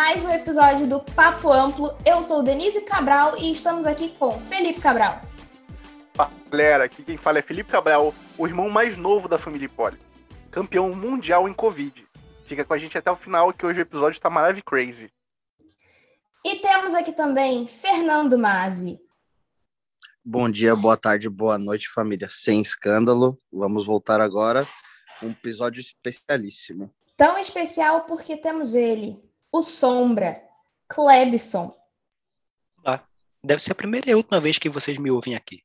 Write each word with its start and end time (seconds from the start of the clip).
mais 0.00 0.24
um 0.24 0.30
episódio 0.30 0.86
do 0.86 0.98
Papo 0.98 1.52
Amplo. 1.52 1.94
Eu 2.06 2.22
sou 2.22 2.42
Denise 2.42 2.80
Cabral 2.80 3.36
e 3.36 3.52
estamos 3.52 3.84
aqui 3.84 4.08
com 4.18 4.30
Felipe 4.46 4.80
Cabral. 4.80 5.20
Fala, 6.14 6.30
galera, 6.48 6.84
aqui 6.84 7.02
quem 7.02 7.18
fala 7.18 7.38
é 7.38 7.42
Felipe 7.42 7.70
Cabral, 7.70 8.14
o 8.38 8.46
irmão 8.46 8.70
mais 8.70 8.96
novo 8.96 9.28
da 9.28 9.36
família 9.36 9.68
Poli, 9.68 9.98
campeão 10.50 10.94
mundial 10.94 11.46
em 11.46 11.52
Covid. 11.52 12.02
Fica 12.46 12.64
com 12.64 12.72
a 12.72 12.78
gente 12.78 12.96
até 12.96 13.10
o 13.10 13.16
final 13.16 13.52
que 13.52 13.66
hoje 13.66 13.80
o 13.80 13.82
episódio 13.82 14.16
está 14.16 14.30
maravilhoso 14.30 14.64
crazy. 14.64 15.12
E 16.46 16.56
temos 16.60 16.94
aqui 16.94 17.12
também 17.12 17.66
Fernando 17.66 18.38
Mazzi. 18.38 18.98
Bom 20.24 20.50
dia, 20.50 20.74
boa 20.74 20.96
tarde, 20.96 21.28
boa 21.28 21.58
noite, 21.58 21.90
família. 21.90 22.28
Sem 22.30 22.62
escândalo, 22.62 23.38
vamos 23.52 23.84
voltar 23.84 24.18
agora. 24.18 24.66
Um 25.22 25.28
episódio 25.28 25.82
especialíssimo. 25.82 26.90
Tão 27.18 27.36
especial 27.36 28.06
porque 28.06 28.34
temos 28.34 28.74
ele, 28.74 29.29
o 29.52 29.62
Sombra, 29.62 30.42
Klebson. 30.88 31.74
Ah, 32.84 33.00
deve 33.42 33.60
ser 33.60 33.72
a 33.72 33.74
primeira 33.74 34.10
e 34.10 34.14
última 34.14 34.40
vez 34.40 34.58
que 34.58 34.68
vocês 34.68 34.98
me 34.98 35.10
ouvem 35.10 35.34
aqui. 35.34 35.62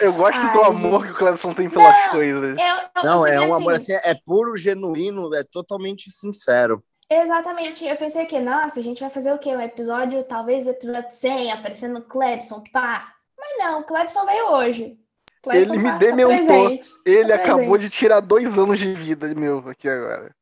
Eu 0.00 0.12
gosto 0.14 0.38
Ai, 0.40 0.52
do 0.52 0.62
amor 0.62 1.00
gente. 1.02 1.10
que 1.10 1.16
o 1.16 1.18
Clebson 1.18 1.52
tem 1.52 1.68
pelas 1.68 1.94
Não, 2.06 2.10
coisas. 2.12 2.58
Eu, 2.58 2.66
eu 2.96 3.04
Não, 3.04 3.26
é 3.26 3.40
um 3.40 3.54
amor 3.54 3.74
assim, 3.74 3.92
assim, 3.92 4.08
é 4.08 4.14
puro, 4.14 4.56
genuíno, 4.56 5.34
é 5.34 5.44
totalmente 5.44 6.10
sincero. 6.10 6.82
Exatamente, 7.10 7.84
eu 7.84 7.94
pensei 7.96 8.24
que, 8.24 8.40
nossa, 8.40 8.80
a 8.80 8.82
gente 8.82 9.00
vai 9.00 9.10
fazer 9.10 9.32
o 9.32 9.38
quê? 9.38 9.54
Um 9.54 9.60
episódio, 9.60 10.24
talvez 10.24 10.66
o 10.66 10.70
episódio 10.70 11.10
100, 11.10 11.52
aparecendo 11.52 11.98
o 11.98 12.02
Clebson, 12.02 12.64
pá. 12.72 13.12
Mas 13.38 13.50
não, 13.58 13.80
o 13.80 13.84
Clebson 13.84 14.24
veio 14.24 14.46
hoje. 14.50 14.98
Clebson 15.42 15.74
Ele 15.74 15.82
me 15.82 15.88
tá- 15.90 15.92
tá 15.92 15.98
dementou. 15.98 16.34
presente. 16.34 16.88
Ele 17.04 17.28
Tá 17.28 17.34
acabou 17.34 17.58
presente. 17.72 17.80
de 17.82 17.90
tirar 17.90 18.20
dois 18.20 18.58
anos 18.58 18.78
de 18.78 18.94
vida 18.94 19.32
meu 19.34 19.58
aqui 19.68 19.86
agora. 19.88 20.34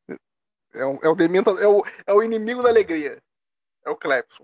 É 0.73 0.85
o, 0.85 0.99
é 1.03 1.07
o, 1.09 1.15
dementa, 1.15 1.51
é 1.51 1.67
o, 1.67 1.83
é 2.07 2.13
o 2.13 2.23
inimigo 2.23 2.63
da 2.63 2.69
alegria. 2.69 3.21
É 3.85 3.89
o 3.89 3.95
Clebson. 3.95 4.43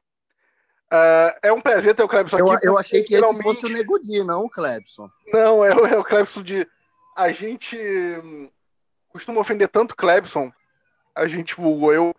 Ah, 0.91 1.37
é 1.43 1.51
um 1.53 1.61
prazer 1.61 1.95
ter 1.95 2.03
o 2.03 2.07
Clebson 2.07 2.37
Eu, 2.37 2.51
aqui. 2.51 2.65
eu 2.67 2.73
porque 2.73 2.85
achei 2.87 3.03
que 3.03 3.15
esse 3.15 3.41
fosse 3.41 3.65
o 3.65 3.69
Negudi, 3.69 4.23
não 4.23 4.45
o 4.45 4.49
Clebson. 4.49 5.09
Não, 5.31 5.63
é, 5.63 5.73
o- 5.75 5.85
é 5.85 5.97
o 5.97 6.03
Clebson 6.03 6.41
de. 6.41 6.67
A 7.15 7.31
gente 7.31 7.77
hum, 7.77 8.49
costuma 9.09 9.41
ofender 9.41 9.67
tanto 9.67 9.91
o 9.91 9.95
Clebson, 9.95 10.51
a 11.15 11.27
gente 11.27 11.55
vulgou 11.55 11.93
eu, 11.93 12.15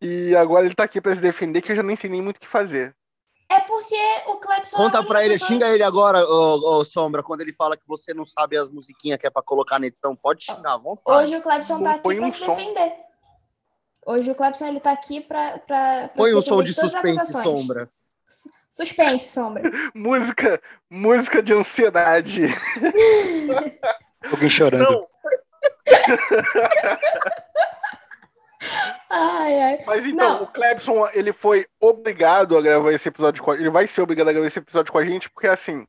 e 0.00 0.34
agora 0.36 0.66
ele 0.66 0.74
tá 0.74 0.84
aqui 0.84 1.00
pra 1.00 1.14
se 1.14 1.20
defender 1.20 1.62
que 1.62 1.72
eu 1.72 1.76
já 1.76 1.82
nem 1.82 1.96
sei 1.96 2.10
nem 2.10 2.20
muito 2.20 2.36
o 2.38 2.40
que 2.40 2.48
fazer. 2.48 2.94
É 3.50 3.60
porque 3.60 3.94
o 4.26 4.36
Clebson. 4.38 4.76
é 4.76 4.80
a 4.80 4.84
Conta 4.84 4.98
única 4.98 5.12
pra 5.14 5.24
ele, 5.24 5.38
xinga 5.38 5.68
ele 5.68 5.82
agora, 5.82 6.24
ô, 6.26 6.78
ô, 6.80 6.84
Sombra, 6.84 7.22
quando 7.22 7.42
ele 7.42 7.52
fala 7.52 7.76
que 7.76 7.86
você 7.86 8.12
não 8.14 8.24
sabe 8.24 8.56
as 8.56 8.68
musiquinhas 8.68 9.18
que 9.18 9.26
é 9.26 9.30
pra 9.30 9.42
colocar 9.42 9.78
na 9.78 9.86
edição. 9.86 10.16
Pode 10.16 10.44
xingar 10.44 10.74
à 10.74 10.78
vontade. 10.78 11.22
Hoje 11.24 11.36
o 11.36 11.42
Clebson 11.42 11.82
tá 11.82 11.90
aqui 11.92 12.02
pra 12.02 12.26
um 12.26 12.30
se 12.30 12.38
som. 12.38 12.56
defender. 12.56 12.92
Hoje 14.04 14.30
o 14.30 14.34
Clebson 14.34 14.66
ele 14.66 14.80
tá 14.80 14.92
aqui 14.92 15.20
pra. 15.20 15.58
pra, 15.58 16.08
pra 16.08 16.08
Põe 16.16 16.34
um 16.34 16.40
som 16.40 16.62
de 16.62 16.72
suspense, 16.72 17.20
acusações. 17.20 17.44
Sombra. 17.44 17.90
Suspense, 18.70 19.28
sombra. 19.28 19.70
Música, 19.94 20.60
música 20.88 21.42
de 21.42 21.52
ansiedade. 21.52 22.46
Alguém 24.30 24.50
chorando. 24.50 25.06
Ai, 29.10 29.60
ai. 29.60 29.84
mas 29.84 30.06
então, 30.06 30.38
Não. 30.38 30.42
o 30.44 30.46
Clebson, 30.46 31.06
ele 31.12 31.32
foi 31.32 31.66
obrigado 31.80 32.56
a 32.56 32.62
gravar 32.62 32.92
esse 32.92 33.08
episódio 33.08 33.42
com 33.42 33.50
a 33.50 33.54
Ele 33.56 33.68
vai 33.68 33.86
ser 33.86 34.00
obrigado 34.02 34.28
a 34.28 34.32
gravar 34.32 34.46
esse 34.46 34.58
episódio 34.58 34.92
com 34.92 34.98
a 34.98 35.04
gente, 35.04 35.28
porque 35.28 35.48
assim, 35.48 35.86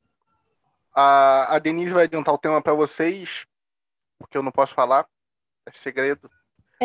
a, 0.94 1.56
a 1.56 1.60
Denise 1.60 1.94
vai 1.94 2.04
adiantar 2.06 2.34
o 2.34 2.38
tema 2.38 2.62
pra 2.62 2.74
vocês, 2.74 3.46
porque 4.20 4.38
eu 4.38 4.44
não 4.44 4.52
posso 4.52 4.74
falar, 4.74 5.08
é 5.66 5.72
segredo. 5.72 6.30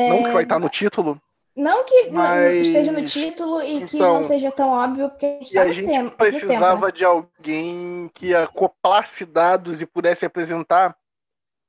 Não 0.09 0.23
que 0.25 0.31
vai 0.31 0.43
estar 0.43 0.59
no 0.59 0.69
título. 0.69 1.21
Não 1.57 1.85
que 1.85 2.11
Mas- 2.13 2.67
esteja 2.69 2.93
no 2.93 3.05
título 3.05 3.61
e 3.61 3.85
que 3.85 3.97
Então, 3.97 4.15
não 4.15 4.25
seja 4.25 4.51
tão 4.53 4.71
óbvio, 4.71 5.09
porque 5.09 5.27
a 5.27 5.31
gente 5.39 5.51
E 5.51 5.55
tá 5.55 5.63
a 5.63 5.73
gente 5.73 5.87
tema. 5.89 6.11
precisava 6.13 6.75
tempo, 6.75 6.87
né? 6.87 6.93
de 6.93 7.05
alguém 7.05 8.11
que 8.15 8.33
acoplasse 8.35 9.25
dados 9.25 9.83
e 9.83 9.87
pudesse 9.87 10.25
apresentar. 10.25 10.97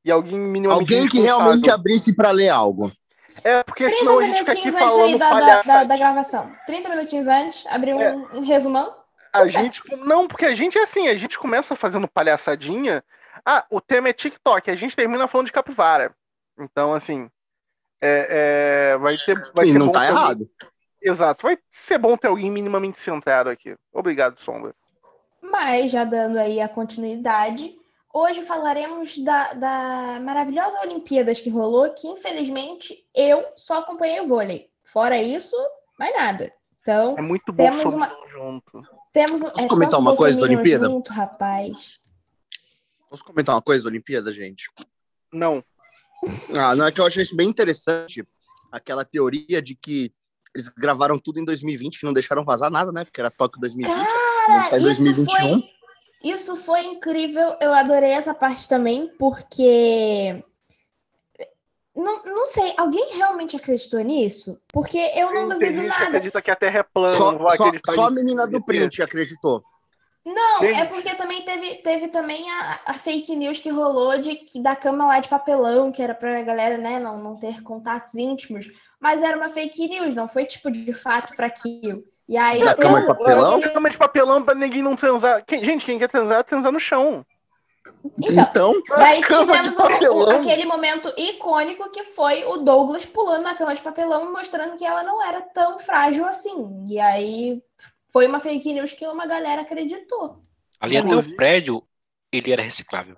E 0.06 0.12
alguém 0.12 0.38
minimamente 0.38 0.94
Alguém 0.94 1.10
que 1.10 1.20
realmente 1.22 1.72
abrisse 1.72 2.16
pra 2.16 2.30
ler 2.32 2.50
algo. 2.50 2.92
É, 3.44 3.64
porque 3.64 3.86
30 3.86 4.00
senão 4.00 4.20
a 4.20 4.24
gente 4.24 4.38
fica 4.40 4.52
aqui 4.52 4.66
minutinhos 4.66 4.76
antes 4.82 4.98
aí 4.98 5.20
falando 5.20 5.20
da, 5.20 5.40
da, 5.40 5.62
da, 5.62 5.84
da 5.86 5.98
gravação. 5.98 6.52
30 6.68 6.90
minutinhos 6.90 7.28
antes, 7.28 7.66
abrir 7.68 7.94
um, 7.94 8.02
É. 8.02 8.16
um 8.34 8.42
resumão. 8.42 8.96
A 9.34 9.48
gente. 9.48 9.82
Não, 10.06 10.28
porque 10.28 10.46
a 10.46 10.54
gente 10.56 10.78
é 10.78 10.84
assim, 10.84 11.08
a 11.08 11.16
gente 11.16 11.38
começa 11.40 11.76
fazendo 11.76 12.08
palhaçadinha. 12.08 13.04
Ah, 13.46 13.66
o 13.72 13.80
tema 13.82 14.10
é 14.10 14.14
TikTok, 14.14 14.70
a 14.70 14.76
gente 14.76 14.96
termina 14.96 15.28
falando 15.28 15.48
de 15.48 15.54
capivara. 15.54 16.14
Então, 16.60 16.94
assim. 16.94 17.30
É, 18.02 18.92
é, 18.94 18.98
vai 18.98 19.18
ter. 19.18 19.36
Vai 19.54 19.66
E 19.68 19.72
ser 19.72 19.78
não 19.80 19.88
bom 19.88 19.92
tá 19.92 20.00
ter 20.02 20.08
alguém- 20.08 20.24
errado. 20.24 20.48
Exato, 21.02 21.44
vai 21.44 21.58
ser 21.72 21.98
bom 21.98 22.18
ter 22.18 22.28
alguém 22.28 22.52
minimamente 22.52 23.00
centrado 23.00 23.50
aqui. 23.50 23.76
Obrigado, 23.94 24.40
Sombra. 24.40 24.76
Mas, 25.42 25.92
já 25.92 26.04
dando 26.04 26.38
aí 26.38 26.60
a 26.60 26.68
continuidade, 26.68 27.74
hoje 28.14 28.42
falaremos 28.42 29.18
da, 29.20 29.54
da 29.54 30.20
maravilhosa 30.22 30.82
Olimpíadas 30.82 31.40
que 31.40 31.50
rolou, 31.50 31.90
que 31.94 32.06
infelizmente 32.08 33.06
eu 33.16 33.46
só 33.56 33.80
acompanhei 33.80 34.20
o 34.20 34.28
vôlei. 34.28 34.70
Fora 34.84 35.18
isso, 35.22 35.56
mais 35.98 36.14
nada. 36.16 36.52
Então, 36.82 37.16
É 37.18 37.22
muito 37.22 37.54
bom 37.54 37.64
Temos 37.64 37.94
uma- 37.94 38.16
junto. 38.28 38.80
temos 39.14 39.42
um. 39.42 39.50
Posso 39.52 39.68
comentar 39.68 40.00
uma 40.00 40.16
coisa 40.16 40.38
da 40.38 40.44
Olimpíada? 40.44 40.86
Junto, 40.88 41.14
rapaz. 41.14 41.98
Posso 43.10 43.24
comentar 43.24 43.56
uma 43.56 43.62
coisa 43.62 43.84
da 43.86 43.90
Olimpíada, 43.90 44.32
gente? 44.34 44.70
Não. 45.32 45.64
Ah, 46.58 46.76
não 46.76 46.86
é 46.86 46.92
que 46.92 47.00
eu 47.00 47.06
achei 47.06 47.24
isso 47.24 47.36
bem 47.36 47.48
interessante. 47.50 48.26
Aquela 48.72 49.06
teoria 49.06 49.62
de 49.62 49.76
que 49.76 50.12
eles 50.54 50.68
gravaram 50.70 51.18
tudo 51.20 51.40
em 51.40 51.46
2020 51.46 52.00
e 52.02 52.06
não 52.06 52.14
deixaram 52.14 52.44
vazar 52.44 52.70
nada, 52.72 52.92
né? 52.92 53.06
Porque 53.06 53.20
era 53.22 53.30
Tóquio 53.32 53.60
2020. 53.62 53.96
a 53.96 54.58
gente 54.62 54.70
tá 54.70 54.78
em 54.78 54.82
isso 54.82 55.04
2021. 55.04 55.38
foi, 55.38 55.70
isso 56.24 56.56
foi 56.58 56.82
incrível. 56.86 57.56
Eu 57.62 57.74
adorei 57.74 58.12
essa 58.12 58.34
parte 58.34 58.68
também, 58.68 59.08
porque. 59.18 60.44
Não, 61.96 62.24
não 62.24 62.46
sei, 62.46 62.74
alguém 62.78 63.16
realmente 63.16 63.58
acreditou 63.58 64.00
nisso? 64.02 64.58
Porque 64.72 64.98
eu 65.16 65.34
não 65.34 65.52
Sim, 65.52 65.60
tem 65.60 65.72
duvido 65.74 65.88
nada. 65.88 66.06
acredita 66.06 66.42
que 66.42 66.52
a 66.52 66.56
Terra 66.56 66.80
é 66.80 66.84
plana. 66.84 67.18
Só, 67.18 67.32
não 67.32 67.40
só- 67.50 67.66
acreditar 67.66 67.94
só 67.94 68.04
a 68.06 68.12
menina 68.12 68.48
do 68.48 68.64
print 68.64 69.02
acreditou. 69.02 69.64
Não, 70.26 70.60
Gente. 70.60 70.80
é 70.80 70.86
porque 70.86 71.16
também 71.16 71.42
teve, 71.44 71.76
teve 71.76 72.08
também 72.10 72.50
a, 72.52 72.80
a 72.88 72.94
fake 72.96 73.36
news 73.36 73.58
que 73.60 73.70
rolou 73.70 74.18
de 74.20 74.36
que 74.36 74.62
da 74.62 74.76
cama 74.76 75.08
lá 75.08 75.20
de 75.20 75.30
papelão, 75.30 75.92
que 75.92 76.02
era 76.02 76.14
pra 76.14 76.42
galera, 76.44 76.78
né, 76.78 77.00
não, 77.00 77.18
não 77.18 77.36
ter 77.38 77.64
contatos 77.64 78.16
íntimos, 78.16 78.68
mas 79.00 79.24
era 79.24 79.38
uma 79.38 79.50
fake 79.50 79.88
news, 79.88 80.14
não 80.14 80.28
foi 80.28 80.46
tipo 80.46 80.70
de 80.70 80.94
fato 80.94 81.36
pra 81.36 81.48
aquilo. 81.48 82.04
E 82.28 82.38
aí 82.38 82.64
Da 82.64 82.76
cama 82.76 83.00
de 83.00 83.06
um- 83.06 83.08
papelão? 83.08 83.56
aquele- 83.56 83.74
Cama 83.74 83.90
de 83.90 83.98
papelão 83.98 84.44
pra 84.44 84.54
ninguém 84.54 84.84
não 84.84 84.96
transar. 84.96 85.44
Quem- 85.48 85.64
gente, 85.66 85.86
quem 85.86 85.98
quer 85.98 86.10
transar, 86.10 86.44
transar 86.44 86.72
no 86.72 86.80
chão. 86.80 87.26
Então, 88.22 88.76
Então, 88.76 88.98
daí 88.98 89.22
tivemos 89.22 89.76
papelão. 89.76 90.30
aquele 90.30 90.64
momento 90.66 91.12
icônico 91.18 91.90
que 91.90 92.04
foi 92.04 92.46
o 92.46 92.58
Douglas 92.58 93.06
pulando 93.06 93.44
na 93.44 93.56
cama 93.56 93.74
de 93.74 93.82
papelão, 93.82 94.32
mostrando 94.32 94.78
que 94.78 94.86
ela 94.86 95.02
não 95.04 95.26
era 95.26 95.42
tão 95.42 95.80
frágil 95.80 96.26
assim. 96.26 96.86
E 96.88 97.00
aí 97.00 97.62
foi 98.12 98.28
uma 98.28 98.40
fake 98.40 98.74
news 98.74 98.92
que 98.92 99.08
uma 99.08 99.26
galera 99.26 99.62
acreditou. 99.62 100.44
Ali 100.80 100.98
até 100.98 101.16
o 101.16 101.36
prédio, 101.36 101.84
ele 102.32 102.52
era 102.52 102.62
reciclável. 102.62 103.18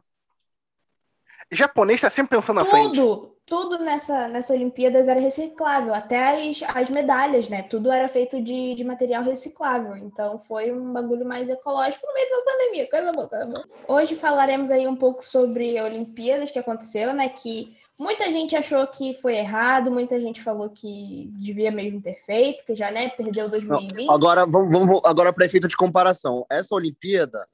japonês 1.51 2.01
tá 2.01 2.09
sempre 2.09 2.37
pensando 2.37 2.57
na 2.57 2.65
frente. 2.65 2.95
Tudo, 2.95 3.37
tudo 3.45 3.79
nessa, 3.79 4.27
nessa 4.27 4.53
Olimpíadas 4.53 5.07
era 5.07 5.19
reciclável, 5.19 5.93
até 5.93 6.49
as, 6.49 6.63
as 6.63 6.89
medalhas, 6.89 7.47
né? 7.47 7.61
Tudo 7.61 7.91
era 7.91 8.07
feito 8.07 8.41
de, 8.41 8.73
de 8.73 8.83
material 8.83 9.23
reciclável. 9.23 9.95
Então 9.95 10.39
foi 10.39 10.71
um 10.71 10.91
bagulho 10.91 11.25
mais 11.25 11.49
ecológico 11.49 12.05
no 12.05 12.13
meio 12.13 12.29
da 12.29 12.51
pandemia. 12.51 12.89
Coisa 12.89 13.11
boa, 13.11 13.29
coisa 13.29 13.45
boa. 13.45 13.69
Hoje 13.87 14.15
falaremos 14.15 14.71
aí 14.71 14.87
um 14.87 14.95
pouco 14.95 15.23
sobre 15.23 15.77
a 15.77 15.85
Olimpíadas 15.85 16.51
que 16.51 16.59
aconteceu, 16.59 17.13
né? 17.13 17.29
Que 17.29 17.77
muita 18.01 18.31
gente 18.31 18.55
achou 18.55 18.85
que 18.87 19.13
foi 19.13 19.35
errado, 19.35 19.91
muita 19.91 20.19
gente 20.19 20.41
falou 20.41 20.69
que 20.69 21.29
devia 21.33 21.71
mesmo 21.71 22.01
ter 22.01 22.15
feito, 22.15 22.65
que 22.65 22.75
já 22.75 22.89
né, 22.89 23.09
perdeu 23.09 23.47
2020. 23.47 24.09
agora 24.09 24.45
vamos, 24.45 24.73
vamos 24.73 25.01
agora 25.05 25.31
para 25.31 25.45
efeito 25.45 25.67
de 25.67 25.77
comparação. 25.77 26.45
Essa 26.49 26.73
Olimpíada, 26.73 27.47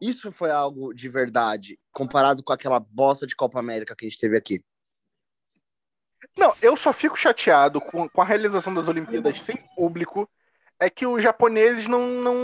isso 0.00 0.30
foi 0.30 0.50
algo 0.50 0.94
de 0.94 1.08
verdade, 1.08 1.78
comparado 1.92 2.42
com 2.44 2.52
aquela 2.52 2.78
bosta 2.78 3.26
de 3.26 3.34
Copa 3.34 3.58
América 3.58 3.96
que 3.96 4.06
a 4.06 4.08
gente 4.08 4.20
teve 4.20 4.36
aqui. 4.36 4.62
Não, 6.36 6.54
eu 6.62 6.76
só 6.76 6.92
fico 6.92 7.16
chateado 7.16 7.80
com, 7.80 8.08
com 8.08 8.22
a 8.22 8.24
realização 8.24 8.72
das 8.72 8.86
Olimpíadas 8.86 9.40
sem 9.40 9.56
público. 9.74 10.30
É 10.80 10.88
que 10.88 11.06
os 11.06 11.22
japoneses 11.22 11.88
não, 11.88 12.08
não, 12.08 12.34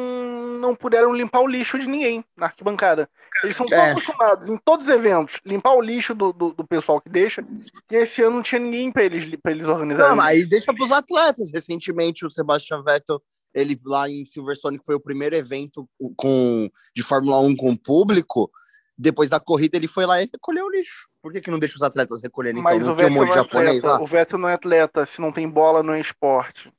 não 0.58 0.74
puderam 0.74 1.14
limpar 1.14 1.40
o 1.40 1.46
lixo 1.46 1.78
de 1.78 1.86
ninguém 1.86 2.24
na 2.36 2.46
arquibancada. 2.46 3.08
Eles 3.44 3.56
são 3.56 3.66
tão 3.66 3.78
É. 3.78 3.90
acostumados 3.92 4.48
em 4.48 4.56
todos 4.56 4.88
os 4.88 4.92
eventos 4.92 5.40
limpar 5.44 5.74
o 5.74 5.80
lixo 5.80 6.14
do, 6.14 6.32
do, 6.32 6.52
do 6.52 6.66
pessoal 6.66 7.00
que 7.00 7.08
deixa. 7.08 7.44
E 7.90 7.96
esse 7.96 8.22
ano 8.22 8.36
não 8.36 8.42
tinha 8.42 8.58
ninguém 8.58 8.90
pra 8.90 9.04
eles, 9.04 9.36
pra 9.40 9.52
eles 9.52 9.66
organizarem. 9.68 10.10
Não, 10.10 10.16
mas 10.16 10.26
aí 10.28 10.46
deixa 10.46 10.72
para 10.72 10.84
os 10.84 10.90
atletas. 10.90 11.50
Recentemente, 11.52 12.26
o 12.26 12.30
Sebastian 12.30 12.82
Vettel, 12.82 13.22
ele 13.52 13.78
lá 13.84 14.08
em 14.08 14.24
Silverstone, 14.24 14.78
que 14.78 14.84
foi 14.86 14.94
o 14.96 15.00
primeiro 15.00 15.36
evento 15.36 15.88
com, 16.16 16.68
de 16.94 17.02
Fórmula 17.02 17.38
1 17.40 17.54
com 17.56 17.76
público, 17.76 18.50
depois 18.98 19.28
da 19.28 19.38
corrida, 19.38 19.76
ele 19.76 19.88
foi 19.88 20.06
lá 20.06 20.20
e 20.22 20.28
recolheu 20.32 20.66
o 20.66 20.70
lixo. 20.70 21.08
Por 21.22 21.32
que, 21.32 21.40
que 21.40 21.50
não 21.50 21.58
deixa 21.58 21.76
os 21.76 21.82
atletas 21.82 22.22
recolherem? 22.22 22.62
Mas 22.62 22.82
então, 22.82 22.92
o 22.92 22.96
tem 22.96 23.06
um 23.06 23.08
Vettel 23.08 23.22
monte 23.22 23.32
de 23.32 23.38
é 23.38 23.42
japonês 23.42 23.82
lá? 23.82 24.02
O 24.02 24.06
Vettel 24.06 24.38
não 24.38 24.48
é 24.48 24.54
atleta. 24.54 25.06
Se 25.06 25.20
não 25.20 25.32
tem 25.32 25.48
bola, 25.48 25.82
não 25.82 25.94
é 25.94 26.00
esporte. 26.00 26.72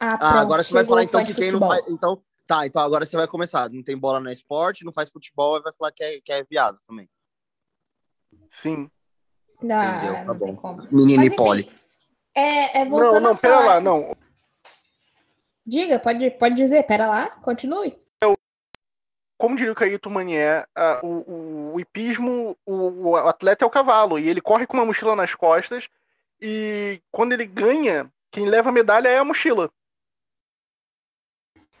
Ah, 0.00 0.18
Ah, 0.20 0.40
agora 0.40 0.62
você 0.62 0.72
vai 0.72 0.84
falar 0.84 1.04
então 1.04 1.24
que 1.24 1.34
quem 1.34 1.50
não 1.52 1.60
faz. 1.60 1.82
Então, 1.88 2.22
tá, 2.46 2.66
então 2.66 2.80
agora 2.82 3.04
você 3.04 3.16
vai 3.16 3.26
começar. 3.26 3.68
Não 3.70 3.82
tem 3.82 3.96
bola 3.96 4.20
no 4.20 4.30
esporte, 4.30 4.84
não 4.84 4.92
faz 4.92 5.08
futebol, 5.08 5.60
vai 5.62 5.72
falar 5.72 5.92
que 5.92 6.02
é, 6.04 6.20
que 6.20 6.32
é 6.32 6.44
viado 6.44 6.78
também. 6.86 7.08
Sim. 8.50 8.90
Ah, 9.70 9.96
Entendeu? 9.96 10.14
Tá 10.14 10.24
não 10.24 10.38
tem 10.38 10.54
bom. 10.54 10.56
como. 10.56 10.82
Menino 10.90 11.34
Poli. 11.36 11.70
É, 12.34 12.80
é 12.80 12.84
Não, 12.84 12.90
voltando 12.90 13.20
não, 13.24 13.32
a 13.32 13.36
pera 13.36 13.54
falar- 13.58 13.66
lá, 13.74 13.80
não. 13.80 14.16
Diga, 15.66 15.98
pode, 15.98 16.30
pode 16.30 16.54
dizer, 16.54 16.82
pera 16.84 17.06
lá, 17.06 17.30
continue. 17.42 17.98
Como 19.36 19.54
diria 19.54 19.70
o 19.70 19.76
Caíto 19.76 20.10
Manier, 20.10 20.66
o, 21.00 21.06
o, 21.06 21.74
o 21.74 21.80
hipismo, 21.80 22.56
o, 22.66 23.10
o 23.10 23.16
atleta 23.16 23.64
é 23.64 23.68
o 23.68 23.70
cavalo, 23.70 24.18
e 24.18 24.28
ele 24.28 24.40
corre 24.40 24.66
com 24.66 24.76
uma 24.76 24.84
mochila 24.84 25.14
nas 25.14 25.32
costas, 25.32 25.88
e 26.40 27.00
quando 27.12 27.34
ele 27.34 27.46
ganha, 27.46 28.12
quem 28.32 28.46
leva 28.48 28.70
a 28.70 28.72
medalha 28.72 29.06
é 29.08 29.16
a 29.18 29.24
mochila. 29.24 29.70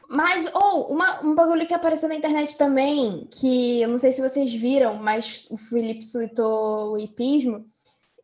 Mas, 0.08 0.50
ou, 0.54 0.90
uma, 0.90 1.22
um 1.22 1.34
bagulho 1.34 1.66
que 1.66 1.74
apareceu 1.74 2.08
na 2.08 2.14
internet 2.14 2.56
também, 2.56 3.28
que 3.30 3.82
eu 3.82 3.88
não 3.88 3.98
sei 3.98 4.10
se 4.10 4.22
vocês 4.22 4.50
viram, 4.52 4.94
mas 4.94 5.46
o 5.50 5.56
Felipe 5.58 6.02
citou 6.02 6.92
o 6.92 6.98
hipismo, 6.98 7.70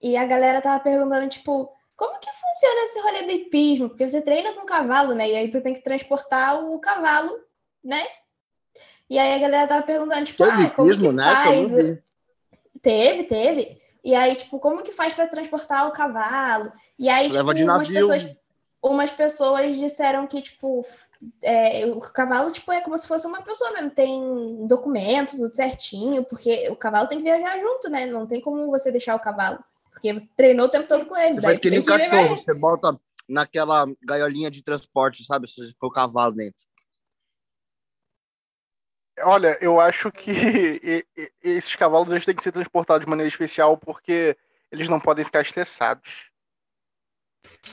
e 0.00 0.16
a 0.16 0.24
galera 0.24 0.62
tava 0.62 0.82
perguntando, 0.82 1.28
tipo, 1.28 1.70
como 1.94 2.18
que 2.18 2.30
funciona 2.32 2.84
esse 2.84 3.00
rolê 3.00 3.22
do 3.24 3.32
hipismo? 3.32 3.88
Porque 3.90 4.08
você 4.08 4.22
treina 4.22 4.54
com 4.54 4.66
cavalo, 4.66 5.14
né? 5.14 5.28
E 5.28 5.36
aí 5.36 5.50
tu 5.50 5.60
tem 5.60 5.74
que 5.74 5.84
transportar 5.84 6.64
o 6.64 6.78
cavalo, 6.78 7.32
né? 7.82 8.02
E 9.08 9.18
aí 9.18 9.34
a 9.34 9.38
galera 9.38 9.68
tava 9.68 9.82
perguntando, 9.82 10.24
tipo, 10.24 10.42
Teve 10.42 10.62
ah, 10.62 10.70
como 10.70 10.88
hipismo 10.88 11.08
que 11.10 11.14
não 11.14 11.24
faz? 11.24 12.02
Teve, 12.80 13.24
teve. 13.24 13.78
E 14.02 14.14
aí, 14.14 14.34
tipo, 14.34 14.58
como 14.58 14.82
que 14.82 14.92
faz 14.92 15.14
pra 15.14 15.26
transportar 15.26 15.88
o 15.88 15.92
cavalo? 15.92 16.72
E 16.98 17.08
aí, 17.08 17.24
tipo, 17.24 17.36
Leva 17.36 17.54
de 17.54 17.64
umas 17.64 17.88
navio. 17.88 17.94
pessoas, 17.94 18.36
umas 18.82 19.10
pessoas 19.10 19.74
disseram 19.76 20.26
que, 20.26 20.42
tipo, 20.42 20.84
é, 21.42 21.86
o 21.86 22.00
cavalo, 22.00 22.50
tipo, 22.50 22.70
é 22.72 22.80
como 22.80 22.96
se 22.96 23.06
fosse 23.06 23.26
uma 23.26 23.42
pessoa 23.42 23.72
mesmo. 23.72 23.90
Tem 23.90 24.66
documento, 24.66 25.36
tudo 25.36 25.54
certinho, 25.54 26.24
porque 26.24 26.68
o 26.70 26.76
cavalo 26.76 27.08
tem 27.08 27.18
que 27.18 27.24
viajar 27.24 27.58
junto, 27.60 27.88
né? 27.88 28.06
Não 28.06 28.26
tem 28.26 28.40
como 28.40 28.66
você 28.70 28.90
deixar 28.90 29.14
o 29.14 29.20
cavalo. 29.20 29.62
Porque 29.90 30.12
você 30.12 30.28
treinou 30.36 30.66
o 30.66 30.70
tempo 30.70 30.88
todo 30.88 31.06
com 31.06 31.16
ele. 31.16 31.34
Você 31.34 31.40
faz 31.40 31.58
que 31.58 31.70
nem 31.70 31.80
levar 31.80 31.98
cachorro, 31.98 32.26
ele. 32.26 32.36
você 32.36 32.54
bota 32.54 33.00
naquela 33.28 33.86
gaiolinha 34.02 34.50
de 34.50 34.62
transporte, 34.62 35.24
sabe? 35.24 35.48
Você 35.48 35.72
põe 35.78 35.88
o 35.88 35.92
cavalo 35.92 36.34
dentro. 36.34 36.62
Olha, 39.20 39.56
eu 39.60 39.80
acho 39.80 40.10
que 40.10 40.30
esses 41.42 41.76
cavalos 41.76 42.10
eles 42.10 42.24
têm 42.24 42.34
que 42.34 42.42
ser 42.42 42.52
transportados 42.52 43.04
de 43.04 43.10
maneira 43.10 43.28
especial 43.28 43.76
porque 43.76 44.36
eles 44.70 44.88
não 44.88 44.98
podem 44.98 45.24
ficar 45.24 45.40
estressados. 45.40 46.30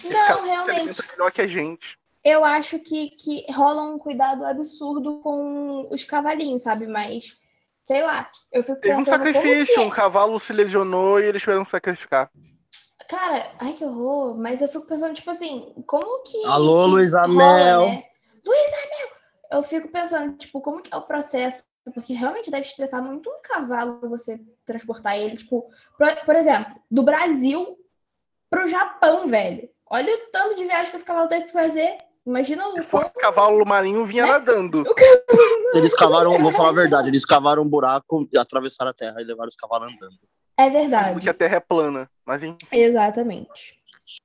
Não, 0.04 0.42
se 0.42 0.48
realmente. 0.48 0.80
alimenta 0.80 1.08
melhor 1.12 1.32
que 1.32 1.42
a 1.42 1.48
gente. 1.48 2.01
Eu 2.24 2.44
acho 2.44 2.78
que, 2.80 3.10
que 3.10 3.46
rola 3.52 3.82
um 3.82 3.98
cuidado 3.98 4.46
absurdo 4.46 5.20
com 5.22 5.88
os 5.92 6.04
cavalinhos, 6.04 6.62
sabe? 6.62 6.86
Mas, 6.86 7.38
sei 7.84 8.04
lá, 8.04 8.30
eu 8.52 8.64
fico 8.64 8.80
Teve 8.80 8.96
um 8.96 9.06
sacrifício, 9.06 9.82
um 9.82 9.90
cavalo 9.90 10.40
se 10.40 10.54
lesionou 10.54 11.20
e 11.20 11.26
eles 11.26 11.42
tiveram 11.42 11.66
que 11.66 11.72
sacrificar. 11.72 12.30
Cara, 13.10 13.52
ai 13.60 13.74
que 13.74 13.84
horror, 13.84 14.38
mas 14.38 14.62
eu 14.62 14.68
fico 14.68 14.86
pensando, 14.86 15.14
tipo 15.14 15.30
assim, 15.30 15.74
como 15.86 16.24
que. 16.24 16.46
Alô, 16.46 16.86
que 16.86 16.92
Luísa 16.92 17.26
rola, 17.26 17.34
Mel. 17.34 17.86
né? 17.88 18.04
Luísa 18.46 18.78
Mel! 18.78 19.10
Eu 19.52 19.64
fico 19.64 19.90
pensando, 19.90 20.38
tipo, 20.38 20.62
como 20.62 20.82
que 20.82 20.94
é 20.94 20.98
o 20.98 21.02
processo? 21.02 21.66
Porque 21.94 22.14
realmente 22.14 22.52
deve 22.52 22.66
estressar 22.66 23.04
muito 23.04 23.30
um 23.30 23.42
cavalo 23.42 24.00
você 24.08 24.40
transportar 24.66 25.18
ele, 25.18 25.36
tipo, 25.36 25.68
por, 25.98 26.16
por 26.26 26.36
exemplo, 26.36 26.76
do 26.90 27.04
Brasil 27.04 27.78
pro 28.50 28.68
Japão, 28.68 29.28
velho. 29.28 29.68
Olha 29.90 30.14
o 30.14 30.32
tanto 30.32 30.56
de 30.56 30.64
viagem 30.64 30.90
que 30.90 30.96
esse 30.96 31.06
cavalo 31.06 31.28
teve 31.28 31.46
que 31.46 31.52
fazer. 31.52 31.98
Imagina 32.26 32.68
o 32.68 32.74
Se 32.74 32.84
fosse 32.84 33.14
cavalo 33.14 33.66
marinho, 33.66 34.06
vinha 34.06 34.26
Né? 34.26 34.32
nadando. 34.34 34.84
Eles 35.74 35.94
cavaram, 35.94 36.38
vou 36.38 36.52
falar 36.52 36.70
a 36.70 36.74
verdade, 36.74 37.08
eles 37.08 37.26
cavaram 37.26 37.64
um 37.64 37.68
buraco, 37.68 38.28
atravessaram 38.38 38.92
a 38.92 38.94
terra 38.94 39.22
e 39.22 39.24
levaram 39.24 39.48
os 39.48 39.56
cavalos 39.56 39.94
andando. 39.94 40.20
É 40.58 40.70
verdade. 40.70 41.20
que 41.22 41.30
a 41.30 41.34
terra 41.34 41.56
é 41.56 41.60
plana. 41.62 42.10
Mas 42.26 42.44
enfim. 42.44 42.58
Exatamente. 42.70 43.80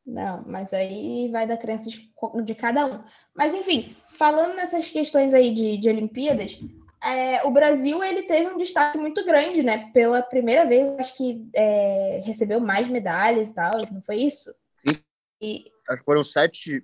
Não, 0.05 0.45
mas 0.45 0.75
aí 0.75 1.29
vai 1.31 1.47
da 1.47 1.57
crença 1.57 1.89
de, 1.89 2.11
de 2.45 2.55
cada 2.55 2.85
um. 2.85 3.01
Mas 3.35 3.55
enfim, 3.55 3.97
falando 4.19 4.57
nessas 4.57 4.89
questões 4.89 5.33
aí 5.33 5.53
de, 5.53 5.77
de 5.77 5.89
Olimpíadas, 5.89 6.59
é, 7.03 7.45
o 7.47 7.51
Brasil 7.51 8.03
ele 8.03 8.23
teve 8.23 8.49
um 8.49 8.59
destaque 8.59 8.99
muito 8.99 9.25
grande, 9.25 9.63
né? 9.63 9.91
Pela 9.93 10.23
primeira 10.23 10.67
vez, 10.67 10.89
acho 10.99 11.17
que 11.17 11.49
é, 11.55 12.21
recebeu 12.25 12.59
mais 12.61 12.89
medalhas 12.89 13.51
e 13.51 13.55
tal, 13.55 13.73
não 13.93 14.03
foi 14.03 14.17
isso? 14.17 14.53
Sim. 14.77 14.99
E 15.41 15.71
Acho 15.89 15.99
que 15.99 16.05
foram 16.05 16.25
sete 16.25 16.83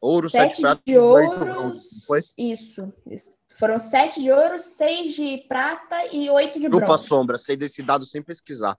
ouros, 0.00 0.32
sete, 0.32 0.50
sete 0.56 0.60
pratos 0.62 0.82
de 0.86 0.92
e 0.92 0.98
oito 0.98 1.30
ouro. 1.32 1.44
bronze, 1.44 1.78
não 1.94 2.06
foi? 2.06 2.20
Isso, 2.38 2.92
isso. 3.06 3.34
Foram 3.58 3.78
sete 3.78 4.22
de 4.22 4.30
ouro, 4.32 4.58
seis 4.58 5.14
de 5.14 5.38
prata 5.48 6.06
e 6.12 6.30
oito 6.30 6.58
de 6.58 6.68
Grupo 6.68 6.86
bronze. 6.86 7.06
Sombra, 7.06 7.38
sei 7.38 7.56
desse 7.56 7.82
dado 7.82 8.06
sem 8.06 8.22
pesquisar. 8.22 8.78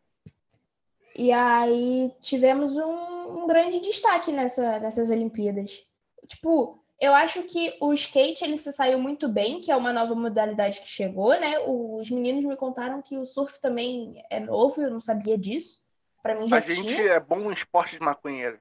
E 1.15 1.31
aí 1.31 2.12
tivemos 2.22 2.75
um, 2.77 3.43
um 3.43 3.48
grande 3.48 3.79
destaque 3.81 4.31
nessa, 4.31 4.79
nessas 4.79 5.10
Olimpíadas. 5.10 5.84
Tipo, 6.27 6.81
eu 7.00 7.13
acho 7.13 7.43
que 7.43 7.75
o 7.81 7.93
skate 7.93 8.43
ele 8.43 8.57
se 8.57 8.72
saiu 8.72 8.98
muito 8.98 9.27
bem, 9.27 9.60
que 9.60 9.72
é 9.72 9.75
uma 9.75 9.91
nova 9.91 10.15
modalidade 10.15 10.79
que 10.79 10.88
chegou, 10.88 11.31
né? 11.39 11.60
Os 11.67 12.10
meninos 12.10 12.43
me 12.46 12.55
contaram 12.55 13.01
que 13.01 13.17
o 13.17 13.25
surf 13.25 13.60
também 13.60 14.24
é 14.29 14.39
novo, 14.39 14.81
eu 14.81 14.89
não 14.89 15.01
sabia 15.01 15.38
disso. 15.38 15.79
Pra 16.24 16.34
mim 16.39 16.48
já 16.48 16.57
A 16.57 16.62
gente 16.62 16.88
tinha. 16.88 17.13
é 17.13 17.19
bom 17.19 17.51
em 17.51 17.53
esporte 17.53 17.98
de 17.98 18.03
maconheiro. 18.03 18.57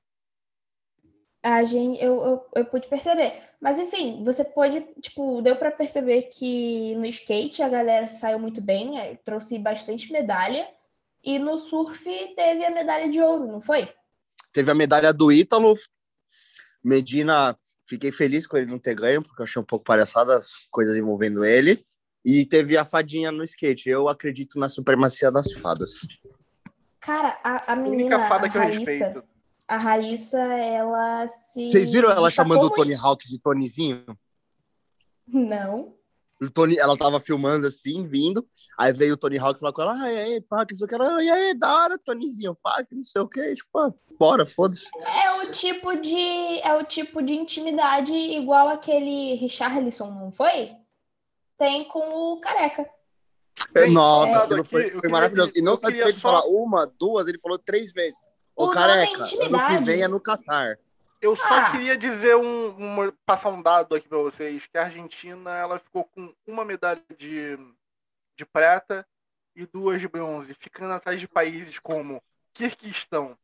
A 1.43 1.65
gente, 1.65 2.03
eu, 2.03 2.15
eu, 2.23 2.47
eu 2.57 2.65
pude 2.67 2.87
perceber. 2.89 3.43
Mas 3.61 3.79
enfim, 3.79 4.23
você 4.23 4.45
pode, 4.45 4.81
tipo, 5.01 5.41
deu 5.41 5.57
pra 5.57 5.71
perceber 5.71 6.25
que 6.25 6.95
no 6.97 7.07
skate 7.07 7.63
a 7.63 7.69
galera 7.69 8.07
saiu 8.07 8.39
muito 8.39 8.61
bem, 8.61 8.99
eh, 8.99 9.19
trouxe 9.25 9.59
bastante 9.59 10.13
medalha. 10.13 10.69
E 11.23 11.39
no 11.39 11.57
surf 11.57 12.05
teve 12.35 12.65
a 12.65 12.71
medalha 12.71 13.09
de 13.09 13.21
ouro, 13.21 13.47
não 13.47 13.61
foi? 13.61 13.89
Teve 14.53 14.71
a 14.71 14.75
medalha 14.75 15.13
do 15.13 15.31
Ítalo. 15.31 15.75
Medina, 16.83 17.57
fiquei 17.87 18.11
feliz 18.11 18.47
com 18.47 18.57
ele 18.57 18.71
não 18.71 18.79
ter 18.79 18.95
ganho, 18.95 19.23
porque 19.23 19.43
eu 19.43 19.45
achei 19.45 19.61
um 19.61 19.65
pouco 19.65 19.85
palhaçada 19.85 20.37
as 20.37 20.67
coisas 20.71 20.97
envolvendo 20.97 21.45
ele. 21.45 21.85
E 22.25 22.45
teve 22.45 22.77
a 22.77 22.85
fadinha 22.85 23.33
no 23.33 23.45
skate. 23.45 23.89
Eu 23.89 24.09
acredito 24.09 24.59
na 24.59 24.69
supremacia 24.69 25.31
das 25.31 25.53
fadas. 25.55 26.07
Cara, 27.01 27.39
a, 27.43 27.73
a 27.73 27.73
A 27.73 27.77
menina, 27.77 28.17
única 28.17 28.29
fada 28.29 28.47
a 28.47 28.51
que 28.51 28.59
eu 28.59 28.63
Raíssa, 28.63 28.91
respeito. 28.91 29.25
A 29.71 29.77
Raíssa, 29.77 30.37
ela 30.37 31.29
se. 31.29 31.71
Vocês 31.71 31.89
viram 31.91 32.11
ela 32.11 32.29
chamando 32.29 32.65
o 32.65 32.71
Tony 32.71 32.93
Hawk 32.93 33.29
de 33.29 33.39
Tonizinho? 33.39 34.05
Não. 35.29 35.95
O 36.43 36.51
Tony, 36.51 36.77
ela 36.77 36.97
tava 36.97 37.21
filmando 37.21 37.69
assim, 37.69 38.05
vindo. 38.05 38.45
Aí 38.77 38.93
veio 38.93 39.15
o 39.15 39.17
Tony 39.17 39.39
Hawk 39.39 39.57
e 39.57 39.61
falou 39.61 39.73
com 39.73 39.83
ela: 39.83 39.93
ai, 39.93 40.33
ai, 40.33 40.41
pá, 40.41 40.67
que 40.67 40.73
não 40.73 40.79
sei 40.79 40.85
o 40.87 40.89
que. 40.89 40.95
Ela, 40.97 41.15
ai, 41.15 41.29
ai, 41.29 41.55
da 41.55 41.73
hora, 41.73 41.99
Tonizinho, 41.99 42.57
pá, 42.61 42.83
que 42.83 42.97
não 42.97 43.05
sei 43.05 43.23
o 43.23 43.29
que. 43.29 43.55
Tipo, 43.55 43.79
ah, 43.79 43.95
bora, 44.19 44.45
foda-se. 44.45 44.91
É 45.23 45.31
o 45.35 45.53
tipo 45.53 45.95
de. 45.95 46.59
É 46.63 46.75
o 46.75 46.83
tipo 46.83 47.23
de 47.23 47.35
intimidade 47.35 48.13
igual 48.13 48.67
aquele 48.67 49.35
Richarlison, 49.35 50.11
não 50.11 50.33
foi? 50.33 50.73
Tem 51.57 51.85
com 51.85 52.33
o 52.33 52.41
careca. 52.41 52.91
Gente, 53.77 53.93
Nossa, 53.93 54.33
é, 54.33 54.35
aquilo 54.37 54.65
foi, 54.65 54.91
foi 54.91 55.09
maravilhoso. 55.09 55.53
E 55.55 55.63
não 55.63 55.77
satisfeito 55.77 56.15
de 56.15 56.21
falar 56.21 56.45
uma, 56.47 56.93
duas, 56.99 57.29
ele 57.29 57.39
falou 57.39 57.57
três 57.57 57.93
vezes. 57.93 58.19
Ô, 58.57 58.65
O 58.65 58.67
nome 58.67 58.77
é 58.79 59.07
careca, 59.07 59.23
ano 59.47 59.65
que 59.67 59.79
vem 59.85 60.03
é 60.03 60.09
no 60.09 60.21
Catar. 60.21 60.79
Eu 61.21 61.37
só 61.37 61.45
Ah. 61.55 61.71
queria 61.71 61.97
dizer 61.97 62.35
um, 62.37 62.69
uma- 62.77 63.13
passar 63.27 63.51
um 63.51 63.61
dado 63.63 63.95
aqui 63.95 64.09
pra 64.09 64.19
vocês, 64.19 64.67
que 64.67 64.79
a 64.79 64.85
Argentina 64.85 65.51
ela 65.57 65.79
ficou 65.79 66.05
com 66.05 66.35
uma 66.47 66.65
medalha 66.65 67.03
de, 67.19 67.59
de 68.37 68.45
prata 68.47 69.07
e 69.55 69.67
duas 69.67 70.01
de 70.01 70.09
bronze, 70.09 70.55
ficando 70.55 70.93
atrás 70.95 71.21
de 71.21 71.29
países 71.29 71.79
como 71.79 72.23
Quirguistão, 72.55 73.37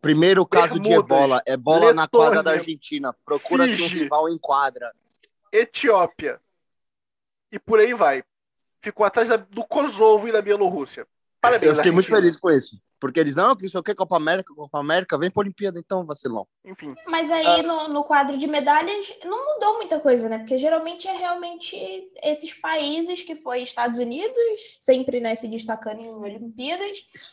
Primeiro 0.00 0.46
caso 0.46 0.74
de 0.78 0.88
Bermudas, 0.88 1.04
ebola, 1.16 1.42
ebola 1.46 1.92
na 1.92 2.02
Letônia, 2.02 2.26
quadra 2.28 2.42
da 2.42 2.52
Argentina. 2.52 3.12
Procura 3.24 3.64
se 3.64 3.72
um 3.72 3.76
Fiji. 3.76 3.98
rival 4.04 4.28
enquadra. 4.28 4.92
Etiópia 5.50 6.40
e 7.50 7.58
por 7.58 7.80
aí 7.80 7.94
vai. 7.94 8.22
Ficou 8.80 9.04
atrás 9.04 9.28
da- 9.28 9.36
do 9.36 9.64
Kosovo 9.64 10.28
e 10.28 10.32
da 10.32 10.40
Bielorrússia. 10.40 11.04
Parabéns, 11.40 11.70
Eu 11.70 11.76
fiquei 11.76 11.90
muito 11.90 12.06
Argentina. 12.14 12.20
feliz 12.30 12.36
com 12.40 12.50
isso. 12.50 12.80
Porque 13.00 13.20
eles, 13.20 13.34
não, 13.36 13.54
que 13.54 13.62
não 13.62 13.68
sei 13.70 13.78
o 13.80 13.82
que, 13.82 13.94
Copa 13.94 14.16
América, 14.16 14.52
Copa 14.54 14.78
América, 14.80 15.16
vem 15.16 15.30
pra 15.30 15.40
Olimpíada 15.42 15.78
então, 15.78 16.04
vacilão. 16.04 16.46
Enfim, 16.64 16.94
Mas 17.06 17.30
Ah. 17.30 17.36
aí 17.36 17.62
no, 17.62 17.88
no 17.88 18.02
quadro 18.04 18.36
de 18.36 18.46
medalhas 18.46 19.12
não 19.24 19.54
mudou 19.54 19.76
muita 19.76 20.00
coisa, 20.00 20.28
né? 20.28 20.38
Porque 20.38 20.58
geralmente 20.58 21.06
é 21.06 21.16
realmente 21.16 21.76
esses 22.22 22.52
países 22.54 23.22
que 23.22 23.36
foi 23.36 23.62
Estados 23.62 23.98
Unidos, 24.00 24.34
sempre 24.80 25.20
né, 25.20 25.34
se 25.34 25.46
destacando 25.46 26.00
em 26.00 26.08
Olimpíadas, 26.12 26.90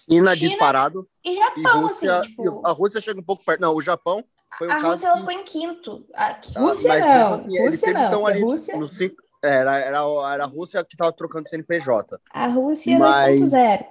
China, 0.07 0.35
China 0.35 0.37
disparado. 0.37 1.07
e 1.23 1.31
E 1.31 1.35
Japão, 1.35 1.87
Rússia, 1.87 2.19
assim, 2.19 2.29
tipo. 2.29 2.43
e 2.43 2.67
a 2.67 2.71
Rússia 2.71 3.01
chega 3.01 3.19
um 3.19 3.23
pouco 3.23 3.43
perto. 3.43 3.61
Não, 3.61 3.73
o 3.73 3.81
Japão 3.81 4.23
foi 4.57 4.67
um 4.67 4.71
A 4.71 4.75
caso 4.75 4.87
Rússia 4.89 5.07
ela 5.07 5.13
que... 5.15 5.19
ficou 5.21 5.33
em 5.33 5.43
quinto. 5.43 6.05
A 6.13 6.25
Ah, 6.27 6.39
Rússia 6.59 6.89
mas 6.89 7.01
não. 7.05 7.33
assim, 7.33 7.59
Rússia 7.67 7.91
não. 7.93 8.09
porque 8.11 8.31
ali 8.31 8.41
Rússia, 8.43 8.77
no 8.77 8.87
cinco- 8.87 9.23
Era, 9.43 9.77
era, 9.77 9.99
era 10.33 10.43
a 10.43 10.47
Rússia 10.47 10.83
que 10.83 10.97
tava 10.97 11.11
trocando 11.11 11.47
CNPJ. 11.47 12.19
a 12.31 12.47
Rússia 12.47 12.97
Mas- 12.97 13.41
2.0. 13.41 13.85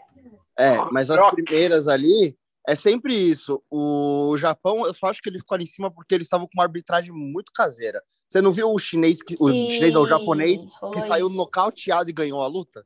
É, 0.58 0.76
mas 0.92 1.10
as 1.10 1.18
Rock. 1.18 1.42
primeiras 1.42 1.88
ali 1.88 2.36
é 2.66 2.74
sempre 2.74 3.14
isso. 3.14 3.62
O 3.70 4.36
Japão, 4.38 4.86
eu 4.86 4.94
só 4.94 5.08
acho 5.08 5.20
que 5.20 5.28
eles 5.28 5.42
ficaram 5.42 5.62
em 5.62 5.66
cima 5.66 5.90
porque 5.90 6.14
eles 6.14 6.26
estavam 6.26 6.46
com 6.46 6.54
uma 6.54 6.64
arbitragem 6.64 7.12
muito 7.12 7.52
caseira. 7.52 8.02
Você 8.28 8.40
não 8.40 8.52
viu 8.52 8.70
o 8.70 8.78
chinês, 8.78 9.20
que, 9.22 9.36
o 9.38 9.50
Sim, 9.50 9.70
chinês, 9.70 9.94
não, 9.94 10.02
o 10.02 10.08
japonês, 10.08 10.64
rolou 10.80 10.92
que 10.92 11.00
saiu 11.00 11.28
nocauteado 11.28 12.08
e 12.08 12.12
ganhou 12.12 12.40
a 12.42 12.46
luta? 12.46 12.84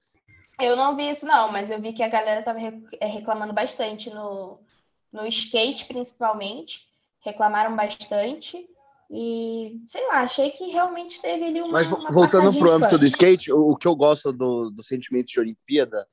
Eu 0.60 0.76
não 0.76 0.96
vi 0.96 1.08
isso, 1.08 1.24
não, 1.24 1.52
mas 1.52 1.70
eu 1.70 1.80
vi 1.80 1.92
que 1.92 2.02
a 2.02 2.08
galera 2.08 2.42
tava 2.42 2.58
é, 2.58 3.06
reclamando 3.06 3.52
bastante 3.52 4.10
no, 4.10 4.58
no 5.12 5.26
skate, 5.26 5.84
principalmente. 5.86 6.88
Reclamaram 7.20 7.76
bastante. 7.76 8.68
E, 9.10 9.80
sei 9.86 10.06
lá, 10.08 10.20
achei 10.20 10.50
que 10.50 10.64
realmente 10.64 11.20
teve 11.22 11.44
ali 11.44 11.60
uma. 11.60 11.72
Mas 11.72 11.90
uma 11.90 12.10
voltando 12.10 12.56
pro 12.58 12.72
âmbito 12.72 12.98
do 12.98 13.04
skate, 13.04 13.52
o, 13.52 13.70
o 13.70 13.76
que 13.76 13.86
eu 13.86 13.94
gosto 13.94 14.32
do, 14.32 14.70
do 14.70 14.82
sentimento 14.82 15.28
de 15.28 15.40
Olimpíada 15.40 16.06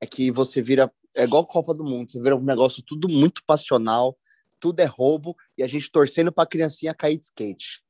é 0.00 0.06
que 0.06 0.30
você 0.30 0.60
vira. 0.60 0.92
É 1.14 1.24
igual 1.24 1.46
Copa 1.46 1.74
do 1.74 1.84
Mundo, 1.84 2.10
você 2.10 2.20
vira 2.20 2.34
um 2.36 2.42
negócio 2.42 2.82
tudo 2.86 3.08
muito 3.08 3.42
passional, 3.46 4.16
tudo 4.58 4.80
é 4.80 4.84
roubo, 4.84 5.36
e 5.58 5.62
a 5.62 5.66
gente 5.66 5.90
torcendo 5.90 6.32
pra 6.32 6.46
criancinha 6.46 6.94
cair 6.94 7.18
de 7.18 7.24
skate. 7.24 7.82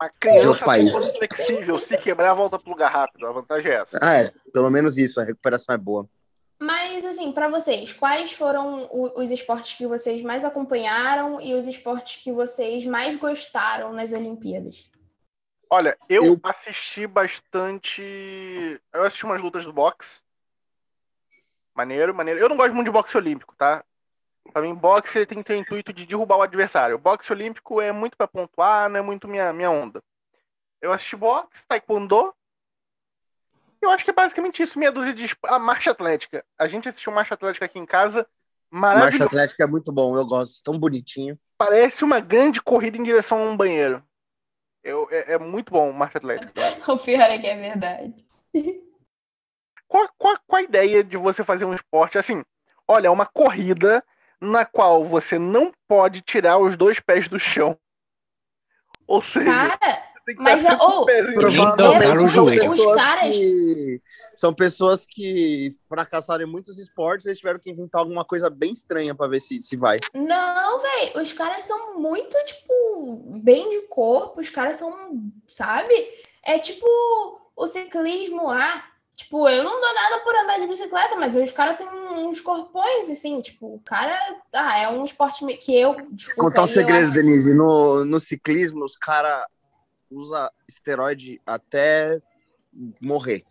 A 0.00 0.08
De 0.08 0.14
criança 0.18 0.48
outro 0.48 0.64
país. 0.64 1.14
é 1.14 1.18
flexível, 1.18 1.78
se 1.78 1.96
quebrar, 1.98 2.32
volta 2.34 2.58
pro 2.58 2.70
lugar 2.70 2.90
rápido. 2.90 3.26
A 3.26 3.32
vantagem 3.32 3.70
é 3.70 3.74
essa. 3.76 3.98
Ah, 4.00 4.16
é, 4.16 4.32
pelo 4.52 4.70
menos 4.70 4.96
isso, 4.96 5.20
a 5.20 5.24
recuperação 5.24 5.74
é 5.74 5.78
boa. 5.78 6.08
Mas, 6.58 7.04
assim, 7.04 7.32
pra 7.32 7.48
vocês, 7.48 7.92
quais 7.92 8.32
foram 8.32 8.88
os 8.92 9.30
esportes 9.30 9.76
que 9.76 9.86
vocês 9.86 10.20
mais 10.22 10.44
acompanharam 10.44 11.40
e 11.40 11.54
os 11.54 11.66
esportes 11.66 12.22
que 12.22 12.32
vocês 12.32 12.84
mais 12.84 13.16
gostaram 13.16 13.92
nas 13.92 14.10
Olimpíadas? 14.10 14.90
Olha, 15.70 15.96
eu, 16.08 16.24
Eu- 16.24 16.40
assisti 16.42 17.06
bastante. 17.06 18.02
Eu 18.92 19.02
assisti 19.04 19.24
umas 19.24 19.40
lutas 19.40 19.64
do 19.64 19.72
boxe. 19.72 20.20
Maneiro, 21.80 22.14
maneiro. 22.14 22.38
Eu 22.38 22.48
não 22.48 22.58
gosto 22.58 22.74
muito 22.74 22.88
de 22.88 22.92
boxe 22.92 23.16
olímpico, 23.16 23.54
tá? 23.56 23.82
Pra 24.52 24.60
mim, 24.60 24.74
boxe 24.74 25.24
tem 25.24 25.38
que 25.38 25.44
ter 25.44 25.54
o 25.54 25.56
intuito 25.56 25.94
de 25.94 26.04
derrubar 26.04 26.36
o 26.36 26.42
adversário. 26.42 26.98
Boxe 26.98 27.32
olímpico 27.32 27.80
é 27.80 27.90
muito 27.90 28.18
pra 28.18 28.28
pontuar, 28.28 28.90
não 28.90 28.98
é 28.98 29.02
muito 29.02 29.26
minha, 29.26 29.50
minha 29.50 29.70
onda. 29.70 30.02
Eu 30.78 30.92
assisti 30.92 31.16
boxe, 31.16 31.66
taekwondo. 31.66 32.34
Eu 33.80 33.88
acho 33.88 34.04
que 34.04 34.10
é 34.10 34.12
basicamente 34.12 34.62
isso, 34.62 34.78
meia 34.78 34.92
dúzia 34.92 35.14
de. 35.14 35.34
A 35.44 35.58
marcha 35.58 35.90
atlética. 35.90 36.44
A 36.58 36.68
gente 36.68 36.86
assistiu 36.86 37.12
marcha 37.12 37.32
atlética 37.32 37.64
aqui 37.64 37.78
em 37.78 37.86
casa. 37.86 38.26
Marcha 38.70 38.98
Maravilhoso. 38.98 39.28
Atlética 39.28 39.64
é 39.64 39.66
muito 39.66 39.90
bom, 39.90 40.14
eu 40.18 40.26
gosto, 40.26 40.62
tão 40.62 40.78
bonitinho. 40.78 41.38
Parece 41.56 42.04
uma 42.04 42.20
grande 42.20 42.60
corrida 42.60 42.98
em 42.98 43.02
direção 43.02 43.38
a 43.38 43.50
um 43.50 43.56
banheiro. 43.56 44.04
Eu, 44.84 45.08
é, 45.10 45.32
é 45.32 45.38
muito 45.38 45.72
bom 45.72 45.90
marcha 45.92 46.18
atlética. 46.18 46.52
O 46.92 46.98
pior 46.98 47.22
é 47.22 47.38
que 47.38 47.46
é 47.46 47.58
verdade. 47.58 48.26
Qual, 49.90 50.08
qual, 50.16 50.36
qual 50.46 50.60
a 50.60 50.64
ideia 50.64 51.02
de 51.02 51.16
você 51.16 51.42
fazer 51.42 51.64
um 51.64 51.74
esporte 51.74 52.16
assim? 52.16 52.44
Olha, 52.86 53.08
é 53.08 53.10
uma 53.10 53.26
corrida 53.26 54.04
na 54.40 54.64
qual 54.64 55.04
você 55.04 55.36
não 55.36 55.72
pode 55.88 56.20
tirar 56.20 56.58
os 56.58 56.76
dois 56.76 57.00
pés 57.00 57.26
do 57.28 57.40
chão. 57.40 57.76
Ou 59.04 59.20
seja, 59.20 59.50
Cara, 59.50 59.76
tem 60.24 60.36
que 60.36 60.40
mas 60.42 60.60
estar 60.62 60.78
sempre 60.78 60.86
com 60.86 60.92
ô, 60.92 61.02
o 61.02 61.06
pezinho 61.06 61.34
no 61.40 61.48
Ninguém 61.48 61.56
chão. 61.64 61.76
dobra 61.76 62.14
Provavelmente. 62.14 62.60
Os 62.60 62.70
pessoas 62.76 63.02
caras- 63.02 63.34
que 63.34 64.02
são 64.36 64.54
pessoas 64.54 65.04
que 65.06 65.70
fracassaram 65.88 66.44
em 66.44 66.50
muitos 66.50 66.78
esportes 66.78 67.26
e 67.26 67.34
tiveram 67.34 67.58
que 67.58 67.70
inventar 67.72 68.00
alguma 68.00 68.24
coisa 68.24 68.48
bem 68.48 68.72
estranha 68.72 69.12
pra 69.12 69.26
ver 69.26 69.40
se, 69.40 69.60
se 69.60 69.76
vai. 69.76 69.98
Não, 70.14 70.78
velho, 70.80 71.20
os 71.20 71.32
caras 71.32 71.64
são 71.64 71.98
muito, 71.98 72.36
tipo, 72.44 73.40
bem 73.42 73.70
de 73.70 73.80
corpo, 73.88 74.40
os 74.40 74.48
caras 74.48 74.76
são, 74.76 75.20
sabe? 75.48 75.92
É 76.44 76.60
tipo 76.60 76.86
o 77.56 77.66
ciclismo 77.66 78.46
lá. 78.46 78.84
Tipo, 79.20 79.46
eu 79.50 79.62
não 79.62 79.78
dou 79.80 79.94
nada 79.94 80.18
por 80.20 80.34
andar 80.34 80.58
de 80.58 80.66
bicicleta, 80.66 81.14
mas 81.16 81.36
os 81.36 81.52
caras 81.52 81.76
têm 81.76 81.86
uns 81.86 82.40
corpões, 82.40 83.10
assim, 83.10 83.38
tipo, 83.42 83.74
o 83.74 83.80
cara. 83.80 84.18
Ah, 84.50 84.78
é 84.78 84.88
um 84.88 85.04
esporte 85.04 85.44
que 85.58 85.78
eu. 85.78 85.94
Desculpa, 86.10 86.40
Contar 86.48 86.62
um 86.62 86.66
segredo, 86.66 87.04
acho- 87.04 87.12
Denise. 87.14 87.54
No, 87.54 88.02
no 88.06 88.18
ciclismo, 88.18 88.82
os 88.82 88.96
caras 88.96 89.44
usam 90.10 90.48
esteroide 90.66 91.38
até 91.46 92.18
morrer. 93.02 93.44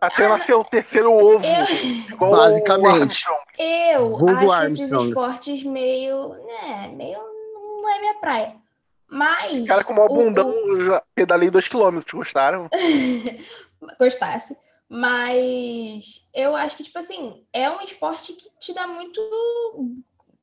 Até 0.00 0.26
Ah, 0.26 0.28
nascer 0.28 0.54
o 0.54 0.62
terceiro 0.62 1.12
ovo. 1.12 1.44
Eu, 1.44 1.74
igual 2.14 2.30
Basicamente. 2.30 3.24
o 3.28 3.62
eu 3.62 4.10
Vulgo 4.16 4.52
acho 4.52 4.66
esses 4.66 4.80
Armstrong. 4.92 5.08
esportes 5.08 5.62
meio. 5.64 6.28
né, 6.28 6.88
meio. 6.94 7.18
Não 7.18 7.90
é 7.96 7.98
minha 7.98 8.14
praia. 8.14 8.54
Mas. 9.08 9.66
Cara 9.66 9.82
com 9.82 9.92
o 9.92 9.96
maior 9.96 10.10
o- 10.10 10.14
bundão, 10.14 10.50
eu 10.52 10.86
já 10.86 11.02
pedalei 11.16 11.50
dois 11.50 11.66
quilômetros, 11.66 12.12
gostaram? 12.12 12.68
gostasse. 13.98 14.56
Mas 14.88 16.28
eu 16.32 16.54
acho 16.54 16.76
que, 16.76 16.84
tipo 16.84 16.98
assim, 16.98 17.44
é 17.52 17.68
um 17.70 17.80
esporte 17.80 18.32
que 18.34 18.48
te 18.60 18.72
dá 18.72 18.86
muito. 18.86 19.20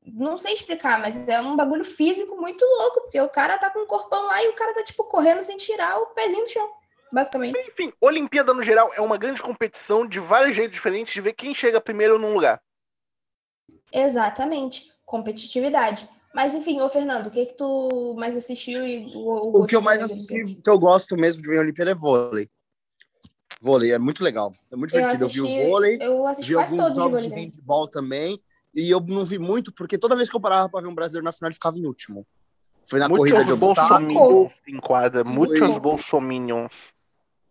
Não 0.06 0.36
sei 0.36 0.52
explicar, 0.52 1.00
mas 1.00 1.26
é 1.26 1.40
um 1.40 1.56
bagulho 1.56 1.84
físico 1.84 2.36
muito 2.36 2.62
louco, 2.62 3.00
porque 3.02 3.20
o 3.20 3.28
cara 3.28 3.56
tá 3.56 3.70
com 3.70 3.80
um 3.80 3.86
corpão 3.86 4.26
lá 4.26 4.42
e 4.44 4.48
o 4.48 4.54
cara 4.54 4.74
tá, 4.74 4.82
tipo, 4.82 5.02
correndo 5.04 5.42
sem 5.42 5.56
tirar 5.56 5.98
o 5.98 6.08
pezinho 6.08 6.44
do 6.44 6.50
chão, 6.50 6.70
basicamente. 7.10 7.58
Enfim, 7.68 7.90
Olimpíada 8.00 8.52
no 8.52 8.62
geral 8.62 8.92
é 8.94 9.00
uma 9.00 9.16
grande 9.16 9.40
competição 9.40 10.06
de 10.06 10.20
vários 10.20 10.54
jeitos 10.54 10.74
diferentes 10.74 11.14
de 11.14 11.22
ver 11.22 11.32
quem 11.32 11.54
chega 11.54 11.80
primeiro 11.80 12.18
num 12.18 12.34
lugar. 12.34 12.62
Exatamente. 13.90 14.92
Competitividade. 15.06 16.08
Mas, 16.34 16.54
enfim, 16.54 16.80
ô 16.80 16.88
Fernando, 16.88 17.28
o 17.28 17.30
que 17.30 17.46
que 17.46 17.56
tu 17.56 18.14
mais 18.18 18.36
assistiu 18.36 18.84
e 18.84 19.06
o, 19.14 19.62
O 19.62 19.66
que 19.66 19.76
eu 19.76 19.80
mais 19.80 20.02
assisti, 20.02 20.42
o 20.42 20.62
que 20.62 20.68
eu 20.68 20.78
gosto 20.78 21.16
mesmo 21.16 21.40
de 21.40 21.48
ver 21.48 21.60
Olimpíada 21.60 21.92
é 21.92 21.94
vôlei. 21.94 22.50
Vôlei 23.64 23.92
é 23.92 23.98
muito 23.98 24.22
legal. 24.22 24.54
É 24.70 24.76
muito 24.76 24.94
Eu 24.94 25.00
divertido. 25.00 25.22
Eu, 25.22 25.26
assisti, 25.26 25.40
vi 25.40 25.64
o 25.64 25.70
vôlei, 25.70 25.98
eu 25.98 26.26
assisti 26.26 26.48
vi 26.50 26.54
quase 26.54 26.76
todos 26.76 26.92
de 26.94 27.00
vôlei 27.00 27.22
de 27.22 27.28
também. 27.30 27.44
handball 27.50 27.88
também. 27.88 28.42
E 28.74 28.90
eu 28.90 29.00
não 29.00 29.24
vi 29.24 29.38
muito, 29.38 29.72
porque 29.72 29.96
toda 29.96 30.14
vez 30.16 30.28
que 30.28 30.36
eu 30.36 30.40
parava 30.40 30.68
pra 30.68 30.80
ver 30.82 30.88
um 30.88 30.94
brasileiro 30.94 31.24
na 31.24 31.32
final, 31.32 31.48
ele 31.48 31.54
ficava 31.54 31.78
em 31.78 31.86
último. 31.86 32.26
Foi 32.84 32.98
na 32.98 33.08
corrida 33.08 33.42
de 33.42 33.52
Muitos 33.54 33.68
obstáculos. 33.70 34.12
bolsominions 34.12 34.52
em 34.68 34.76
quadra. 34.78 35.24
Muitos 35.24 35.78
bolsominions. 35.78 36.72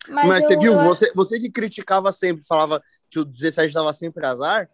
Mas, 0.08 0.28
Mas, 0.28 0.46
você 0.46 0.56
eu- 0.56 0.60
viu, 0.60 0.74
eu- 0.74 0.84
você, 0.84 1.12
você 1.16 1.40
que 1.40 1.50
criticava 1.50 2.12
sempre, 2.12 2.46
falava 2.46 2.84
que 3.10 3.18
o 3.20 3.26
17 3.26 3.74
dava 3.74 3.92
sempre 3.94 4.24
azar, 4.28 4.70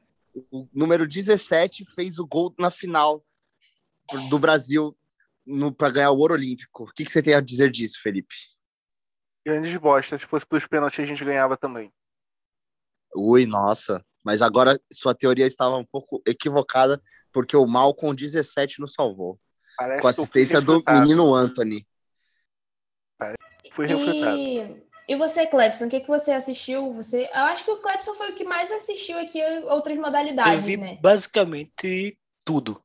o 0.52 0.68
número 0.74 1.08
17 1.08 1.86
fez 1.96 2.20
o 2.20 2.28
gol 2.28 2.54
na 2.60 2.70
final 2.70 3.24
do 4.30 4.38
Brasil 4.40 4.94
para 5.78 5.90
ganhar 5.92 6.12
o 6.12 6.18
ouro 6.18 6.34
olímpico. 6.34 6.84
O 6.84 6.88
que, 6.94 7.06
que 7.06 7.12
você 7.12 7.22
tem 7.24 7.36
a 7.36 7.40
dizer 7.42 7.72
disso, 7.72 8.02
Felipe? 8.02 8.36
Grandes 9.46 9.76
bosta. 9.78 10.18
Se 10.18 10.26
fosse 10.26 10.46
pelos 10.46 10.68
pênaltis, 10.68 11.00
a 11.00 11.08
gente 11.08 11.24
ganhava 11.24 11.58
também. 11.58 11.92
Ui, 13.16 13.46
nossa. 13.46 14.04
Mas 14.24 14.42
agora 14.42 14.80
sua 14.92 15.16
teoria 15.16 15.48
estava 15.48 15.78
um 15.78 15.86
pouco 15.86 16.22
equivocada, 16.26 17.02
porque 17.32 17.56
o 17.56 17.66
mal 17.66 17.94
com 17.94 18.14
17 18.14 18.80
nos 18.80 18.94
salvou. 18.94 19.40
Parece 19.78 20.02
Com 20.02 20.08
a 20.08 20.12
eu 20.12 20.12
assistência 20.12 20.62
do 20.62 20.84
menino 20.88 21.34
Anthony. 21.34 21.88
Fui 23.72 23.86
refutado. 23.86 24.38
E, 24.38 24.84
e 25.08 25.16
você, 25.16 25.48
Clebson, 25.48 25.86
o 25.86 25.90
que, 25.90 26.02
que 26.02 26.08
você 26.08 26.32
assistiu? 26.32 26.94
Você, 26.94 27.30
eu 27.34 27.44
acho 27.46 27.64
que 27.64 27.72
o 27.72 27.78
Clebson 27.78 28.14
foi 28.14 28.32
o 28.32 28.36
que 28.36 28.44
mais 28.44 28.72
assistiu 28.72 29.18
aqui 29.20 29.42
outras 29.64 29.98
Eu 29.98 30.04
modalidades, 30.04 30.66
vi 30.66 30.78
né? 30.78 30.98
basicamente 31.02 32.18
tudo. 32.44 32.84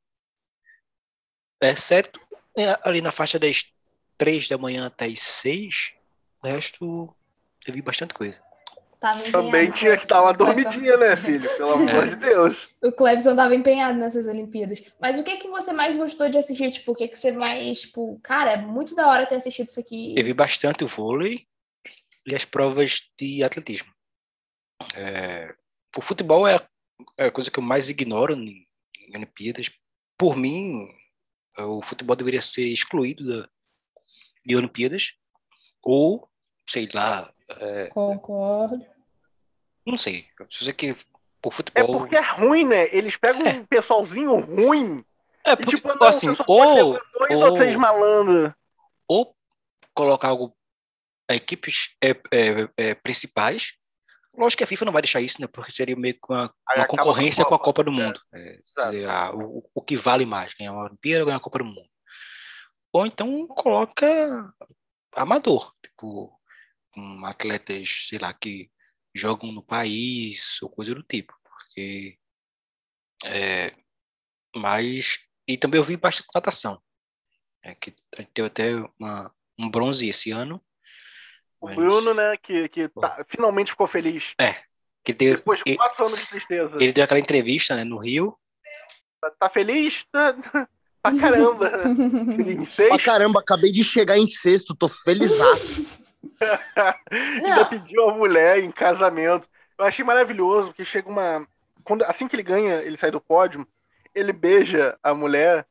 Exceto 1.60 2.20
é, 2.56 2.78
ali 2.82 3.00
na 3.00 3.10
faixa 3.10 3.38
das 3.38 3.72
três 4.16 4.48
da 4.48 4.56
manhã 4.56 4.86
até 4.86 5.06
as 5.06 5.20
seis, 5.20 5.94
o 6.44 6.46
resto 6.46 7.16
eu 7.66 7.74
vi 7.74 7.80
bastante 7.80 8.12
coisa. 8.12 8.42
Também 9.30 9.70
tinha 9.70 9.96
que 9.98 10.04
estar 10.04 10.22
uma 10.22 10.30
o 10.30 10.36
Clebson. 10.36 10.62
dormidinha, 10.62 10.96
né, 10.96 11.16
filho? 11.16 11.56
Pelo 11.56 11.72
amor 11.88 12.08
de 12.08 12.16
Deus. 12.16 12.74
O 12.82 12.90
Clebson 12.90 13.36
tava 13.36 13.54
empenhado 13.54 13.98
nessas 13.98 14.26
Olimpíadas. 14.26 14.82
Mas 14.98 15.18
o 15.18 15.22
que 15.22 15.36
que 15.36 15.48
você 15.48 15.74
mais 15.74 15.94
gostou 15.94 16.28
de 16.30 16.38
assistir? 16.38 16.72
Tipo, 16.72 16.92
o 16.92 16.94
que 16.94 17.08
que 17.08 17.16
você 17.16 17.30
mais, 17.30 17.82
tipo, 17.82 18.18
cara, 18.22 18.52
é 18.52 18.56
muito 18.56 18.94
da 18.94 19.06
hora 19.08 19.26
ter 19.26 19.34
assistido 19.34 19.68
isso 19.68 19.80
aqui. 19.80 20.14
Eu 20.16 20.24
vi 20.24 20.32
bastante 20.32 20.84
o 20.84 20.88
vôlei 20.88 21.46
e 22.26 22.34
as 22.34 22.46
provas 22.46 23.02
de 23.18 23.44
atletismo. 23.44 23.92
É, 24.94 25.54
o 25.96 26.00
futebol 26.00 26.48
é 26.48 26.56
a, 26.56 26.68
é 27.18 27.30
coisa 27.30 27.50
que 27.50 27.58
eu 27.58 27.62
mais 27.62 27.90
ignoro 27.90 28.32
em, 28.32 28.66
em 28.98 29.16
Olimpíadas. 29.16 29.70
Por 30.16 30.34
mim, 30.34 30.88
o 31.58 31.82
futebol 31.82 32.16
deveria 32.16 32.40
ser 32.40 32.68
excluído 32.68 33.26
da, 33.26 33.48
de 34.46 34.56
Olimpíadas 34.56 35.12
ou, 35.82 36.26
sei 36.68 36.88
lá, 36.92 37.30
Concordo. 37.90 38.84
não 39.86 39.98
sei. 39.98 40.26
Se 40.50 40.64
você 40.64 40.72
que 40.72 40.86
É 40.88 40.96
futebol 41.50 41.98
porque 41.98 42.16
é 42.16 42.20
ruim, 42.20 42.64
né? 42.64 42.88
Eles 42.94 43.16
pegam 43.16 43.46
um 43.46 43.66
pessoalzinho 43.66 44.40
ruim 44.40 45.04
é 45.44 45.52
e, 45.52 45.56
porque, 45.56 45.76
tipo, 45.76 45.88
não, 45.88 46.06
assim, 46.06 46.28
você 46.28 46.36
só 46.36 46.44
pode 46.44 46.80
ou, 46.80 47.00
dois 47.18 47.38
ou- 47.42 47.50
ou 47.50 47.54
três 47.54 47.76
malandros. 47.76 48.52
ou 49.06 49.36
colocar 49.94 50.28
algo 50.28 50.56
equipes 51.30 51.94
é, 52.02 52.10
é, 52.10 52.68
é, 52.76 52.94
principais. 52.94 53.74
Lógico 54.36 54.58
que 54.58 54.64
a 54.64 54.66
FIFA 54.66 54.86
não 54.86 54.92
vai 54.92 55.02
deixar 55.02 55.20
isso, 55.20 55.40
né? 55.40 55.46
Porque 55.46 55.70
seria 55.70 55.94
meio 55.94 56.14
que 56.14 56.20
uma, 56.28 56.52
uma 56.74 56.86
concorrência 56.86 57.44
com 57.44 57.54
a 57.54 57.58
com 57.58 57.62
a 57.62 57.64
Copa. 57.64 57.82
Copa 57.82 57.84
do 57.84 57.92
Mundo. 57.92 58.20
É, 58.34 58.58
dizer, 58.90 59.08
ah, 59.08 59.30
o, 59.32 59.62
o 59.72 59.80
que 59.82 59.96
vale 59.96 60.26
mais, 60.26 60.52
ganhar 60.54 60.72
uma 60.72 60.84
Olimpíada 60.86 61.22
ou 61.22 61.26
ganhar 61.26 61.36
a 61.36 61.40
Copa 61.40 61.58
do 61.60 61.64
Mundo. 61.66 61.88
Ou 62.92 63.06
então 63.06 63.46
coloca 63.46 64.52
amador, 65.14 65.72
tipo, 65.84 66.32
com 66.94 67.24
atletas, 67.26 68.06
sei 68.08 68.18
lá, 68.18 68.32
que 68.32 68.70
jogam 69.14 69.50
no 69.52 69.62
país 69.62 70.60
ou 70.62 70.68
coisa 70.70 70.94
do 70.94 71.02
tipo. 71.02 71.34
Porque 71.42 72.16
É, 73.24 73.72
mas. 74.56 75.18
E 75.48 75.56
também 75.58 75.78
eu 75.78 75.84
vi 75.84 75.96
bastante 75.96 76.28
natação. 76.34 76.80
É, 77.62 77.74
que 77.74 77.94
a 78.16 78.20
gente 78.22 78.30
teve 78.32 78.48
até 78.48 78.74
uma, 78.98 79.32
um 79.58 79.70
bronze 79.70 80.08
esse 80.08 80.30
ano. 80.30 80.62
O 81.60 81.66
mas- 81.66 81.76
Bruno, 81.76 82.12
né, 82.14 82.36
que, 82.36 82.68
que 82.68 82.88
tá- 82.88 83.24
finalmente 83.28 83.70
ficou 83.70 83.86
feliz. 83.86 84.34
que 85.02 85.12
deu, 85.12 85.36
Depois 85.36 85.58
de 85.60 85.70
ele, 85.70 85.76
quatro 85.76 86.06
anos 86.06 86.18
de 86.18 86.26
tristeza. 86.28 86.76
ele 86.80 86.92
deu 86.92 87.04
aquela 87.04 87.20
entrevista 87.20 87.74
né, 87.76 87.84
no 87.84 87.98
Rio. 87.98 88.38
Tá, 89.20 89.30
tá 89.30 89.50
feliz? 89.50 90.04
Tá, 90.10 90.32
pra 91.02 91.18
caramba. 91.18 91.70
Em 92.50 92.64
seis, 92.64 92.88
Pra 92.88 92.98
caramba, 92.98 93.40
acabei 93.40 93.70
de 93.72 93.82
chegar 93.84 94.18
em 94.18 94.26
sexto, 94.28 94.74
tô 94.74 94.88
feliz. 94.88 95.30
Ainda 97.10 97.64
pediu 97.66 98.08
a 98.08 98.14
mulher 98.14 98.58
em 98.58 98.70
casamento. 98.70 99.48
Eu 99.78 99.84
achei 99.84 100.04
maravilhoso, 100.04 100.68
porque 100.68 100.84
chega 100.84 101.08
uma. 101.08 101.46
Quando, 101.82 102.02
assim 102.04 102.26
que 102.28 102.36
ele 102.36 102.42
ganha, 102.42 102.76
ele 102.82 102.96
sai 102.96 103.10
do 103.10 103.20
pódio, 103.20 103.66
ele 104.14 104.32
beija 104.32 104.96
a 105.02 105.12
mulher 105.14 105.66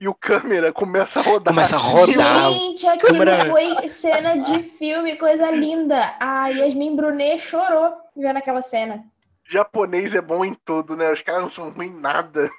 e 0.00 0.06
o 0.06 0.14
câmera 0.14 0.72
começa 0.72 1.20
a 1.20 1.22
rodar. 1.22 1.52
Começa 1.54 1.76
a 1.76 1.78
rodar. 1.78 2.52
Gente, 2.52 2.86
aquilo 2.86 3.12
câmera- 3.12 3.46
foi 3.46 3.88
cena 3.88 4.36
de 4.36 4.62
filme, 4.62 5.16
coisa 5.16 5.50
linda. 5.50 6.14
A 6.20 6.48
Yasmin 6.48 6.94
Brunet 6.94 7.38
chorou 7.40 7.92
vendo 8.14 8.36
aquela 8.36 8.62
cena. 8.62 9.04
Japonês 9.48 10.14
é 10.14 10.20
bom 10.20 10.44
em 10.44 10.54
tudo, 10.54 10.96
né? 10.96 11.10
Os 11.12 11.22
caras 11.22 11.42
não 11.42 11.50
são 11.50 11.70
ruins 11.70 11.92
em 11.92 12.00
nada. 12.00 12.50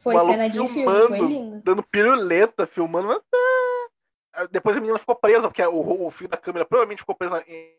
Foi 0.00 0.18
cena 0.20 0.48
de 0.48 0.54
filme, 0.58 0.72
filmando. 0.72 1.08
foi 1.08 1.18
lindo. 1.18 1.62
Dando 1.64 1.82
piruleta, 1.82 2.66
filmando. 2.66 3.10
Ah, 3.12 3.59
Depois 4.50 4.76
a 4.76 4.80
menina 4.80 4.98
ficou 4.98 5.16
presa, 5.16 5.48
porque 5.48 5.64
o, 5.64 6.06
o 6.06 6.10
fio 6.10 6.28
da 6.28 6.36
câmera 6.36 6.64
provavelmente 6.64 7.00
ficou 7.00 7.14
preso 7.14 7.36
em. 7.46 7.78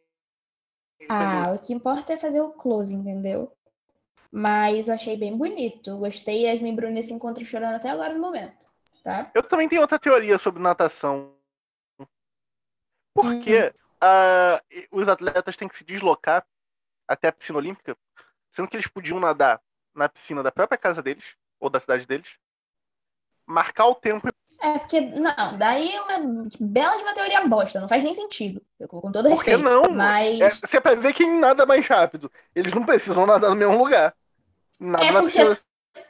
Ah, 1.10 1.54
o 1.56 1.60
que 1.60 1.74
importa 1.74 2.14
é 2.14 2.18
fazer 2.18 2.42
o 2.42 2.52
close, 2.52 2.94
entendeu? 2.94 3.52
Mas 4.32 4.88
eu 4.88 4.94
achei 4.94 5.18
bem 5.18 5.36
bonito. 5.36 5.98
Gostei. 5.98 6.46
Yasmin 6.46 6.76
Brunet 6.76 7.04
se 7.06 7.14
encontra 7.14 7.44
chorando 7.44 7.76
até 7.76 7.90
agora 7.90 8.14
no 8.14 8.20
momento, 8.22 8.56
tá? 9.04 9.32
Eu 9.34 9.44
também 9.44 9.68
tenho 9.68 9.82
outra 9.82 9.98
teoria 10.00 10.38
sobre 10.38 10.62
natação. 10.62 11.36
Por 13.14 13.26
Hum. 13.26 13.42
que 13.42 13.74
ah, 14.00 14.62
os 14.92 15.10
atletas 15.10 15.58
têm 15.58 15.68
que 15.68 15.78
se 15.78 15.84
deslocar 15.84 16.46
até 17.08 17.28
a 17.28 17.32
piscina 17.32 17.58
olímpica, 17.58 17.98
sendo 18.52 18.68
que 18.68 18.76
eles 18.76 18.88
podiam 18.88 19.20
nadar 19.20 19.62
na 19.94 20.08
piscina 20.08 20.42
da 20.42 20.52
própria 20.52 20.78
casa 20.78 21.02
deles, 21.02 21.36
ou 21.60 21.70
da 21.70 21.80
cidade 21.80 22.06
deles, 22.06 22.38
marcar 23.46 23.88
o 23.88 23.96
tempo 23.96 24.28
É 24.64 24.78
porque, 24.78 25.02
não, 25.02 25.58
daí 25.58 25.92
é 25.92 26.02
uma 26.02 26.48
bela 26.60 26.96
de 26.98 27.04
uma 27.04 27.14
teoria 27.16 27.48
bosta, 27.48 27.80
não 27.80 27.88
faz 27.90 28.04
nem 28.04 28.14
sentido. 28.14 28.62
Eu- 28.80 28.88
Com 28.88 29.12
todo 29.12 29.28
Por 29.30 29.44
que 29.44 29.52
respeito. 29.52 29.64
não? 29.64 29.84
Mas. 29.96 30.40
É, 30.40 30.50
você 30.50 30.78
é 30.78 30.80
pra 30.80 30.94
ver 30.96 31.14
quem 31.14 31.40
nada 31.40 31.66
mais 31.66 31.86
rápido. 31.88 32.32
Eles 32.56 32.74
não 32.74 32.84
precisam 32.86 33.26
nadar 33.26 33.50
no 33.50 33.56
mesmo 33.56 33.78
lugar. 33.78 34.14
Nada 34.80 35.04
É 35.04 35.12
porque- 35.12 35.28
piscina. 35.44 35.58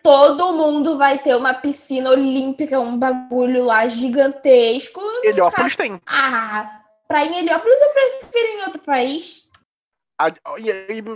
todo 0.04 0.54
mundo 0.54 0.98
vai 0.98 1.18
ter 1.18 1.36
uma 1.36 1.54
piscina 1.54 2.10
olímpica, 2.10 2.80
um 2.80 2.98
bagulho 2.98 3.64
lá 3.64 3.88
gigantesco. 3.88 5.00
Heliópolis 5.24 5.76
tem. 5.76 6.02
Ah, 6.06 6.82
pra 7.08 7.24
ir 7.24 7.32
em 7.32 7.38
Heliópolis 7.40 7.80
eu 7.82 7.90
prefiro 7.90 8.48
ir 8.48 8.60
em 8.60 8.64
outro 8.66 8.82
país. 8.82 9.44
A, 10.20 10.28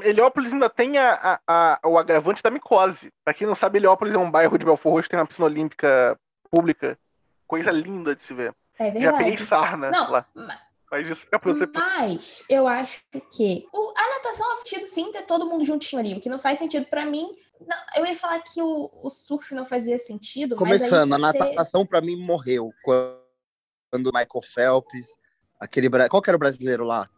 Heliópolis 0.04 0.52
ainda 0.54 0.70
tem 0.70 0.98
a, 0.98 1.40
a- 1.48 1.80
a- 1.84 1.88
o 1.88 1.98
agravante 1.98 2.42
da 2.42 2.50
micose. 2.50 3.12
Pra 3.24 3.34
quem 3.34 3.46
não 3.46 3.54
sabe, 3.56 3.78
Heliópolis 3.78 4.16
é 4.16 4.18
um 4.18 4.32
bairro 4.32 4.58
de 4.58 4.66
Belfort 4.66 4.94
Roxo, 4.96 5.10
tem 5.10 5.20
uma 5.20 5.28
piscina 5.28 5.46
olímpica 5.46 6.18
pública. 6.50 6.98
Coisa 7.48 7.72
linda 7.72 8.16
de 8.16 8.22
se 8.24 8.34
ver. 8.34 8.54
É 8.78 8.86
Já 9.00 9.12
peguei 9.14 9.36
verdade. 9.38 9.46
sarna 9.46 9.90
Não, 9.92 10.12
lá. 10.12 10.26
ma- 10.36 10.60
Mas 10.92 11.08
isso 11.10 11.22
fica 11.22 11.40
você. 11.40 11.68
Mas 11.74 12.44
eu 12.50 12.68
acho 12.68 13.02
que 13.36 13.68
o- 13.74 13.94
a 13.98 14.10
natação 14.16 14.46
faz 14.48 14.60
sentido 14.60 14.88
sim 14.88 15.12
ter 15.12 15.24
todo 15.24 15.46
mundo 15.46 15.64
juntinho 15.64 16.00
ali. 16.00 16.14
O 16.16 16.22
que 16.22 16.30
não 16.30 16.40
faz 16.40 16.60
sentido 16.60 16.86
pra 16.88 17.06
mim. 17.06 17.30
não, 17.60 17.78
eu 17.96 18.06
ia 18.06 18.16
falar 18.16 18.40
que 18.42 18.62
o, 18.62 18.90
o 19.02 19.10
surf 19.10 19.54
não 19.56 19.66
fazia 19.66 19.98
sentido, 19.98 20.56
Começando, 20.56 21.14
a 21.14 21.32
ser- 21.32 21.40
natação 21.40 21.86
pra 21.86 22.02
mim 22.02 22.16
morreu. 22.18 22.72
Quando 22.84 24.08
o 24.08 24.12
Michael 24.14 24.42
Phelps, 24.44 25.18
aquele. 25.60 25.90
Qual 26.10 26.22
que 26.22 26.30
era 26.30 26.36
o 26.36 26.40
brasileiro 26.40 26.84
lá? 26.84 27.10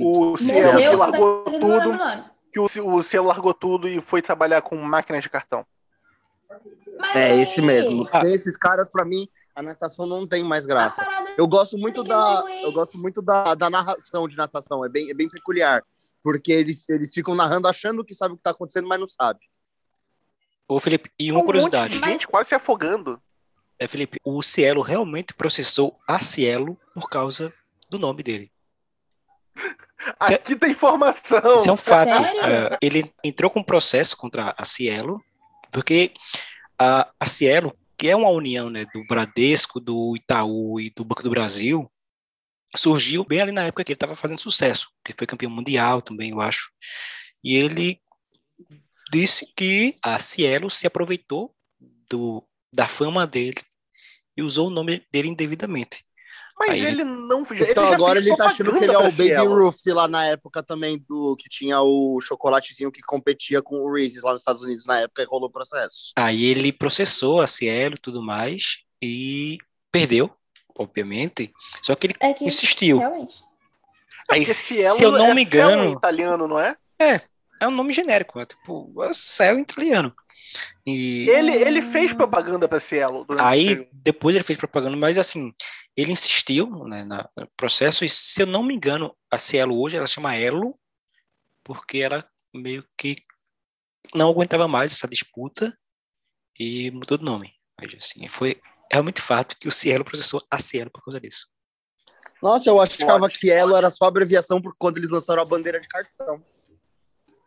O 0.00 0.36
Cielo 0.36 0.78
que 0.78 0.96
largou 0.96 1.44
tudo. 1.44 1.98
Que 2.52 2.58
o, 2.60 2.64
o 2.96 3.02
Cielo 3.02 3.26
largou 3.28 3.52
tudo 3.54 3.88
e 3.88 4.00
foi 4.00 4.20
trabalhar 4.22 4.62
com 4.62 4.74
máquinas 4.76 5.22
de 5.22 5.28
cartão. 5.30 5.66
Mas 6.98 7.16
É 7.16 7.32
aí, 7.32 7.42
esse 7.42 7.60
mesmo. 7.60 8.08
Ah. 8.12 8.20
Sem 8.22 8.34
esses 8.34 8.56
caras, 8.56 8.88
pra 8.88 9.04
mim, 9.04 9.28
a 9.54 9.62
natação 9.62 10.06
não 10.06 10.26
tem 10.26 10.42
mais 10.44 10.66
graça. 10.66 11.06
Eu 11.36 11.46
gosto 11.46 11.76
muito 11.76 12.02
Ninguém 12.02 12.16
da, 12.16 12.44
eu 12.62 12.72
gosto 12.72 12.98
muito 12.98 13.20
da, 13.22 13.54
da 13.54 13.70
narração 13.70 14.28
de 14.28 14.36
natação. 14.36 14.84
É 14.84 14.88
bem, 14.88 15.10
é 15.10 15.14
bem 15.14 15.28
peculiar, 15.28 15.82
porque 16.22 16.52
eles, 16.52 16.88
eles 16.88 17.12
ficam 17.12 17.34
narrando 17.34 17.68
achando 17.68 18.04
que 18.04 18.14
sabe 18.14 18.34
o 18.34 18.36
que 18.36 18.42
tá 18.42 18.50
acontecendo, 18.50 18.88
mas 18.88 19.00
não 19.00 19.06
sabe. 19.06 19.40
Ô, 20.68 20.80
Felipe, 20.80 21.10
e 21.18 21.30
Um 21.30 21.34
uma 21.34 21.38
monte 21.40 21.46
curiosidade. 21.46 21.98
de 21.98 22.04
gente 22.04 22.26
quase 22.26 22.48
se 22.48 22.54
afogando. 22.54 23.20
É, 23.78 23.86
Felipe, 23.86 24.18
o 24.24 24.40
Cielo 24.42 24.82
realmente 24.82 25.34
processou 25.34 25.98
a 26.08 26.20
Cielo 26.20 26.78
por 26.94 27.08
causa 27.10 27.52
do 27.90 27.98
nome 27.98 28.22
dele. 28.22 28.50
Aqui 30.18 30.54
tem 30.56 30.70
informação. 30.70 31.56
Isso 31.56 31.68
é 31.68 31.72
um 31.72 31.76
fato. 31.76 32.08
Sério? 32.10 32.40
É, 32.40 32.78
ele 32.80 33.12
entrou 33.22 33.50
com 33.50 33.60
um 33.60 33.64
processo 33.64 34.16
contra 34.16 34.54
a 34.56 34.64
Cielo, 34.64 35.22
porque 35.72 36.12
a, 36.78 37.10
a 37.18 37.26
Cielo, 37.26 37.76
que 37.96 38.08
é 38.08 38.16
uma 38.16 38.28
união 38.30 38.70
né, 38.70 38.84
do 38.92 39.06
Bradesco, 39.06 39.80
do 39.80 40.16
Itaú 40.16 40.80
e 40.80 40.90
do 40.90 41.04
Banco 41.04 41.22
do 41.22 41.30
Brasil, 41.30 41.90
surgiu 42.76 43.24
bem 43.24 43.40
ali 43.40 43.52
na 43.52 43.64
época 43.64 43.84
que 43.84 43.92
ele 43.92 43.96
estava 43.96 44.16
fazendo 44.16 44.40
sucesso, 44.40 44.90
que 45.04 45.12
foi 45.12 45.26
campeão 45.26 45.50
mundial 45.50 46.02
também, 46.02 46.30
eu 46.30 46.40
acho. 46.40 46.70
E 47.42 47.56
ele 47.56 48.00
disse 49.12 49.46
que 49.56 49.96
a 50.02 50.18
Cielo 50.18 50.70
se 50.70 50.86
aproveitou 50.86 51.54
do, 52.10 52.46
da 52.72 52.88
fama 52.88 53.26
dele 53.26 53.60
e 54.36 54.42
usou 54.42 54.68
o 54.68 54.70
nome 54.70 55.06
dele 55.12 55.28
indevidamente. 55.28 56.04
Mas 56.66 56.80
Aí 56.80 56.86
ele 56.86 57.04
não. 57.04 57.42
Então 57.42 57.88
já 57.88 57.94
agora 57.94 58.14
fez 58.14 58.26
ele 58.26 58.36
tá 58.36 58.46
achando 58.46 58.72
que 58.72 58.84
ele 58.84 58.92
é 58.92 58.98
o 58.98 59.02
Baby 59.02 59.14
Cielo. 59.14 59.64
Ruth 59.64 59.86
lá 59.86 60.08
na 60.08 60.24
época 60.26 60.62
também 60.62 61.02
do 61.08 61.36
que 61.36 61.48
tinha 61.48 61.80
o 61.80 62.18
chocolatezinho 62.20 62.90
que 62.90 63.02
competia 63.02 63.60
com 63.62 63.76
o 63.76 63.92
Reese's 63.92 64.22
lá 64.22 64.32
nos 64.32 64.40
Estados 64.40 64.62
Unidos 64.62 64.86
na 64.86 65.00
época 65.00 65.22
e 65.22 65.26
rolou 65.26 65.50
processo. 65.50 66.12
Aí 66.16 66.44
ele 66.44 66.72
processou 66.72 67.40
a 67.40 67.46
Cielo 67.46 67.94
e 67.96 68.00
tudo 68.00 68.22
mais 68.22 68.78
e 69.02 69.58
perdeu, 69.92 70.30
obviamente. 70.78 71.52
Só 71.82 71.94
que 71.94 72.06
ele 72.06 72.14
É 72.20 72.32
que 72.32 72.44
insistiu. 72.44 72.98
realmente. 72.98 73.34
Aí, 74.30 74.40
Porque 74.40 74.54
se 74.54 74.74
Cielo 74.74 75.02
eu 75.02 75.12
não 75.12 75.26
é 75.26 75.34
me 75.34 75.42
engano, 75.42 75.92
italiano, 75.92 76.48
não 76.48 76.58
é? 76.58 76.76
é 77.60 77.68
um 77.68 77.70
nome 77.70 77.92
genérico, 77.92 78.40
é 78.40 78.46
tipo, 78.46 78.92
é 79.04 79.12
céu 79.12 79.58
italiano. 79.58 80.14
E 80.86 81.28
Ele, 81.28 81.52
ele 81.52 81.82
fez 81.82 82.12
propaganda 82.12 82.68
pra 82.68 82.80
Cielo. 82.80 83.26
aí 83.38 83.88
depois 83.92 84.34
ele 84.34 84.44
fez 84.44 84.58
propaganda, 84.58 84.96
mas 84.96 85.18
assim, 85.18 85.52
ele 85.96 86.12
insistiu 86.12 86.84
né, 86.86 87.04
no 87.04 87.48
processo, 87.56 88.04
e 88.04 88.08
se 88.08 88.42
eu 88.42 88.46
não 88.46 88.62
me 88.62 88.74
engano, 88.74 89.16
a 89.30 89.38
Cielo 89.38 89.80
hoje 89.80 89.96
ela 89.96 90.06
chama 90.06 90.36
Elo, 90.36 90.78
porque 91.62 91.98
ela 91.98 92.28
meio 92.54 92.84
que 92.96 93.16
não 94.14 94.30
aguentava 94.30 94.68
mais 94.68 94.92
essa 94.92 95.08
disputa 95.08 95.76
e 96.58 96.90
mudou 96.90 97.18
de 97.18 97.24
nome. 97.24 97.54
Mas 97.80 97.94
assim, 97.94 98.28
foi 98.28 98.60
realmente 98.90 99.20
fato 99.20 99.56
que 99.58 99.66
o 99.66 99.72
Cielo 99.72 100.04
processou 100.04 100.44
a 100.50 100.58
Cielo 100.60 100.90
por 100.90 101.02
causa 101.04 101.20
disso. 101.20 101.48
Nossa, 102.42 102.68
eu 102.68 102.80
achava 102.80 103.28
que 103.28 103.50
Elo 103.50 103.74
era 103.74 103.90
só 103.90 104.04
abreviação 104.04 104.60
por 104.60 104.74
quando 104.76 104.98
eles 104.98 105.10
lançaram 105.10 105.42
a 105.42 105.46
bandeira 105.46 105.80
de 105.80 105.88
cartão. 105.88 106.44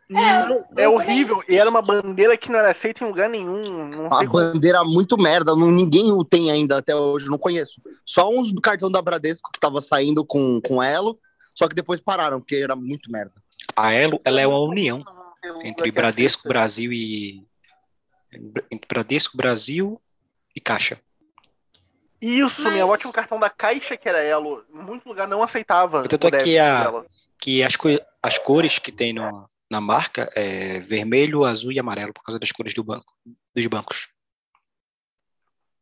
Não, 0.08 0.48
eu 0.50 0.64
é 0.76 0.88
horrível. 0.88 1.42
E 1.48 1.56
era 1.56 1.68
uma 1.68 1.82
bandeira 1.82 2.36
que 2.36 2.50
não 2.50 2.58
era 2.58 2.70
aceita 2.70 3.04
em 3.04 3.08
lugar 3.08 3.28
nenhum. 3.28 3.88
Não 3.88 4.06
Uma 4.06 4.24
bandeira 4.24 4.82
muito 4.82 5.18
merda, 5.18 5.54
não, 5.54 5.70
ninguém 5.70 6.10
o 6.12 6.24
tem 6.24 6.50
ainda 6.50 6.78
até 6.78 6.96
hoje, 6.96 7.26
não 7.26 7.36
conheço. 7.36 7.80
Só 8.06 8.30
uns 8.30 8.50
do 8.52 8.60
cartão 8.60 8.90
da 8.90 9.02
Bradesco 9.02 9.50
que 9.52 9.60
tava 9.60 9.80
saindo 9.82 10.24
com, 10.24 10.60
com 10.62 10.82
Elo, 10.82 11.18
só 11.54 11.68
que 11.68 11.74
depois 11.74 12.00
pararam, 12.00 12.40
porque 12.40 12.56
era 12.56 12.74
muito 12.74 13.10
merda. 13.12 13.34
A 13.76 13.92
Elo 13.92 14.18
ela 14.24 14.40
é 14.40 14.46
uma 14.46 14.60
união 14.60 15.04
entre 15.62 15.84
que 15.84 15.92
Bradesco, 15.92 16.40
aceita. 16.40 16.48
Brasil 16.48 16.90
e 16.92 17.46
entre 18.70 18.86
Bradesco, 18.88 19.36
Brasil 19.36 20.00
e 20.56 20.60
Caixa. 20.60 20.98
Isso, 22.20 22.62
Mas- 22.64 22.72
minha 22.72 22.84
avó 22.84 22.96
tinha 22.96 23.08
um 23.10 23.12
cartão 23.12 23.38
da 23.38 23.48
Caixa 23.48 23.96
que 23.96 24.08
era 24.08 24.22
Elo. 24.22 24.64
Em 24.74 24.78
muito 24.82 25.06
lugar 25.08 25.28
não 25.28 25.42
aceitava. 25.42 26.02
Tanto 26.08 26.26
o 26.26 26.30
é 26.34 26.58
a-. 26.58 27.04
Que 27.38 27.62
as, 27.62 27.76
co- 27.76 27.88
as 28.22 28.38
cores 28.38 28.78
que 28.78 28.90
tem 28.90 29.12
no- 29.12 29.48
na 29.70 29.80
marca 29.80 30.30
é 30.34 30.80
vermelho, 30.80 31.44
azul 31.44 31.72
e 31.72 31.78
amarelo 31.78 32.12
por 32.12 32.22
causa 32.22 32.38
das 32.38 32.50
cores 32.52 32.72
do 32.74 32.82
banco, 32.82 33.12
dos 33.54 33.66
bancos. 33.66 34.08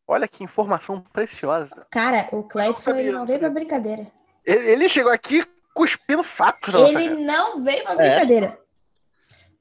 Olha 0.08 0.28
que 0.28 0.44
informação 0.44 1.00
preciosa. 1.12 1.86
Cara, 1.90 2.28
o 2.32 2.44
Clepson 2.44 2.94
ele 2.96 3.10
não 3.10 3.20
não 3.20 3.26
veio 3.26 3.38
pra 3.40 3.50
brincadeira. 3.50 4.10
Ele, 4.44 4.70
ele 4.70 4.88
chegou 4.88 5.10
aqui 5.10 5.44
cuspindo 5.74 6.22
fatos 6.22 6.72
Ele 6.74 7.08
não 7.24 7.62
veio 7.62 7.82
pra 7.82 7.92
É. 7.94 7.96
brincadeira. 7.96 8.58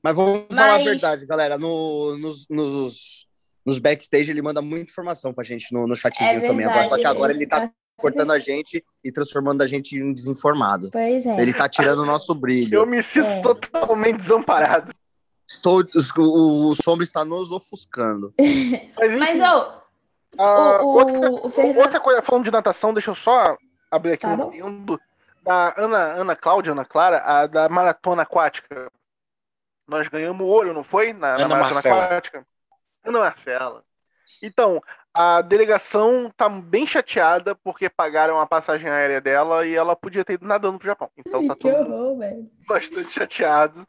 Mas 0.03 0.15
vamos 0.15 0.45
falar 0.47 0.67
a 0.67 0.71
Mas- 0.77 0.85
verdade, 0.85 1.25
galera. 1.25 1.57
No, 1.57 2.15
nos, 2.17 2.47
nos, 2.47 3.27
nos 3.65 3.79
backstage 3.79 4.29
ele 4.29 4.41
manda 4.41 4.61
muita 4.61 4.91
informação 4.91 5.33
pra 5.33 5.43
gente 5.43 5.73
no, 5.73 5.87
no 5.87 5.93
É 5.93 5.95
chatzinho 5.95 6.45
também. 6.45 6.65
Agora, 6.65 6.79
verdade. 6.81 6.89
só 6.89 6.97
que 6.97 7.05
agora 7.07 7.33
ele 7.33 7.47
tá 7.47 7.65
está- 7.65 7.73
cortando 7.97 8.31
a 8.31 8.39
gente 8.39 8.83
e 9.03 9.11
transformando 9.11 9.61
a 9.61 9.67
gente 9.67 9.97
em 9.97 10.13
desinformado. 10.13 10.89
Pois 10.91 11.25
é. 11.25 11.39
Ele 11.41 11.53
tá 11.53 11.67
tirando 11.69 11.99
o 11.99 12.05
nosso 12.05 12.31
Eu 12.31 12.35
brilho. 12.35 12.85
me 12.85 13.01
sinto 13.01 13.27
É. 13.31 13.41
totalmente 13.41 14.17
desamparado. 14.17 14.91
Estou, 15.47 15.83
o, 16.17 16.71
o 16.71 16.75
Sombra 16.83 17.03
está 17.03 17.23
nos 17.23 17.51
ofuscando. 17.51 18.33
Mas, 18.97 19.11
enfim, 19.11 19.19
Mas, 19.19 19.41
ó, 19.41 19.83
ah, 20.37 20.79
o- 20.81 20.85
o- 20.85 20.93
outra, 20.93 21.31
o 21.31 21.49
Fernando- 21.49 21.77
outra 21.79 21.99
coisa, 21.99 22.21
falando 22.21 22.45
de 22.45 22.51
natação, 22.51 22.93
deixa 22.93 23.11
eu 23.11 23.15
só 23.15 23.57
abrir 23.89 24.13
aqui 24.13 24.23
Tá 24.23 24.35
um 24.35 24.47
adendo 24.49 24.99
da 25.43 25.73
Ana, 25.77 25.97
Ana 26.13 26.35
Cláudia, 26.35 26.71
Ana 26.71 26.83
Clara, 26.83 27.19
a 27.19 27.47
da 27.47 27.69
maratona 27.69 28.23
aquática. 28.23 28.91
Nós 29.87 30.07
ganhamos 30.07 30.45
ouro, 30.45 30.73
não 30.73 30.83
foi? 30.83 31.13
Na, 31.13 31.19
na 31.37 31.45
Ana 31.45 31.47
maratona 31.49 31.73
Marcela. 31.75 32.03
aquática. 32.05 32.47
Ana 33.05 33.19
Marcela. 33.19 33.83
Então, 34.41 34.81
a 35.15 35.41
delegação 35.41 36.31
tá 36.35 36.47
bem 36.49 36.85
chateada 36.85 37.55
porque 37.55 37.89
pagaram 37.89 38.39
a 38.39 38.45
passagem 38.45 38.89
aérea 38.89 39.21
dela 39.21 39.65
e 39.65 39.73
ela 39.73 39.95
podia 39.95 40.23
ter 40.25 40.33
ido 40.33 40.45
nadando 40.45 40.77
pro 40.77 40.87
Japão. 40.87 41.09
Então 41.17 41.47
tá 41.47 41.55
que 41.55 41.67
horror, 41.67 42.17
velho. 42.17 42.49
bastante 42.67 43.13
chateado. 43.13 43.87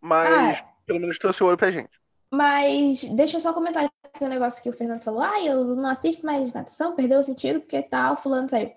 Mas 0.00 0.58
Ah. 0.60 0.64
pelo 0.86 1.00
menos 1.00 1.18
trouxe 1.18 1.42
ouro 1.44 1.56
pra 1.56 1.70
gente. 1.70 1.90
Mas 2.30 3.04
deixa 3.04 3.36
eu 3.36 3.40
só 3.40 3.52
comentar 3.52 3.84
aqui 3.84 4.24
um 4.24 4.28
negócio 4.28 4.62
que 4.62 4.68
o 4.68 4.72
Fernando 4.72 5.04
falou. 5.04 5.22
Ah, 5.22 5.40
eu 5.44 5.64
não 5.76 5.88
assisto 5.88 6.26
mais 6.26 6.52
natação, 6.52 6.94
perdeu 6.96 7.20
o 7.20 7.22
sentido, 7.22 7.60
porque 7.60 7.80
tal, 7.82 8.16
fulano 8.16 8.48
saiu. 8.50 8.72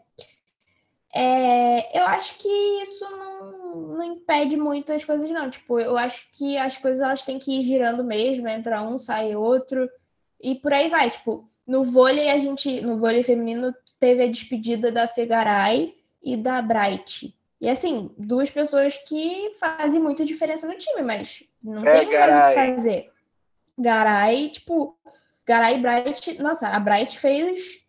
É, 1.13 1.99
eu 1.99 2.05
acho 2.05 2.37
que 2.37 2.47
isso 2.83 3.03
não, 3.09 3.75
não 3.97 4.03
impede 4.03 4.55
muito 4.57 4.91
as 4.93 5.03
coisas, 5.03 5.29
não. 5.29 5.49
Tipo, 5.49 5.79
eu 5.79 5.97
acho 5.97 6.27
que 6.33 6.57
as 6.57 6.77
coisas 6.77 7.01
elas 7.01 7.23
têm 7.23 7.39
que 7.39 7.59
ir 7.59 7.63
girando 7.63 8.03
mesmo, 8.03 8.47
entra 8.47 8.81
um, 8.83 8.99
sai 8.99 9.35
outro, 9.35 9.89
e 10.39 10.55
por 10.55 10.71
aí 10.73 10.89
vai. 10.89 11.09
Tipo, 11.09 11.47
no 11.67 11.83
vôlei, 11.83 12.29
a 12.29 12.39
gente, 12.39 12.81
no 12.81 12.97
vôlei 12.97 13.23
feminino, 13.23 13.75
teve 13.99 14.23
a 14.23 14.27
despedida 14.27 14.91
da 14.91 15.07
Fegaray 15.07 15.95
e 16.23 16.37
da 16.37 16.61
Bright. 16.61 17.35
E 17.59 17.69
assim, 17.69 18.11
duas 18.17 18.49
pessoas 18.49 18.95
que 19.07 19.51
fazem 19.59 19.99
muita 19.99 20.23
diferença 20.23 20.67
no 20.67 20.77
time, 20.77 21.01
mas 21.01 21.43
não 21.61 21.83
tem 21.83 22.09
mais 22.09 22.45
o 22.45 22.49
que 22.49 22.55
fazer. 22.55 23.11
Garay, 23.77 24.49
tipo, 24.49 24.95
Garay 25.45 25.75
e 25.75 25.81
Bright, 25.81 26.41
nossa, 26.41 26.69
a 26.69 26.79
Bright 26.79 27.19
fez 27.19 27.83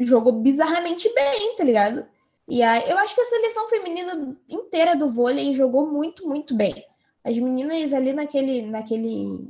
jogou 0.00 0.32
bizarramente 0.32 1.12
bem, 1.12 1.56
tá 1.56 1.64
ligado? 1.64 2.06
E 2.46 2.62
aí, 2.62 2.88
eu 2.88 2.96
acho 2.98 3.14
que 3.14 3.20
a 3.20 3.24
seleção 3.24 3.68
feminina 3.68 4.36
inteira 4.48 4.96
do 4.96 5.08
vôlei 5.08 5.54
jogou 5.54 5.86
muito, 5.86 6.26
muito 6.26 6.54
bem. 6.54 6.84
As 7.22 7.36
meninas 7.36 7.92
ali 7.92 8.12
naquele, 8.12 8.62
naquele, 8.62 9.46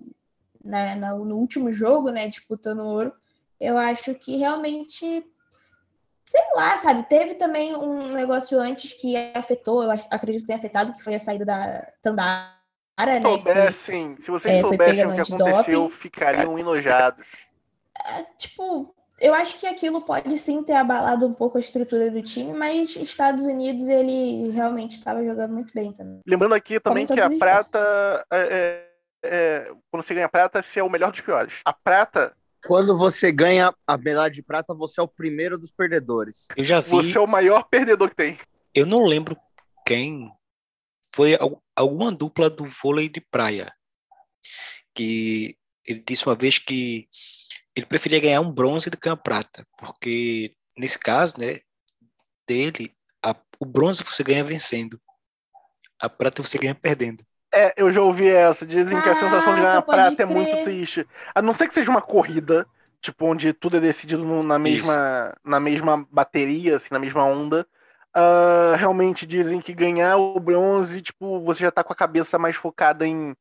né, 0.69 0.95
no 0.95 1.37
último 1.37 1.73
jogo, 1.73 2.11
né, 2.11 2.29
disputando 2.29 2.81
ouro, 2.81 3.13
eu 3.59 3.77
acho 3.77 4.15
que 4.15 4.37
realmente, 4.37 5.25
sei 6.25 6.43
lá, 6.55 6.77
sabe? 6.77 7.09
Teve 7.09 7.35
também 7.35 7.75
um 7.75 8.13
negócio 8.13 8.61
antes 8.61 8.93
que 8.93 9.17
afetou, 9.35 9.83
eu 9.83 9.91
acredito 9.91 10.43
que 10.43 10.47
tenha 10.47 10.59
afetado, 10.59 10.93
que 10.93 11.03
foi 11.03 11.15
a 11.15 11.21
saída 11.21 11.45
da 11.45 11.87
Tandara, 12.03 12.53
né? 12.99 13.23
Soubessem, 13.23 14.17
se 14.19 14.31
vocês 14.31 14.59
é, 14.59 14.61
soubessem 14.61 15.07
o 15.07 15.15
que 15.15 15.21
aconteceu, 15.21 15.91
ficariam 15.91 16.59
enojados. 16.59 17.27
tipo, 18.37 18.95
eu 19.21 19.35
acho 19.35 19.59
que 19.59 19.67
aquilo 19.67 20.03
pode 20.03 20.39
sim 20.39 20.63
ter 20.63 20.75
abalado 20.75 21.27
um 21.27 21.33
pouco 21.35 21.57
a 21.57 21.61
estrutura 21.61 22.11
do 22.11 22.23
time, 22.23 22.53
mas 22.53 22.95
Estados 22.95 23.45
Unidos 23.45 23.89
ele 23.89 24.51
realmente 24.51 24.93
estava 24.93 25.25
jogando 25.25 25.55
muito 25.55 25.73
bem 25.75 25.93
também. 25.93 26.21
Lembrando 26.25 26.55
aqui 26.55 26.79
também 26.79 27.07
que 27.07 27.19
a 27.19 27.37
prata, 27.37 28.25
é, 28.31 28.88
é, 29.23 29.71
quando 29.91 30.05
você 30.05 30.15
ganha 30.15 30.29
prata, 30.29 30.63
você 30.63 30.81
é 30.81 30.83
o 30.83 30.91
melhor 30.91 31.11
dos 31.11 31.21
piores. 31.21 31.55
A 31.65 31.73
prata, 31.73 32.37
Quando 32.67 32.97
você 32.99 33.31
ganha 33.33 33.73
a 33.87 33.97
medalha 33.99 34.31
de 34.31 34.43
prata, 34.43 34.75
você 34.75 35.01
é 35.01 35.03
o 35.03 35.09
primeiro 35.09 35.59
dos 35.59 35.71
perdedores. 35.71 36.47
Eu 36.57 36.65
já 36.65 36.81
vi, 36.81 36.91
você 36.91 37.17
é 37.19 37.21
o 37.21 37.27
maior 37.27 37.63
perdedor 37.65 38.11
que 38.11 38.17
tem. 38.17 38.39
eu 38.75 38.87
não 38.87 39.05
lembro 39.07 39.37
quem 39.87 40.31
foi 41.15 41.35
al- 41.37 41.63
alguma 41.75 42.13
dupla 42.13 42.49
do 42.51 42.65
vôlei 42.67 43.09
de 43.09 43.21
praia 43.21 43.73
que 44.95 45.57
ele 45.85 46.03
disse 46.07 46.27
uma 46.27 46.35
vez 46.35 46.59
que 46.59 47.09
ele 47.75 47.87
preferia 47.87 48.21
ganhar 48.21 48.41
um 48.41 48.51
bronze 48.53 48.91
do 48.91 48.97
que 48.97 49.09
uma 49.09 49.17
prata, 49.17 49.67
porque 49.79 50.55
nesse 50.77 50.99
caso, 50.99 51.39
né, 51.39 51.61
dele, 52.47 52.95
a- 53.25 53.37
o 53.59 53.65
bronze 53.65 54.03
você 54.03 54.23
ganha 54.23 54.45
vencendo, 54.45 55.01
a 56.01 56.09
prata 56.09 56.43
você 56.43 56.59
ganha 56.59 56.75
perdendo. 56.75 57.25
É, 57.53 57.73
eu 57.77 57.91
já 57.91 58.03
ouvi 58.03 58.29
essa. 58.29 58.67
Dizem 58.67 59.01
que 59.01 59.09
a 59.09 59.15
sensação 59.15 59.55
de 59.55 59.61
ganhar 59.61 59.83
pode 59.83 59.97
prata 59.97 60.23
é 60.23 60.27
muito 60.27 60.51
crer. 60.51 60.65
triste. 60.65 61.07
A 61.35 61.41
não 61.43 61.55
ser 61.55 61.67
que 61.69 61.75
seja 61.75 61.91
uma 61.91 62.03
corrida, 62.03 62.67
tipo, 63.01 63.27
onde 63.27 63.53
tudo 63.53 63.77
é 63.79 63.81
decidido 63.81 64.25
no- 64.25 64.43
na 64.43 64.59
mesma, 64.59 65.35
na 65.45 65.59
mesma 65.61 66.07
bateria, 66.11 66.77
assim, 66.77 66.89
na 66.91 66.99
mesma 66.99 67.25
onda. 67.25 67.67
Ah, 68.15 68.75
realmente 68.77 69.27
dizem 69.27 69.61
que 69.61 69.73
ganhar 69.73 70.17
o 70.17 70.39
bronze, 70.41 71.01
tipo, 71.01 71.41
você 71.41 71.61
já 71.61 71.71
tá 71.71 71.85
com 71.85 71.93
a 71.93 71.97
cabeça 71.97 72.39
mais 72.39 72.57
focada 72.57 73.07
em 73.07 73.35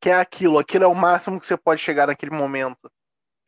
que 0.00 0.10
é 0.10 0.14
aquilo, 0.14 0.58
aquilo 0.58 0.84
é 0.84 0.86
o 0.86 0.94
máximo 0.94 1.40
que 1.40 1.46
você 1.46 1.56
pode 1.56 1.80
chegar 1.80 2.06
naquele 2.06 2.32
momento. 2.32 2.90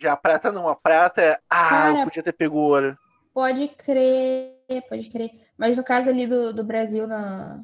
Já 0.01 0.13
a 0.13 0.17
prata 0.17 0.53
não, 0.53 0.69
a 0.69 0.77
prata 0.77 1.21
é, 1.21 1.39
ah, 1.51 1.89
eu 1.89 1.95
Cara, 1.95 2.05
podia 2.05 2.23
ter 2.23 2.33
pego 2.33 2.57
ouro. 2.59 2.97
Pode 3.35 3.69
crer, 3.69 4.83
pode 4.89 5.09
crer. 5.11 5.31
Mas 5.57 5.77
no 5.77 5.85
caso 5.85 6.11
ali 6.11 6.27
do, 6.27 6.53
do 6.53 6.65
Brasil 6.65 7.07
na, 7.07 7.61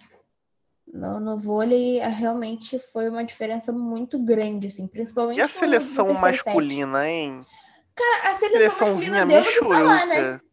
no, 0.86 1.18
no 1.20 1.38
vôlei, 1.38 1.98
eh, 1.98 2.08
realmente 2.08 2.78
foi 2.78 3.08
uma 3.08 3.24
diferença 3.24 3.72
muito 3.72 4.18
grande, 4.18 4.66
assim, 4.68 4.86
principalmente 4.86 5.38
E 5.38 5.40
a 5.40 5.44
no- 5.46 5.52
no 5.52 5.58
seleção 5.58 6.08
set. 6.08 6.20
masculina, 6.20 7.08
hein? 7.08 7.40
Cara, 7.94 8.30
a 8.30 8.34
seleção 8.34 8.88
masculina 8.90 9.26
deu 9.26 9.40
o 9.40 9.44
que 9.44 9.58
falar, 9.60 10.06
né? 10.06 10.20
mexuruca. 10.20 10.44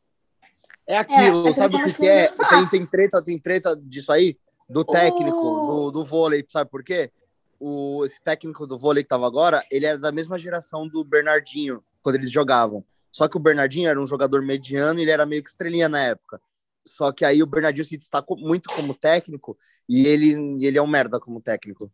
É 0.88 0.98
aquilo, 0.98 1.48
É, 1.48 1.54
sabe 1.54 1.76
o 1.76 1.84
que, 1.86 1.94
que 1.94 2.08
é? 2.08 2.22
masculina 2.30 2.50
fala. 2.50 2.50
Tem, 2.70 2.80
tem 2.80 2.86
treta, 2.88 3.22
tem 3.24 3.40
treta 3.40 3.76
disso 3.76 4.12
aí? 4.12 4.38
Do 4.70 4.84
técnico, 4.86 5.38
Oh. 5.38 5.68
do, 5.68 5.92
do 5.92 6.06
vôlei, 6.06 6.46
sabe 6.50 6.70
por 6.70 6.84
quê? 6.84 7.12
O, 7.60 8.04
esse 8.06 8.20
técnico 8.22 8.66
do 8.66 8.78
vôlei 8.78 9.04
que 9.04 9.10
tava 9.10 9.28
agora, 9.28 9.64
ele 9.70 9.86
era 9.86 9.98
da 10.00 10.12
mesma 10.12 10.40
geração 10.40 10.88
do 10.88 11.04
Bernardinho, 11.04 11.84
quando 12.02 12.16
eles 12.16 12.32
jogavam. 12.32 12.84
Só 13.12 13.28
que 13.28 13.38
o 13.38 13.40
Bernardinho 13.40 13.90
era 13.90 14.02
um 14.02 14.08
jogador 14.08 14.42
mediano 14.42 15.00
e 15.00 15.04
ele 15.04 15.12
era 15.12 15.26
meio 15.26 15.44
que 15.44 15.50
estrelinha 15.50 15.88
na 15.90 16.00
época. 16.00 16.42
Só 16.86 17.12
que 17.12 17.24
aí 17.24 17.42
o 17.44 17.48
Bernardinho 17.48 17.86
se 17.86 17.98
destacou 17.98 18.38
muito 18.38 18.70
como 18.70 18.94
técnico 18.94 19.58
e 19.88 20.08
ele, 20.08 20.58
ele 20.60 20.78
é 20.78 20.82
um 20.82 20.88
merda 20.88 21.20
como 21.20 21.42
técnico. 21.42 21.92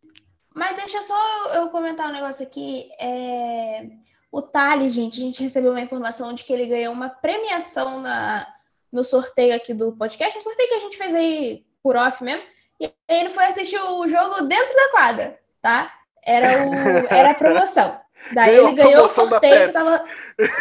Mas 0.54 0.76
deixa 0.76 1.02
só 1.02 1.54
eu 1.54 1.68
comentar 1.68 2.08
um 2.08 2.12
negócio 2.12 2.44
aqui. 2.44 2.90
É... 2.98 3.86
O 4.30 4.42
Thales, 4.42 4.92
gente, 4.92 5.18
a 5.18 5.24
gente 5.24 5.42
recebeu 5.42 5.70
uma 5.70 5.80
informação 5.80 6.34
de 6.34 6.42
que 6.42 6.52
ele 6.52 6.66
ganhou 6.66 6.92
uma 6.92 7.08
premiação 7.08 8.00
na... 8.00 8.46
no 8.90 9.04
sorteio 9.04 9.54
aqui 9.54 9.72
do 9.72 9.92
podcast, 9.92 10.36
um 10.36 10.42
sorteio 10.42 10.68
que 10.68 10.74
a 10.74 10.80
gente 10.80 10.98
fez 10.98 11.14
aí 11.14 11.64
por 11.82 11.96
off 11.96 12.22
mesmo. 12.24 12.42
E 12.80 12.92
ele 13.08 13.30
foi 13.30 13.44
assistir 13.44 13.80
o 13.80 14.06
jogo 14.08 14.42
dentro 14.42 14.74
da 14.74 14.90
quadra, 14.90 15.40
tá? 15.60 15.92
Era, 16.22 16.66
o... 16.66 16.74
Era 17.08 17.30
a 17.30 17.34
promoção. 17.34 18.00
Daí 18.34 18.50
Ganhou 18.52 18.68
ele 18.68 18.76
ganhou 18.76 19.04
o 19.06 19.08
sorteio 19.08 19.66
que 19.66 19.72
tava, 19.72 20.04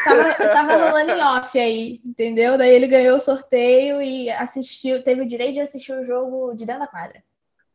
tava, 0.04 0.34
tava 0.36 0.76
rolando 0.78 1.12
em 1.12 1.22
off 1.22 1.60
aí, 1.60 2.02
entendeu? 2.06 2.58
Daí 2.58 2.74
ele 2.74 2.88
ganhou 2.88 3.18
o 3.18 3.22
sorteio 3.22 4.02
e 4.02 4.30
assistiu, 4.30 5.04
teve 5.04 5.22
o 5.22 5.28
direito 5.28 5.56
de 5.56 5.62
assistir 5.62 5.94
o 5.94 6.04
jogo 6.04 6.54
de 6.56 6.66
dentro 6.66 6.82
da 6.82 6.88
quadra. 6.88 7.24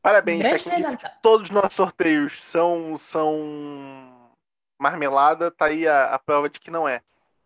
Parabéns, 0.00 0.40
Grande 0.40 0.64
pra 0.64 1.08
todos 1.22 1.48
os 1.48 1.50
nossos 1.50 1.74
sorteios 1.74 2.42
são, 2.42 2.96
são 2.98 4.30
marmelada, 4.78 5.50
tá 5.50 5.66
aí 5.66 5.86
a, 5.86 6.06
a 6.06 6.18
prova 6.18 6.48
de 6.48 6.58
que 6.58 6.70
não 6.70 6.88
é. 6.88 7.00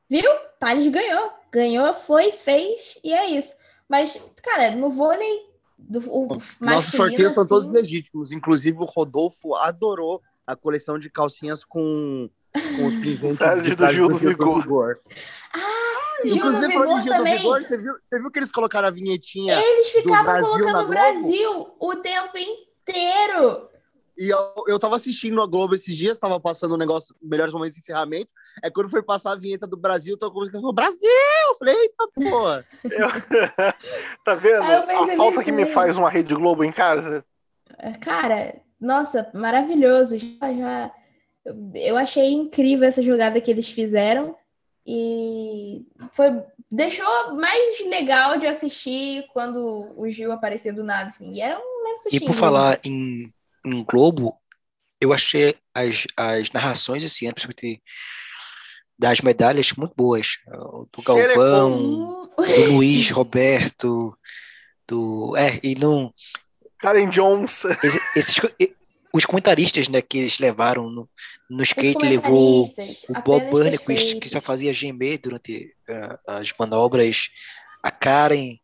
Viu? 0.09 0.30
Thales 0.59 0.88
ganhou. 0.88 1.32
Ganhou, 1.52 1.92
foi, 1.94 2.32
fez 2.32 2.98
e 3.04 3.12
é 3.12 3.26
isso. 3.26 3.54
Mas, 3.88 4.20
cara, 4.42 4.70
no 4.70 4.90
vôlei. 4.90 5.46
Do, 5.78 6.00
o 6.11 6.28
Nossos 6.59 6.92
sorteios 6.92 7.35
são 7.35 7.42
assim, 7.42 7.54
todos 7.54 7.72
legítimos. 7.72 8.32
Inclusive, 8.32 8.78
o 8.78 8.85
Rodolfo 8.85 9.54
adorou 9.54 10.22
a 10.46 10.56
coleção 10.56 10.98
de 10.98 11.11
calcinhas 11.11 11.64
com, 11.64 12.30
com 12.76 12.86
os 12.86 12.94
pingentes 12.94 13.38
Frases 13.38 13.64
de 13.64 13.74
do 13.74 13.86
Gil 13.86 14.08
do 14.08 14.14
do 14.14 14.18
Gil 14.20 14.30
do 14.30 14.36
Vigor. 14.36 14.62
Vigor. 14.62 14.98
Gil 16.24 16.34
do 16.34 16.36
Inclusive, 16.38 16.72
falando 16.72 16.88
Vigor 16.88 17.00
Gil 17.00 17.12
do 17.12 17.16
também. 17.18 17.36
Vigor, 17.38 17.62
você 17.62 17.78
viu, 17.78 17.94
você 18.02 18.18
viu 18.20 18.30
que 18.30 18.38
eles 18.38 18.50
colocaram 18.50 18.88
a 18.88 18.90
vinhetinha? 18.90 19.60
Eles 19.60 19.90
ficavam 19.90 20.40
colocando 20.40 20.84
o? 20.84 20.88
Brasil 20.88 21.74
o 21.78 21.96
tempo 21.96 22.36
inteiro. 22.38 23.68
E 24.18 24.30
eu, 24.30 24.38
eu 24.66 24.78
tava 24.78 24.96
assistindo 24.96 25.42
a 25.42 25.46
Globo 25.46 25.74
esses 25.74 25.94
dias, 25.94 26.18
tava 26.18 26.40
passando 26.40 26.72
o 26.72 26.78
negócio, 26.78 27.14
melhores 27.20 27.52
momentos 27.52 27.74
de 27.74 27.80
encerramento. 27.80 28.32
É 28.62 28.70
quando 28.70 28.88
foi 28.88 29.02
passar 29.02 29.32
a 29.32 29.36
vinheta 29.36 29.66
do 29.66 29.76
Brasil, 29.76 30.16
tô 30.16 30.32
com 30.32 30.50
falou, 30.50 30.72
Brasil! 30.72 31.10
Eu 31.50 31.54
falei, 31.56 31.74
eita 31.74 32.08
porra! 32.14 32.64
Eu- 32.84 33.08
tá 34.24 34.34
vendo? 34.34 34.62
A 34.62 35.16
falta 35.18 35.44
que 35.44 35.52
me 35.52 35.58
também. 35.64 35.74
faz 35.74 35.98
uma 35.98 36.08
Rede 36.08 36.34
Globo 36.34 36.64
em 36.64 36.72
casa. 36.72 37.22
É, 37.78 37.92
Cara, 37.92 38.56
nossa, 38.80 39.30
maravilhoso. 39.34 40.16
Já, 40.16 40.54
já- 40.54 40.90
eu 41.74 41.96
achei 41.96 42.32
incrível 42.32 42.87
essa 42.88 43.02
jogada 43.02 43.40
que 43.40 43.50
eles 43.50 43.68
fizeram. 43.68 44.37
E 44.88 45.85
foi, 46.12 46.30
deixou 46.70 47.35
mais 47.35 47.80
legal 47.87 48.38
de 48.38 48.46
assistir 48.46 49.26
quando 49.32 49.92
o 49.96 50.09
Gil 50.09 50.30
aparecia 50.30 50.72
do 50.72 50.85
nada, 50.85 51.09
assim. 51.09 51.32
E 51.32 51.40
era 51.40 51.59
um 51.59 51.82
leve 51.85 52.16
E 52.16 52.20
por 52.20 52.32
falar 52.35 52.78
em, 52.85 53.28
em 53.64 53.85
Globo, 53.85 54.37
eu 55.00 55.12
achei 55.12 55.56
as, 55.74 56.04
as 56.16 56.52
narrações 56.52 57.02
esse 57.02 57.26
ano, 57.26 57.35
principalmente 57.35 57.82
das 58.98 59.20
medalhas, 59.20 59.72
muito 59.72 59.92
boas. 59.96 60.38
O 60.46 60.87
Do 60.92 61.02
Galvão, 61.02 61.72
Hum, 61.82 62.28
do 62.37 62.72
Luiz 62.74 63.11
Roberto, 63.11 64.16
do. 64.87 65.37
É, 65.37 65.59
e 65.64 65.74
não. 65.74 66.14
Karen 66.78 67.11
Jones. 67.11 67.64
esse- 67.82 68.00
Esses, 68.14 68.38
co- 68.38 68.50
e- 68.61 68.72
os 69.12 69.24
comentaristas, 69.24 69.88
né, 69.88 70.02
que 70.02 70.18
eles 70.18 70.38
levaram 70.38 70.90
no, 70.90 71.08
no 71.48 71.62
skate, 71.62 72.04
levou 72.04 72.64
o 72.64 73.22
Bob 73.24 73.50
Burnquist, 73.50 74.18
que 74.18 74.28
só 74.28 74.40
fazia 74.40 74.72
gemer 74.72 75.18
durante 75.18 75.74
uh, 75.88 76.18
as 76.26 76.52
manobras, 76.58 77.30
a 77.82 77.90
Karen, 77.90 78.58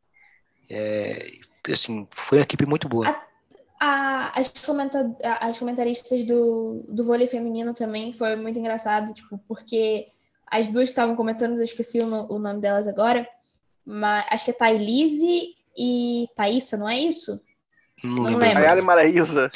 é, 0.68 1.30
assim, 1.70 2.06
foi 2.10 2.38
uma 2.38 2.44
equipe 2.44 2.66
muito 2.66 2.88
boa. 2.88 3.08
A, 3.08 3.26
a, 3.80 4.40
as, 4.40 4.48
comenta, 4.48 5.16
as 5.40 5.58
comentaristas 5.58 6.24
do, 6.24 6.84
do 6.88 7.04
vôlei 7.04 7.26
feminino 7.26 7.74
também 7.74 8.12
foi 8.12 8.36
muito 8.36 8.58
engraçado, 8.58 9.12
tipo, 9.14 9.38
porque 9.46 10.08
as 10.46 10.66
duas 10.68 10.84
que 10.84 10.92
estavam 10.92 11.16
comentando, 11.16 11.58
eu 11.58 11.64
esqueci 11.64 12.00
o, 12.00 12.06
o, 12.06 12.38
nome 12.38 12.60
delas 12.60 12.86
agora, 12.86 13.26
mas 13.84 14.24
acho 14.30 14.44
que 14.44 14.50
é 14.50 14.54
Thailise 14.54 15.54
e 15.76 16.28
Thaísa, 16.36 16.76
não 16.76 16.88
é 16.88 16.98
isso? 16.98 17.40
Não, 18.02 18.24
não 18.24 18.38
lembro. 18.38 18.58
Ayala 18.58 18.80
e 18.80 18.84
Maraísa. 18.84 19.50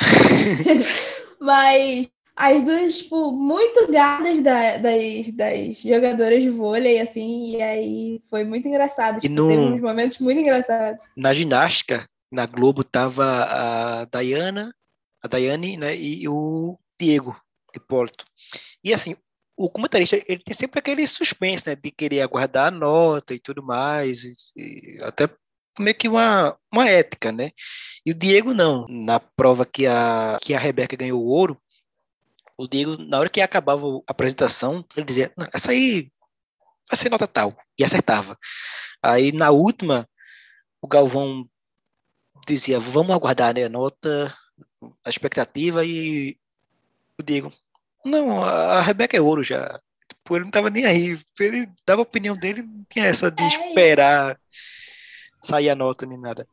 mas 1.40 2.10
as 2.36 2.62
duas, 2.62 2.98
tipo, 2.98 3.32
muito 3.32 3.90
gadas 3.90 4.42
da, 4.42 4.76
das, 4.76 5.32
das 5.32 5.80
jogadoras 5.80 6.42
de 6.42 6.50
vôlei, 6.50 7.00
assim, 7.00 7.56
e 7.56 7.62
aí 7.62 8.22
foi 8.28 8.44
muito 8.44 8.68
engraçado. 8.68 9.20
Tipo, 9.20 9.34
no... 9.34 9.48
Teve 9.48 9.62
uns 9.62 9.80
momentos 9.80 10.18
muito 10.18 10.38
engraçados. 10.38 11.02
Na 11.16 11.32
ginástica, 11.32 12.06
na 12.30 12.44
Globo, 12.44 12.84
tava 12.84 13.24
a 13.24 14.04
Dayana, 14.04 14.74
a 15.22 15.28
Daiane, 15.28 15.78
né, 15.78 15.96
e 15.96 16.28
o 16.28 16.78
Diego 17.00 17.34
Hipólito. 17.74 18.26
E 18.84 18.92
assim, 18.92 19.16
o 19.56 19.70
comentarista, 19.70 20.16
ele 20.28 20.42
tem 20.44 20.54
sempre 20.54 20.78
aquele 20.78 21.06
suspense, 21.06 21.66
né, 21.70 21.74
de 21.74 21.90
querer 21.90 22.20
aguardar 22.20 22.68
a 22.68 22.70
nota 22.70 23.32
e 23.32 23.38
tudo 23.38 23.62
mais, 23.62 24.24
e, 24.24 24.34
e 24.54 24.98
até 25.02 25.26
meio 25.78 25.96
que 25.96 26.08
uma, 26.08 26.56
uma 26.72 26.88
ética, 26.88 27.32
né? 27.32 27.50
E 28.04 28.10
o 28.10 28.14
Diego 28.14 28.54
não. 28.54 28.86
Na 28.88 29.20
prova 29.20 29.66
que 29.66 29.86
a, 29.86 30.38
que 30.40 30.54
a 30.54 30.58
Rebeca 30.58 30.96
ganhou 30.96 31.22
o 31.22 31.26
ouro, 31.26 31.60
o 32.56 32.66
Diego, 32.66 32.96
na 32.98 33.18
hora 33.18 33.28
que 33.28 33.40
acabava 33.40 33.86
a 33.86 34.00
apresentação, 34.08 34.84
ele 34.96 35.06
dizia, 35.06 35.32
essa 35.52 35.72
aí 35.72 36.10
vai 36.88 36.96
ser 36.96 37.10
nota 37.10 37.26
tal, 37.26 37.56
e 37.78 37.84
acertava. 37.84 38.38
Aí 39.02 39.32
na 39.32 39.50
última, 39.50 40.08
o 40.80 40.88
Galvão 40.88 41.48
dizia, 42.46 42.78
vamos 42.78 43.14
aguardar 43.14 43.54
né, 43.54 43.64
a 43.64 43.68
nota, 43.68 44.34
a 45.04 45.10
expectativa, 45.10 45.84
e 45.84 46.38
o 47.20 47.22
Diego, 47.22 47.52
não, 48.04 48.42
a 48.42 48.80
Rebeca 48.80 49.16
é 49.16 49.20
ouro 49.20 49.42
já. 49.42 49.80
Tipo, 50.08 50.36
ele 50.36 50.44
não 50.44 50.50
tava 50.50 50.70
nem 50.70 50.84
aí. 50.84 51.18
Ele 51.40 51.66
dava 51.86 52.00
a 52.00 52.04
opinião 52.04 52.36
dele, 52.36 52.62
não 52.62 52.84
tinha 52.88 53.06
essa 53.06 53.30
de 53.30 53.42
é 53.42 53.48
esperar 53.48 54.38
sair 55.46 55.70
a 55.70 55.74
nota 55.74 56.06
nem 56.06 56.18
nada. 56.18 56.46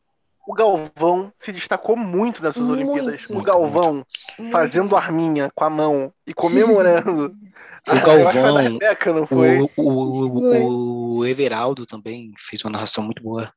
O 0.46 0.54
Galvão 0.54 1.32
se 1.40 1.54
destacou 1.54 1.96
muito 1.96 2.44
nas 2.44 2.54
suas 2.54 2.68
muito, 2.68 2.92
Olimpíadas. 2.92 3.28
Muito, 3.30 3.40
o 3.40 3.44
Galvão 3.44 4.06
muito. 4.38 4.52
fazendo 4.52 4.96
arminha 4.96 5.50
com 5.56 5.64
a 5.64 5.70
mão 5.70 6.14
e 6.26 6.34
comemorando. 6.34 7.34
O 7.86 8.00
Galvão, 8.00 8.56
Rebeca, 8.56 9.12
não 9.12 9.28
foi? 9.28 9.60
O, 9.60 9.70
o, 9.76 11.18
o, 11.18 11.26
Everaldo 11.26 11.86
também 11.86 12.32
fez 12.38 12.64
uma 12.64 12.72
narração 12.72 13.04
muito 13.04 13.22
boa. 13.22 13.52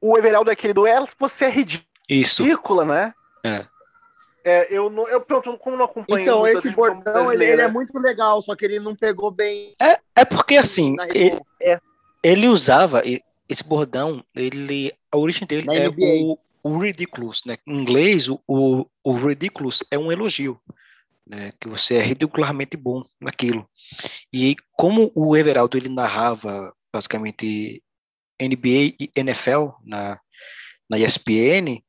O 0.00 0.18
Everaldo 0.18 0.50
é 0.50 0.52
aquele 0.52 0.72
do 0.72 0.84
ela, 0.84 1.06
você 1.16 1.44
é 1.44 1.48
ridícula, 1.48 1.86
Isso. 2.08 2.42
né? 2.84 3.14
É. 3.44 3.66
É, 4.44 4.66
eu 4.70 4.90
não, 4.90 5.08
eu 5.08 5.20
pronto, 5.20 5.56
como 5.58 5.76
não 5.76 5.84
acompanho. 5.84 6.22
Então 6.22 6.46
esse 6.46 6.70
bordão 6.70 7.32
ele, 7.32 7.44
ele, 7.44 7.62
é 7.62 7.68
muito 7.68 7.96
legal, 7.98 8.42
só 8.42 8.54
que 8.54 8.64
ele 8.64 8.78
não 8.78 8.94
pegou 8.94 9.30
bem. 9.30 9.74
É, 9.80 9.98
é 10.14 10.24
porque 10.24 10.56
assim, 10.56 10.94
ele, 11.12 11.40
é. 11.60 11.80
ele 12.22 12.48
usava 12.48 13.02
esse 13.48 13.64
bordão, 13.64 14.24
ele 14.34 14.92
a 15.10 15.16
origem 15.16 15.46
dele 15.46 15.66
é 15.70 15.88
o, 15.88 16.38
o 16.62 16.78
ridiculous, 16.78 17.42
né? 17.46 17.56
Em 17.66 17.78
inglês, 17.78 18.28
o, 18.28 18.40
o, 18.46 18.86
o 19.04 19.12
ridiculous 19.14 19.82
é 19.90 19.98
um 19.98 20.10
elogio, 20.10 20.60
né? 21.26 21.52
Que 21.60 21.68
você 21.68 21.94
é 21.94 22.02
ridicularmente 22.02 22.76
bom 22.76 23.04
naquilo. 23.20 23.68
E 24.32 24.56
como 24.72 25.12
o 25.14 25.36
Everaldo 25.36 25.76
ele 25.76 25.88
narrava 25.88 26.74
basicamente 26.92 27.82
NBA 28.40 28.94
e 29.00 29.10
NFL 29.14 29.68
na, 29.84 30.20
na 30.88 30.98
ESPN, 30.98 31.82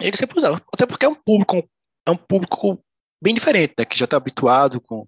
ele 0.00 0.16
sempre 0.16 0.38
usava. 0.38 0.60
Até 0.72 0.86
porque 0.86 1.06
é 1.06 1.08
um 1.08 1.14
público, 1.14 1.68
é 2.06 2.10
um 2.10 2.16
público 2.16 2.82
bem 3.22 3.34
diferente, 3.34 3.74
né? 3.78 3.84
Que 3.84 3.98
já 3.98 4.04
está 4.04 4.16
habituado 4.16 4.80
com, 4.80 5.06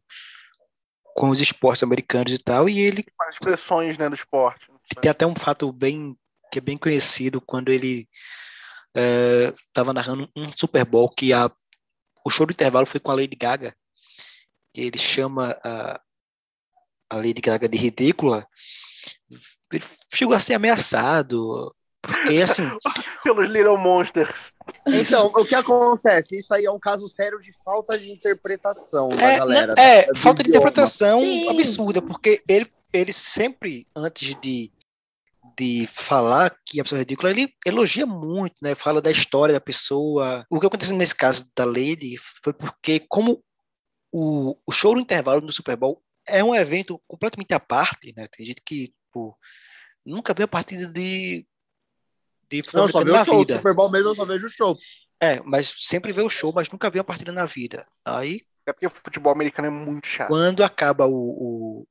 com 1.15 1.29
os 1.29 1.41
esportes 1.41 1.83
americanos 1.83 2.33
e 2.33 2.39
tal, 2.39 2.69
e 2.69 2.79
ele... 2.79 3.05
As 3.21 3.35
expressões, 3.35 3.99
né, 3.99 4.09
do 4.09 4.15
esporte. 4.15 4.71
Tem 5.01 5.11
até 5.11 5.27
um 5.27 5.35
fato 5.35 5.73
bem 5.73 6.17
que 6.51 6.59
é 6.59 6.63
bem 6.63 6.79
conhecido 6.79 7.41
quando 7.41 7.71
ele 7.71 8.09
estava 8.95 9.91
é, 9.91 9.95
narrando 9.95 10.31
um 10.35 10.49
Super 10.57 10.85
Bowl 10.85 11.11
que 11.11 11.33
a, 11.33 11.51
o 12.25 12.31
show 12.31 12.47
do 12.47 12.53
intervalo 12.53 12.87
foi 12.87 12.99
com 12.99 13.11
a 13.11 13.15
Lady 13.15 13.37
Gaga. 13.37 13.75
E 14.75 14.83
ele 14.83 14.99
chama 14.99 15.57
a, 15.63 16.01
a 17.11 17.17
Lady 17.17 17.41
Gaga 17.41 17.69
de 17.69 17.77
ridícula. 17.77 18.47
Ele 19.73 19.85
chegou 20.15 20.35
a 20.35 20.41
ser 20.41 20.55
ameaçado. 20.55 21.75
Porque 22.01 22.41
assim. 22.41 22.65
Pelos 23.25 23.49
Little 23.49 23.77
Monsters. 23.77 24.53
Então, 24.87 25.27
o 25.27 25.45
que 25.45 25.55
acontece? 25.55 26.39
Isso 26.39 26.55
aí 26.55 26.65
é 26.65 26.71
um 26.71 26.79
caso 26.79 27.09
sério 27.09 27.41
de 27.41 27.53
falta 27.65 27.99
de 27.99 28.13
interpretação 28.13 29.13
é, 29.13 29.17
da 29.17 29.39
galera. 29.39 29.75
É, 29.77 30.15
falta 30.15 30.43
de 30.43 30.49
interpretação 30.49 31.21
Sim. 31.21 31.49
absurda, 31.49 32.01
porque 32.01 32.43
ele, 32.49 32.71
ele 32.93 33.13
sempre, 33.13 33.87
antes 33.95 34.35
de 34.41 34.71
de 35.59 35.87
falar 35.87 36.55
que 36.65 36.81
a 36.81 36.85
pessoa 36.85 36.99
é 36.99 37.01
ridícula, 37.01 37.31
ele 37.31 37.53
elogia 37.65 38.05
muito, 38.05 38.55
né? 38.63 38.75
Fala 38.75 39.01
da 39.01 39.11
história 39.11 39.55
da 39.55 39.61
pessoa. 39.61 40.45
O 40.51 40.61
que 40.61 40.67
aconteceu 40.67 40.97
nesse 40.97 41.15
caso 41.15 41.51
da 41.57 41.65
Lady 41.65 42.17
foi 42.43 42.53
porque, 42.53 43.01
como 43.09 43.43
o, 44.13 44.57
o 44.67 44.73
show 44.73 44.95
no 44.95 45.01
intervalo 45.01 45.41
do 45.41 45.53
Super 45.53 45.77
Bowl 45.77 46.03
é 46.29 46.43
um 46.43 46.55
evento 46.55 47.01
completamente 47.07 47.55
à 47.55 47.61
parte, 47.61 48.13
né? 48.17 48.27
Tem 48.27 48.45
gente 48.45 48.61
que 48.65 48.89
tipo, 48.89 49.39
nunca 50.05 50.35
viu 50.35 50.45
a 50.45 50.49
partida 50.49 50.87
de. 50.87 51.47
de 52.51 52.63
não, 52.75 52.87
só 52.89 53.03
viu 53.03 53.15
o 53.15 53.25
show. 53.25 53.39
Vida. 53.41 53.57
Super 53.57 53.75
Bowl 53.75 53.91
mesmo, 53.91 54.11
eu 54.11 54.15
só 54.15 54.25
vejo 54.25 54.47
o 54.47 54.51
show. 54.51 54.77
É, 55.21 55.41
mas 55.43 55.73
sempre 55.79 56.13
vê 56.13 56.21
o 56.21 56.29
show, 56.29 56.53
mas 56.53 56.71
nunca 56.71 56.91
viu 56.91 57.01
a 57.01 57.05
partida 57.05 57.33
na 57.33 57.47
vida. 57.47 57.87
Aí. 58.05 58.43
É 58.67 58.73
porque 58.73 58.87
o 58.87 58.91
futebol 58.91 59.33
americano 59.33 59.69
é 59.69 59.71
muito 59.71 60.07
chato. 60.07 60.29
Quando 60.29 60.65
acaba 60.65 61.07
o, 61.07 61.15
o, 61.15 61.89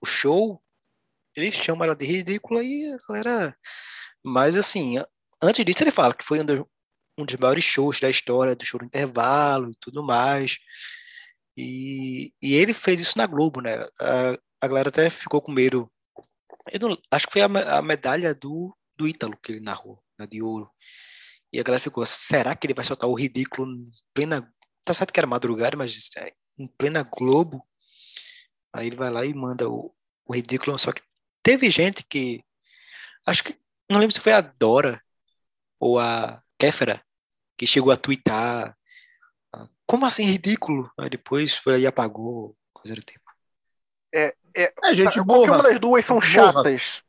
o 0.00 0.06
show, 0.06 0.62
ele 1.36 1.50
chama 1.52 1.84
ela 1.84 1.96
de 1.96 2.04
ridícula 2.04 2.62
e 2.62 2.92
a 2.92 2.96
galera. 3.08 3.56
Mas 4.24 4.56
assim, 4.56 4.96
antes 5.42 5.64
disso 5.64 5.82
ele 5.82 5.90
fala 5.90 6.14
que 6.14 6.24
foi 6.24 6.40
um 6.40 6.44
dos, 6.44 6.64
um 7.18 7.24
dos 7.24 7.36
maiores 7.36 7.64
shows 7.64 8.00
da 8.00 8.10
história 8.10 8.56
do 8.56 8.64
show 8.64 8.78
do 8.78 8.86
intervalo 8.86 9.70
e 9.70 9.76
tudo 9.80 10.02
mais. 10.02 10.58
E, 11.56 12.32
e 12.42 12.54
ele 12.54 12.74
fez 12.74 13.00
isso 13.00 13.18
na 13.18 13.26
Globo, 13.26 13.60
né? 13.60 13.76
A, 14.00 14.38
a 14.60 14.68
galera 14.68 14.88
até 14.88 15.08
ficou 15.10 15.40
com 15.40 15.52
medo. 15.52 15.90
Não, 16.80 16.98
acho 17.10 17.26
que 17.26 17.32
foi 17.32 17.42
a, 17.42 17.78
a, 17.78 17.82
medalha 17.82 18.34
do, 18.34 18.76
do 18.96 19.06
Ítalo 19.06 19.36
que 19.42 19.52
ele 19.52 19.60
narrou, 19.60 20.02
né, 20.18 20.26
de 20.26 20.42
ouro. 20.42 20.70
E 21.52 21.60
a 21.60 21.62
galera 21.62 21.82
ficou, 21.82 22.04
será 22.06 22.56
que 22.56 22.66
ele 22.66 22.74
vai 22.74 22.84
soltar 22.84 23.08
o 23.08 23.14
ridículo 23.14 23.70
em 23.70 23.86
plena. 24.12 24.52
Tá 24.84 24.92
certo 24.92 25.12
que 25.12 25.20
era 25.20 25.26
madrugada, 25.26 25.76
mas 25.76 25.96
é, 26.18 26.32
em 26.58 26.66
plena 26.66 27.02
Globo. 27.02 27.64
Aí 28.72 28.88
ele 28.88 28.96
vai 28.96 29.10
lá 29.10 29.24
e 29.24 29.32
manda 29.32 29.68
o, 29.68 29.94
o 30.26 30.34
ridículo, 30.34 30.76
só 30.78 30.92
que 30.92 31.02
Teve 31.44 31.68
gente 31.68 32.04
que. 32.08 32.42
Acho 33.26 33.44
que. 33.44 33.56
Não 33.88 34.00
lembro 34.00 34.14
se 34.14 34.20
foi 34.20 34.32
a 34.32 34.40
Dora 34.40 35.00
ou 35.78 36.00
a 36.00 36.42
Kéfera 36.58 37.04
que 37.56 37.66
chegou 37.66 37.92
a 37.92 37.96
twittar. 37.96 38.74
Ah, 39.52 39.68
como 39.86 40.06
assim 40.06 40.24
ridículo? 40.24 40.90
Aí 40.98 41.10
depois 41.10 41.54
foi 41.54 41.80
e 41.80 41.86
apagou, 41.86 42.56
coisa 42.72 42.94
do 42.94 43.02
tipo. 43.02 43.30
É, 44.12 44.34
é, 44.56 44.72
é 44.82 44.94
gente 44.94 45.20
boa. 45.20 45.46
Porque 45.46 45.50
uma 45.50 45.62
das 45.62 45.78
duas 45.78 46.04
são 46.04 46.20
chatas. 46.20 47.02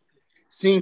Sim. 0.49 0.81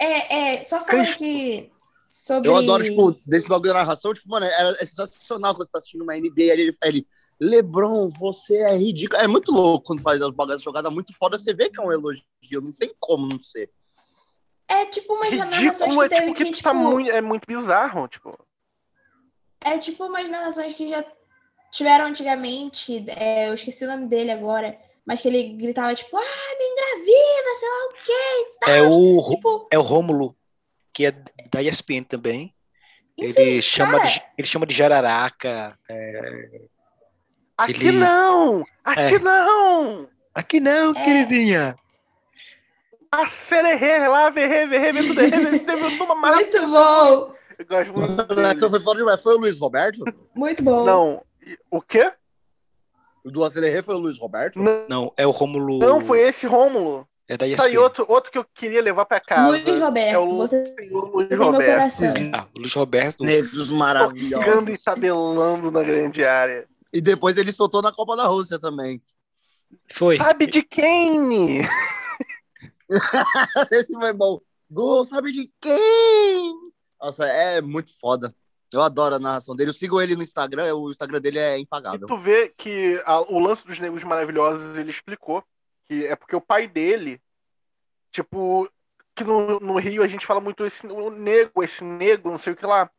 É, 0.00 0.54
é, 0.54 0.62
só 0.62 0.82
falando 0.82 1.14
que. 1.16 1.70
Sobre... 2.08 2.48
Eu 2.48 2.56
adoro, 2.56 2.82
tipo, 2.82 3.12
desse 3.26 3.46
bagulho 3.46 3.74
da 3.74 3.80
narração, 3.80 4.14
tipo, 4.14 4.30
mano, 4.30 4.46
é, 4.46 4.70
é 4.80 4.86
sensacional 4.86 5.54
quando 5.54 5.66
você 5.66 5.72
tá 5.72 5.78
assistindo 5.78 6.02
uma 6.02 6.16
NBA, 6.16 6.44
ele, 6.44 6.74
ele 6.82 7.06
Lebron, 7.40 8.08
você 8.08 8.56
é 8.58 8.74
ridículo. 8.74 9.20
É 9.20 9.26
muito 9.26 9.52
louco 9.52 9.86
quando 9.86 10.02
faz 10.02 10.20
as 10.20 10.30
bagadas 10.30 10.62
jogadas 10.62 10.92
muito 10.92 11.12
foda. 11.14 11.38
Você 11.38 11.52
vê 11.54 11.68
que 11.68 11.78
é 11.78 11.82
um 11.82 11.92
elogio, 11.92 12.24
não 12.62 12.72
tem 12.72 12.94
como 12.98 13.28
não 13.30 13.40
ser. 13.40 13.70
É 14.68 14.86
tipo 14.86 15.14
umas 15.14 15.34
narrações 15.34 15.94
que 15.94 16.14
é, 16.14 16.20
tipo, 16.20 16.34
que, 16.34 16.44
tá 16.44 16.50
tipo... 16.50 16.62
Tá 16.62 16.74
muito, 16.74 17.10
é 17.10 17.20
muito 17.20 17.46
bizarro, 17.46 18.08
tipo. 18.08 18.36
É 19.60 19.78
tipo 19.78 20.04
umas 20.04 20.28
narrações 20.28 20.72
que 20.72 20.88
já 20.88 21.04
tiveram 21.70 22.06
antigamente. 22.06 23.04
É, 23.10 23.48
eu 23.48 23.54
esqueci 23.54 23.84
o 23.84 23.88
nome 23.88 24.06
dele 24.06 24.30
agora. 24.30 24.78
Mas 25.04 25.20
que 25.20 25.28
ele 25.28 25.50
gritava, 25.50 25.94
tipo, 25.94 26.16
ah, 26.16 26.20
me 26.20 26.64
engravida, 26.64 27.58
sei 27.60 27.68
lá 27.68 27.86
o 27.86 27.92
quê. 28.04 28.52
Tá? 28.60 28.70
É 28.72 28.82
o, 28.82 29.30
tipo... 29.30 29.64
é 29.70 29.78
o 29.78 29.82
Rômulo, 29.82 30.36
que 30.92 31.06
é 31.06 31.12
da 31.52 31.62
ESPN 31.62 32.02
também. 32.02 32.52
Enfim, 33.16 33.40
ele, 33.40 33.62
chama 33.62 34.00
de, 34.00 34.20
ele 34.36 34.48
chama 34.48 34.66
de 34.66 34.74
jararaca. 34.74 35.78
É 35.88 36.66
Aqui 37.56 37.88
ele... 37.88 37.98
não! 37.98 38.64
Aqui 38.84 39.14
é. 39.14 39.18
não! 39.18 40.08
Aqui 40.34 40.60
não, 40.60 40.90
é. 40.94 41.04
queridinha! 41.04 41.76
A 43.10 43.26
sererê, 43.28 44.06
lá, 44.08 44.28
verre, 44.30 44.66
verre, 44.66 45.02
tudo 45.02 45.20
Muito 46.36 46.60
bom! 46.68 47.34
Eu 47.58 47.66
gosto 47.66 47.92
muito 47.98 48.34
dele. 48.34 48.58
foi 48.68 48.80
foda 48.80 48.98
demais. 48.98 49.22
Foi 49.22 49.34
o 49.34 49.38
Luiz 49.38 49.58
Roberto? 49.58 50.04
Muito 50.34 50.62
bom. 50.62 50.84
Não, 50.84 51.22
e- 51.42 51.56
o 51.70 51.80
quê? 51.80 52.12
O 53.24 53.30
do 53.30 53.42
Acelere 53.42 53.82
foi 53.82 53.94
o 53.94 53.98
Luiz 53.98 54.18
Roberto? 54.18 54.58
Não, 54.60 54.84
Não, 54.88 55.12
é 55.16 55.26
o 55.26 55.30
Rômulo. 55.30 55.78
não 55.78 56.00
foi 56.02 56.20
esse 56.20 56.46
Rômulo. 56.46 57.08
É 57.28 57.32
da 57.32 57.38
Tá 57.38 57.44
aí 57.46 57.52
ESPN. 57.54 57.78
outro, 57.78 58.04
outro 58.08 58.30
que 58.30 58.38
eu 58.38 58.44
queria 58.54 58.80
levar 58.80 59.04
pra 59.06 59.18
casa. 59.18 59.48
Luiz 59.48 59.66
Roberto, 59.80 60.14
é 60.14 60.18
o 60.18 60.36
você 60.36 60.64
Luiz 60.78 61.36
Roberto. 61.38 61.94
Ah, 62.32 62.46
o 62.54 62.58
Luiz 62.60 62.74
Roberto. 62.74 63.24
Negros 63.24 63.52
Tocando 63.52 63.74
e 63.74 63.78
maravilhosos. 63.78 64.82
tabelando 64.84 65.70
na 65.72 65.82
grande 65.82 66.24
área. 66.24 66.68
E 66.92 67.00
depois 67.00 67.36
ele 67.36 67.52
soltou 67.52 67.82
na 67.82 67.92
Copa 67.92 68.16
da 68.16 68.26
Rússia 68.26 68.58
também. 68.58 69.02
Foi. 69.92 70.16
Sabe 70.18 70.46
de 70.46 70.62
quem? 70.62 71.60
Esse 73.72 73.92
foi 73.92 74.12
bom. 74.12 74.40
Gol, 74.70 75.04
sabe 75.04 75.32
de 75.32 75.50
quem? 75.60 76.54
Nossa, 77.00 77.26
é 77.26 77.60
muito 77.60 77.96
foda. 77.98 78.34
Eu 78.72 78.80
adoro 78.80 79.14
a 79.14 79.18
narração 79.18 79.54
dele. 79.54 79.70
Eu 79.70 79.74
sigo 79.74 80.00
ele 80.00 80.16
no 80.16 80.22
Instagram, 80.22 80.74
o 80.74 80.90
Instagram 80.90 81.20
dele 81.20 81.38
é 81.38 81.58
E 81.58 81.62
impagável. 81.62 82.06
tu 82.06 82.18
vê 82.18 82.48
que 82.56 83.00
a- 83.04 83.20
o 83.20 83.38
lance 83.38 83.64
dos 83.66 83.78
negros 83.78 84.02
maravilhosos 84.04 84.76
ele 84.76 84.90
explicou 84.90 85.42
que 85.84 86.04
é 86.06 86.16
porque 86.16 86.34
o 86.34 86.40
pai 86.40 86.66
dele, 86.66 87.20
tipo, 88.10 88.68
que 89.14 89.22
no, 89.22 89.60
no 89.60 89.78
Rio 89.78 90.02
a 90.02 90.08
gente 90.08 90.26
fala 90.26 90.40
muito 90.40 90.64
esse 90.66 90.84
o 90.86 91.10
nego, 91.10 91.62
esse 91.62 91.84
nego, 91.84 92.28
não 92.30 92.38
sei 92.38 92.52
o 92.54 92.56
que 92.56 92.66
lá. 92.66 92.90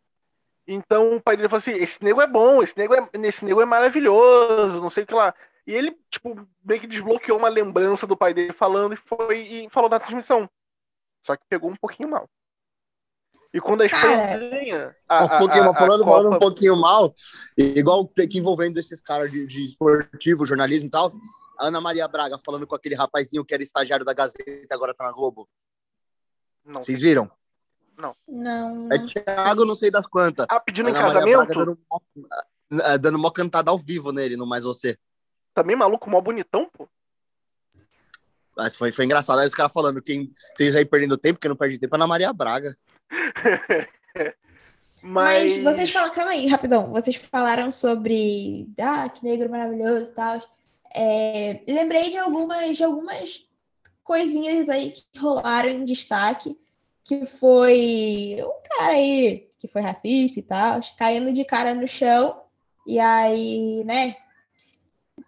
Então 0.68 1.16
o 1.16 1.22
pai 1.22 1.38
dele 1.38 1.48
falou 1.48 1.60
assim: 1.60 1.72
esse 1.72 2.04
nego 2.04 2.22
é 2.22 2.28
bom, 2.28 2.62
esse 2.62 2.78
nego 2.78 2.94
é, 2.94 3.10
esse 3.24 3.46
nego 3.46 3.62
é 3.62 3.66
maravilhoso, 3.66 4.82
não 4.82 4.90
sei 4.90 5.04
o 5.04 5.08
que 5.08 5.14
lá. 5.14 5.34
E 5.66 5.74
ele, 5.74 5.98
tipo, 6.10 6.48
meio 6.64 6.82
que 6.82 6.88
desbloqueou 6.88 7.38
uma 7.38 7.50
lembrança 7.50 8.06
do 8.06 8.18
pai 8.18 8.34
dele 8.34 8.54
falando 8.54 8.94
e 8.94 8.98
foi 8.98 9.40
e 9.40 9.70
falou 9.70 9.90
na 9.90 10.00
transmissão. 10.00 10.50
Só 11.26 11.36
que 11.36 11.44
pegou 11.50 11.70
um 11.70 11.76
pouquinho 11.76 12.10
mal. 12.10 12.30
E 13.54 13.62
quando 13.62 13.82
a 13.82 13.86
Espanha 13.86 14.18
Cara. 14.18 14.40
ganha. 14.50 14.96
A, 15.10 15.24
um 15.26 15.38
pouquinho 15.40 15.62
a- 15.64 15.66
mal, 15.66 15.74
a 15.74 15.78
falando, 15.78 16.04
falando 16.04 16.26
um 16.28 16.30
Copa- 16.32 16.40
pouquinho 16.40 16.76
mal, 16.76 17.14
igual 17.58 18.06
tem 18.06 18.28
que 18.28 18.38
envolvendo 18.38 18.78
esses 18.78 19.02
caras 19.02 19.32
de, 19.32 19.46
de 19.48 19.64
esportivo, 19.66 20.46
jornalismo 20.46 20.88
e 20.88 20.92
tal. 20.92 21.12
A 21.58 21.68
Ana 21.68 21.82
Maria 21.82 22.08
Braga 22.08 22.38
falando 22.46 22.68
com 22.68 22.76
aquele 22.76 22.94
rapazinho 22.94 23.44
que 23.44 23.54
era 23.54 23.64
estagiário 23.64 24.06
da 24.06 24.14
Gazeta 24.14 24.44
e 24.48 24.68
agora 24.74 24.94
tá 24.94 25.06
na 25.06 25.12
Globo. 25.12 25.50
Não. 26.64 26.82
Vocês 26.84 27.00
viram? 27.00 27.32
Não. 27.98 28.16
É 28.92 29.00
Thiago, 29.00 29.66
não 29.66 29.74
sei 29.74 29.90
das 29.90 30.06
quantas. 30.06 30.46
Ah, 30.50 30.60
pedindo 30.60 30.90
em 30.90 30.92
Ana 30.92 31.02
casamento? 31.02 31.46
Braga 31.46 31.56
dando 31.56 31.80
mó, 31.90 32.00
dando 33.00 33.20
mó 33.20 33.30
cantada 33.32 33.72
ao 33.72 33.80
vivo 33.80 34.12
nele, 34.12 34.38
no 34.38 34.46
Mais 34.46 34.64
Você. 34.64 34.98
Também 35.54 35.76
maluco, 35.76 36.10
mó 36.10 36.22
bonitão, 36.22 36.70
pô. 36.72 36.88
Mas 38.56 38.76
foi, 38.76 38.92
foi 38.92 39.06
engraçado. 39.06 39.40
Aí 39.40 39.48
os 39.48 39.54
caras 39.54 39.74
falando, 39.74 40.02
quem 40.02 40.32
vocês 40.56 40.76
aí 40.76 40.86
perdendo 40.86 41.18
tempo, 41.18 41.40
quem 41.40 41.50
não 41.50 41.56
perde 41.56 41.80
tempo 41.80 41.96
é 41.96 41.98
Ana 41.98 42.08
Maria 42.08 42.32
Braga. 42.34 42.78
Mas, 45.02 45.58
Mas 45.58 45.76
vocês 45.76 45.92
falam, 45.92 46.12
calma 46.12 46.32
aí, 46.32 46.48
rapidão. 46.48 46.92
Vocês 46.92 47.16
falaram 47.16 47.70
sobre 47.70 48.68
ah, 48.80 49.08
que 49.10 49.24
negro 49.24 49.50
maravilhoso 49.50 50.12
e 50.12 50.14
tal. 50.14 50.42
É, 50.94 51.62
lembrei 51.68 52.10
de 52.10 52.18
algumas, 52.18 52.76
de 52.76 52.84
algumas 52.84 53.46
coisinhas 54.04 54.68
aí 54.70 54.92
que 54.92 55.06
rolaram 55.20 55.70
em 55.70 55.86
destaque, 55.86 56.58
que 57.08 57.26
foi 57.26 58.38
um 58.40 58.62
cara 58.70 58.92
aí 58.94 59.48
que 59.60 59.68
foi 59.68 59.82
racista 59.82 60.40
e 60.40 60.44
tal, 60.44 60.80
caindo 60.98 61.32
de 61.34 61.44
cara 61.46 61.74
no 61.74 61.88
chão, 61.88 62.42
e 62.86 63.00
aí, 63.00 63.84
né? 63.86 64.16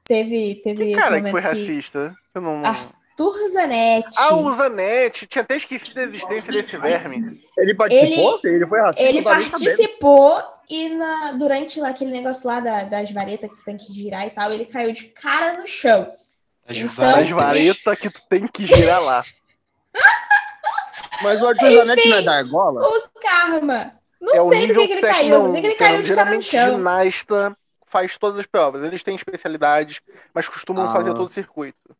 Teve, 0.03 0.55
teve 0.63 0.89
que 0.91 0.95
cara 0.95 1.21
que 1.21 1.31
foi 1.31 1.41
que 1.41 1.47
racista? 1.47 2.15
Eu 2.33 2.41
não... 2.41 2.61
Arthur 2.63 3.49
Zanetti. 3.49 4.15
Ah, 4.17 4.35
o 4.35 4.53
Zanetti. 4.53 5.27
Tinha 5.27 5.41
até 5.41 5.55
esquecido 5.57 5.95
da 5.95 6.03
existência 6.03 6.51
desse 6.53 6.77
verme. 6.77 7.41
Ele 7.57 7.73
participou? 7.75 8.39
Ele, 8.43 8.67
foi 8.67 8.79
racista? 8.81 9.09
Ele 9.09 9.21
participou 9.21 10.43
e 10.69 10.89
na, 10.89 11.31
durante 11.33 11.79
lá, 11.79 11.89
aquele 11.89 12.11
negócio 12.11 12.47
lá 12.47 12.59
da- 12.59 12.83
das 12.83 13.11
varetas 13.11 13.49
que 13.49 13.57
tu 13.57 13.63
tem 13.65 13.77
que 13.77 13.91
girar 13.91 14.25
e 14.27 14.29
tal, 14.29 14.51
ele 14.53 14.65
caiu 14.65 14.91
de 14.91 15.05
cara 15.05 15.57
no 15.59 15.65
chão. 15.67 16.11
As 16.67 16.77
Então- 16.77 16.89
varetas. 16.95 17.29
varetas 17.31 17.99
que 17.99 18.09
tu 18.09 18.21
tem 18.29 18.47
que 18.47 18.65
girar 18.65 19.01
lá. 19.03 19.23
Mas 21.21 21.41
o 21.41 21.47
Arthur 21.47 21.71
Zanetti 21.73 22.09
não 22.09 22.17
é 22.17 22.21
da 22.21 22.35
Argola? 22.37 22.81
O 22.87 23.09
karma. 23.19 23.93
Não 24.21 24.33
é 24.35 24.41
o 24.41 24.49
sei 24.49 24.61
do 24.61 24.67
nível 24.67 24.81
que, 24.81 24.87
que 24.87 24.93
ele 24.93 25.01
caiu, 25.01 25.33
eu 25.33 25.41
só 25.41 25.47
não, 25.47 25.53
sei 25.53 25.61
que 25.61 25.67
ele 25.67 25.75
caiu 25.75 26.01
de 26.01 26.13
cara 26.13 26.35
no 26.35 26.41
Geralmente 26.41 26.77
ginasta 26.77 27.57
faz 27.87 28.17
todas 28.17 28.39
as 28.39 28.45
provas. 28.45 28.83
Eles 28.83 29.03
têm 29.03 29.15
especialidades, 29.15 30.01
mas 30.33 30.47
costumam 30.47 30.85
Ah. 30.85 30.93
fazer 30.93 31.13
todo 31.13 31.27
o 31.27 31.29
circuito. 31.29 31.95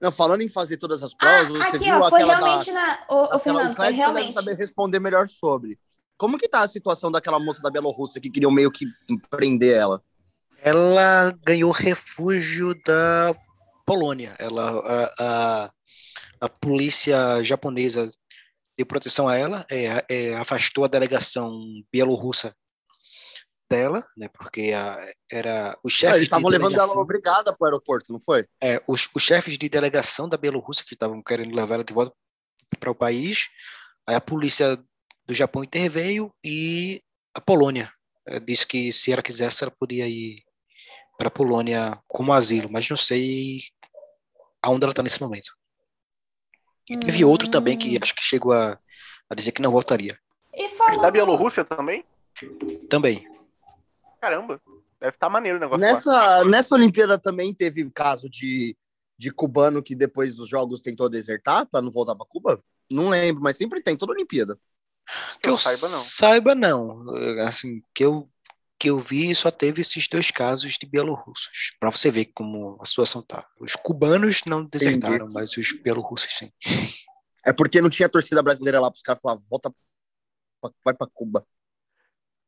Não, 0.00 0.10
falando 0.10 0.40
em 0.40 0.48
fazer 0.48 0.78
todas 0.78 1.02
as 1.02 1.12
Ah, 1.12 1.16
provas, 1.18 1.58
você 1.58 1.76
aqui, 1.76 1.84
viu 1.84 2.00
ó, 2.00 2.10
foi 2.10 2.24
realmente 2.24 2.72
da... 2.72 2.80
na. 2.80 2.98
Ô, 3.08 3.38
Fernando, 3.38 3.72
o 3.72 3.76
foi 3.76 3.92
realmente. 3.92 4.32
saber 4.32 4.54
responder 4.56 4.98
melhor 4.98 5.28
sobre. 5.28 5.78
Como 6.16 6.38
que 6.38 6.48
tá 6.48 6.60
a 6.62 6.68
situação 6.68 7.10
daquela 7.10 7.38
moça 7.38 7.60
da 7.60 7.70
Bielorrússia 7.70 8.20
que 8.20 8.30
queriam 8.30 8.50
meio 8.50 8.70
que 8.70 8.86
prender 9.30 9.76
ela? 9.76 10.02
Ela 10.60 11.36
ganhou 11.44 11.70
refúgio 11.72 12.74
da 12.84 13.34
Polônia. 13.84 14.34
Ela, 14.38 14.70
a, 14.80 15.14
a, 15.18 15.70
a 16.40 16.48
polícia 16.48 17.42
japonesa 17.42 18.12
proteção 18.86 19.28
a 19.28 19.36
ela, 19.36 19.66
é, 19.70 20.04
é, 20.08 20.34
afastou 20.36 20.84
a 20.84 20.88
delegação 20.88 21.58
bielorrussa 21.92 22.54
dela, 23.68 24.04
né? 24.16 24.28
Porque 24.28 24.72
a, 24.74 24.98
era 25.30 25.78
os 25.82 25.94
Ah, 25.94 25.96
chefes 25.96 26.16
eles 26.16 26.26
estavam 26.26 26.50
de 26.50 26.58
levando 26.58 26.78
ela 26.78 26.92
obrigada 26.98 27.56
pro 27.56 27.66
aeroporto, 27.66 28.12
não 28.12 28.20
foi? 28.20 28.46
é, 28.62 28.82
os, 28.86 29.08
os 29.14 29.22
chefes 29.22 29.56
de 29.56 29.68
delegação 29.68 30.28
da 30.28 30.36
Bielorrússia 30.36 30.84
que 30.86 30.94
estavam 30.94 31.22
querendo 31.22 31.54
levar 31.54 31.76
ela 31.76 31.84
de 31.84 31.92
volta 31.92 32.14
para 32.78 32.90
o 32.90 32.94
país. 32.94 33.48
Aí 34.06 34.14
a 34.14 34.20
polícia 34.20 34.76
do 35.24 35.32
Japão 35.32 35.64
interveio 35.64 36.34
e 36.44 37.02
a 37.34 37.40
Polônia 37.40 37.92
eh, 38.26 38.40
disse 38.40 38.66
que 38.66 38.92
se 38.92 39.12
ela 39.12 39.22
quisesse 39.22 39.62
ela 39.64 39.70
podia 39.70 40.06
ir 40.06 40.42
para 41.16 41.28
a 41.28 41.30
Polônia 41.30 41.98
como 42.08 42.32
asilo, 42.32 42.68
mas 42.70 42.88
não 42.88 42.96
sei 42.96 43.60
aonde 44.60 44.84
ela 44.84 44.92
está 44.92 45.02
nesse 45.02 45.20
momento. 45.20 45.50
E 46.88 46.96
teve 46.96 47.24
outro 47.24 47.50
também 47.50 47.76
que 47.76 47.96
Hum. 47.96 47.98
acho 48.02 48.14
que 48.14 48.22
chegou 48.22 48.52
a, 48.52 48.78
a 49.30 49.34
dizer 49.34 49.52
que 49.52 49.62
não 49.62 49.70
voltaria. 49.70 50.18
E 50.54 50.62
Mas 50.62 50.76
falando, 50.76 51.00
da 51.00 51.10
Bielorrússia 51.10 51.64
também? 51.64 52.04
Também. 52.88 53.26
Caramba. 54.20 54.60
Deve 55.00 55.16
estar 55.16 55.28
maneiro 55.28 55.58
o 55.58 55.60
negócio 55.60 55.80
lá. 55.80 55.92
Nessa, 55.92 56.44
nessa 56.44 56.74
Olimpíada 56.74 57.18
também 57.18 57.52
teve 57.52 57.88
caso 57.90 58.28
de, 58.28 58.76
de 59.18 59.32
cubano 59.32 59.82
que 59.82 59.94
depois 59.94 60.34
dos 60.34 60.48
jogos 60.48 60.80
tentou 60.80 61.08
desertar 61.08 61.66
para 61.66 61.82
não 61.82 61.90
voltar 61.90 62.14
para 62.14 62.26
Cuba? 62.26 62.62
Não 62.90 63.08
lembro, 63.08 63.42
mas 63.42 63.56
sempre 63.56 63.82
tem, 63.82 63.96
toda 63.96 64.12
Olimpíada. 64.12 64.56
Que 65.42 65.48
eu 65.48 65.58
saiba, 65.58 65.88
não. 65.88 65.98
Saiba, 65.98 66.54
não. 66.54 67.04
Assim, 67.46 67.82
que 67.92 68.04
eu, 68.04 68.28
que 68.82 68.90
eu 68.90 68.98
vi, 68.98 69.32
só 69.32 69.48
teve 69.48 69.80
esses 69.82 70.08
dois 70.08 70.32
casos 70.32 70.72
de 70.72 70.84
bielorrussos. 70.86 71.76
Para 71.78 71.88
você 71.92 72.10
ver 72.10 72.24
como 72.34 72.76
a 72.80 72.84
situação 72.84 73.22
tá. 73.22 73.48
Os 73.60 73.76
cubanos 73.76 74.42
não 74.44 74.64
desertaram, 74.64 75.28
mas 75.30 75.56
os 75.56 75.70
bielorrussos 75.70 76.34
sim. 76.36 76.50
É 77.46 77.52
porque 77.52 77.80
não 77.80 77.88
tinha 77.88 78.08
torcida 78.08 78.42
brasileira 78.42 78.80
lá 78.80 78.90
para 78.90 78.96
os 78.96 79.02
caras 79.02 79.22
falar, 79.22 79.36
volta, 79.48 79.70
pra- 80.60 80.72
vai 80.84 80.94
para 80.94 81.06
Cuba. 81.14 81.46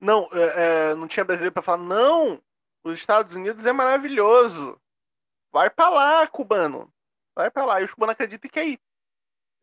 Não, 0.01 0.29
é, 0.33 0.91
é, 0.91 0.95
não 0.97 1.07
tinha 1.07 1.25
brasileiro 1.25 1.53
pra 1.53 1.63
falar, 1.63 1.85
não, 1.85 2.43
os 2.83 2.99
Estados 2.99 3.33
Unidos 3.33 3.65
é 3.65 3.73
maravilhoso. 3.73 4.77
Vai 5.53 5.71
pra 5.71 5.89
lá, 5.89 6.27
cubano. 6.27 6.93
Vai 7.33 7.49
pra 7.49 7.65
lá. 7.65 7.81
E 7.81 7.85
os 7.85 7.95
cubanos 7.95 8.15
acreditam 8.15 8.51
que 8.51 8.59
é 8.59 8.63
aí. 8.63 8.79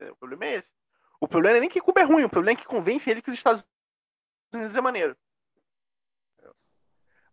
O 0.09 0.15
problema 0.15 0.45
é 0.45 0.55
esse. 0.59 0.69
O 1.19 1.27
problema 1.27 1.57
é 1.57 1.59
nem 1.59 1.69
que 1.69 1.81
Cuba 1.81 1.99
é 1.99 2.03
ruim, 2.05 2.23
o 2.23 2.29
problema 2.29 2.57
é 2.57 2.61
que 2.61 2.65
convence 2.67 3.09
ele 3.09 3.21
que 3.21 3.29
os 3.29 3.35
Estados 3.35 3.61
Unidos 4.53 4.75
é 4.75 4.79
maneiro. 4.81 5.17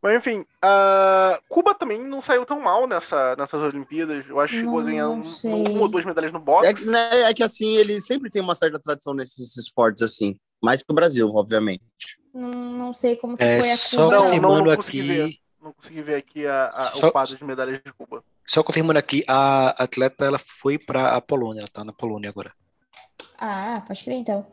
Mas 0.00 0.16
enfim, 0.16 0.44
a 0.62 1.40
Cuba 1.48 1.74
também 1.74 2.00
não 2.06 2.22
saiu 2.22 2.46
tão 2.46 2.60
mal 2.60 2.86
nessa, 2.86 3.34
nessas 3.36 3.60
Olimpíadas. 3.62 4.28
Eu 4.28 4.38
acho 4.38 4.54
que 4.54 4.60
chegou 4.60 4.78
a 4.78 4.82
ganhar 4.84 5.08
um- 5.08 5.20
uma 5.44 5.80
ou 5.80 5.88
duas 5.88 6.04
medalhas 6.04 6.32
no 6.32 6.38
boxe. 6.38 6.68
É 6.68 6.74
que, 6.74 6.84
né, 6.84 7.22
é 7.22 7.34
que 7.34 7.42
assim, 7.42 7.74
eles 7.76 8.06
sempre 8.06 8.30
têm 8.30 8.40
uma 8.40 8.54
certa 8.54 8.78
tradição 8.78 9.12
nesses 9.12 9.56
esportes 9.56 10.02
assim. 10.02 10.36
Mais 10.62 10.82
que 10.82 10.90
o 10.90 10.94
Brasil, 10.94 11.28
obviamente. 11.34 11.82
não, 12.32 12.48
não 12.50 12.92
sei 12.92 13.16
como 13.16 13.36
que 13.36 13.42
É, 13.42 13.60
foi 13.60 13.70
a 13.72 13.76
só 13.76 14.04
Cuba, 14.04 14.10
não, 14.10 14.10
não. 14.10 14.22
confirmando 14.30 14.64
não 14.70 14.76
consegui 14.76 15.00
aqui. 15.00 15.08
ver. 15.08 15.34
Não 15.60 15.72
consegui 15.72 16.02
ver 16.02 16.14
aqui 16.14 16.46
a, 16.46 16.68
a- 16.68 16.92
Só- 16.94 17.08
o 17.08 17.12
quadro 17.12 17.36
de 17.36 17.44
medalhas 17.44 17.80
de 17.84 17.92
Cuba. 17.92 18.22
Só 18.46 18.62
confirmando 18.62 18.98
aqui, 18.98 19.24
a 19.26 19.70
atleta 19.82 20.24
ela 20.24 20.38
foi 20.38 20.78
para 20.78 21.16
a 21.16 21.20
Polônia, 21.20 21.60
ela 21.60 21.68
tá 21.68 21.84
na 21.84 21.92
Polônia 21.92 22.30
agora. 22.30 22.52
Ah, 23.36 23.82
pode 23.86 24.02
crer 24.04 24.16
então. 24.16 24.46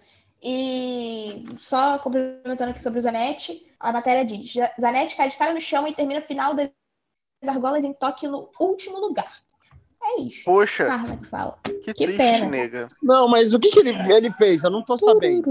E 0.48 1.44
só 1.58 1.98
complementando 1.98 2.70
aqui 2.70 2.80
sobre 2.80 3.00
o 3.00 3.02
Zanetti, 3.02 3.66
a 3.80 3.92
matéria 3.92 4.24
diz: 4.24 4.54
Zanetti 4.80 5.16
cai 5.16 5.28
de 5.28 5.36
cara 5.36 5.52
no 5.52 5.60
chão 5.60 5.88
e 5.88 5.94
termina 5.96 6.20
a 6.20 6.24
final 6.24 6.54
das 6.54 6.70
argolas 7.48 7.84
em 7.84 7.92
Tóquio 7.94 8.30
no 8.30 8.52
último 8.60 9.00
lugar. 9.00 9.42
É 10.04 10.22
isso. 10.22 10.44
Poxa, 10.46 10.86
Karma 10.86 11.18
que 11.18 11.26
fala. 11.26 11.58
que, 11.64 11.94
que 11.94 12.06
triste, 12.06 12.18
pena. 12.18 12.46
nega. 12.46 12.88
Não, 13.02 13.28
mas 13.28 13.56
o 13.56 13.60
que, 13.60 13.72
que 13.72 13.80
ele, 13.80 13.96
ele 14.14 14.30
fez? 14.34 14.64
Eu 14.64 14.70
não 14.70 14.86
tô 14.86 14.96
sabendo. 14.98 15.44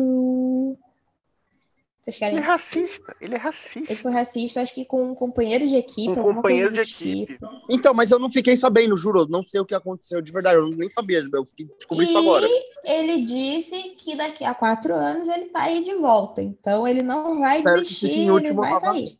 Vocês 2.04 2.16
Ele 2.20 2.24
é 2.26 2.30
querem? 2.32 2.40
racista, 2.46 3.16
ele 3.18 3.34
é 3.34 3.38
racista. 3.38 3.80
Ele 3.92 3.96
foi 3.98 4.12
racista, 4.12 4.60
acho 4.60 4.74
que 4.74 4.84
com 4.84 5.10
um 5.10 5.14
companheiro 5.14 5.66
de 5.66 5.74
equipe. 5.74 6.10
Um 6.10 6.14
companheiro 6.16 6.70
de 6.70 6.76
coisa 6.76 6.94
do 6.94 7.02
equipe. 7.02 7.32
tipo. 7.32 7.46
Então, 7.70 7.94
mas 7.94 8.10
eu 8.10 8.18
não 8.18 8.28
fiquei 8.28 8.58
sabendo, 8.58 8.94
juro. 8.94 9.26
Não 9.26 9.42
sei 9.42 9.58
o 9.60 9.64
que 9.64 9.74
aconteceu 9.74 10.20
de 10.20 10.30
verdade. 10.30 10.56
Eu 10.58 10.68
nem 10.68 10.90
sabia. 10.90 11.26
Eu 11.32 11.46
fiquei, 11.46 11.64
descobri 11.78 12.04
isso 12.04 12.12
E 12.12 12.16
agora. 12.18 12.46
ele 12.84 13.22
disse 13.22 13.80
que 13.96 14.14
daqui 14.14 14.44
a 14.44 14.54
quatro 14.54 14.94
anos 14.94 15.28
ele 15.28 15.46
tá 15.46 15.62
aí 15.62 15.82
de 15.82 15.94
volta. 15.94 16.42
Então 16.42 16.86
ele 16.86 17.02
não 17.02 17.38
vai 17.40 17.58
Espero 17.58 17.80
desistir, 17.80 18.28
ele 18.28 18.52
vai 18.52 18.80
tá 18.80 18.90
aí. 18.90 19.16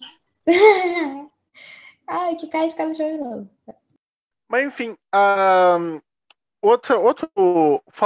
Ai, 2.07 2.37
que 2.37 2.49
cai 2.49 2.69
de 2.69 2.75
cara 2.77 2.93
de 2.93 3.17
novo. 3.17 3.49
Mas 4.47 4.67
enfim, 4.67 4.95
a 5.11 5.79
outra, 6.61 6.99
outro. 6.99 7.31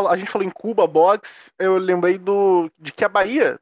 A 0.09 0.17
gente 0.17 0.31
falou 0.31 0.47
em 0.47 0.51
Cuba, 0.51 0.87
box. 0.87 1.53
Eu 1.59 1.79
lembrei 1.79 2.17
do, 2.17 2.71
de 2.79 2.93
que 2.93 3.05
a 3.05 3.09
Bahia 3.09 3.59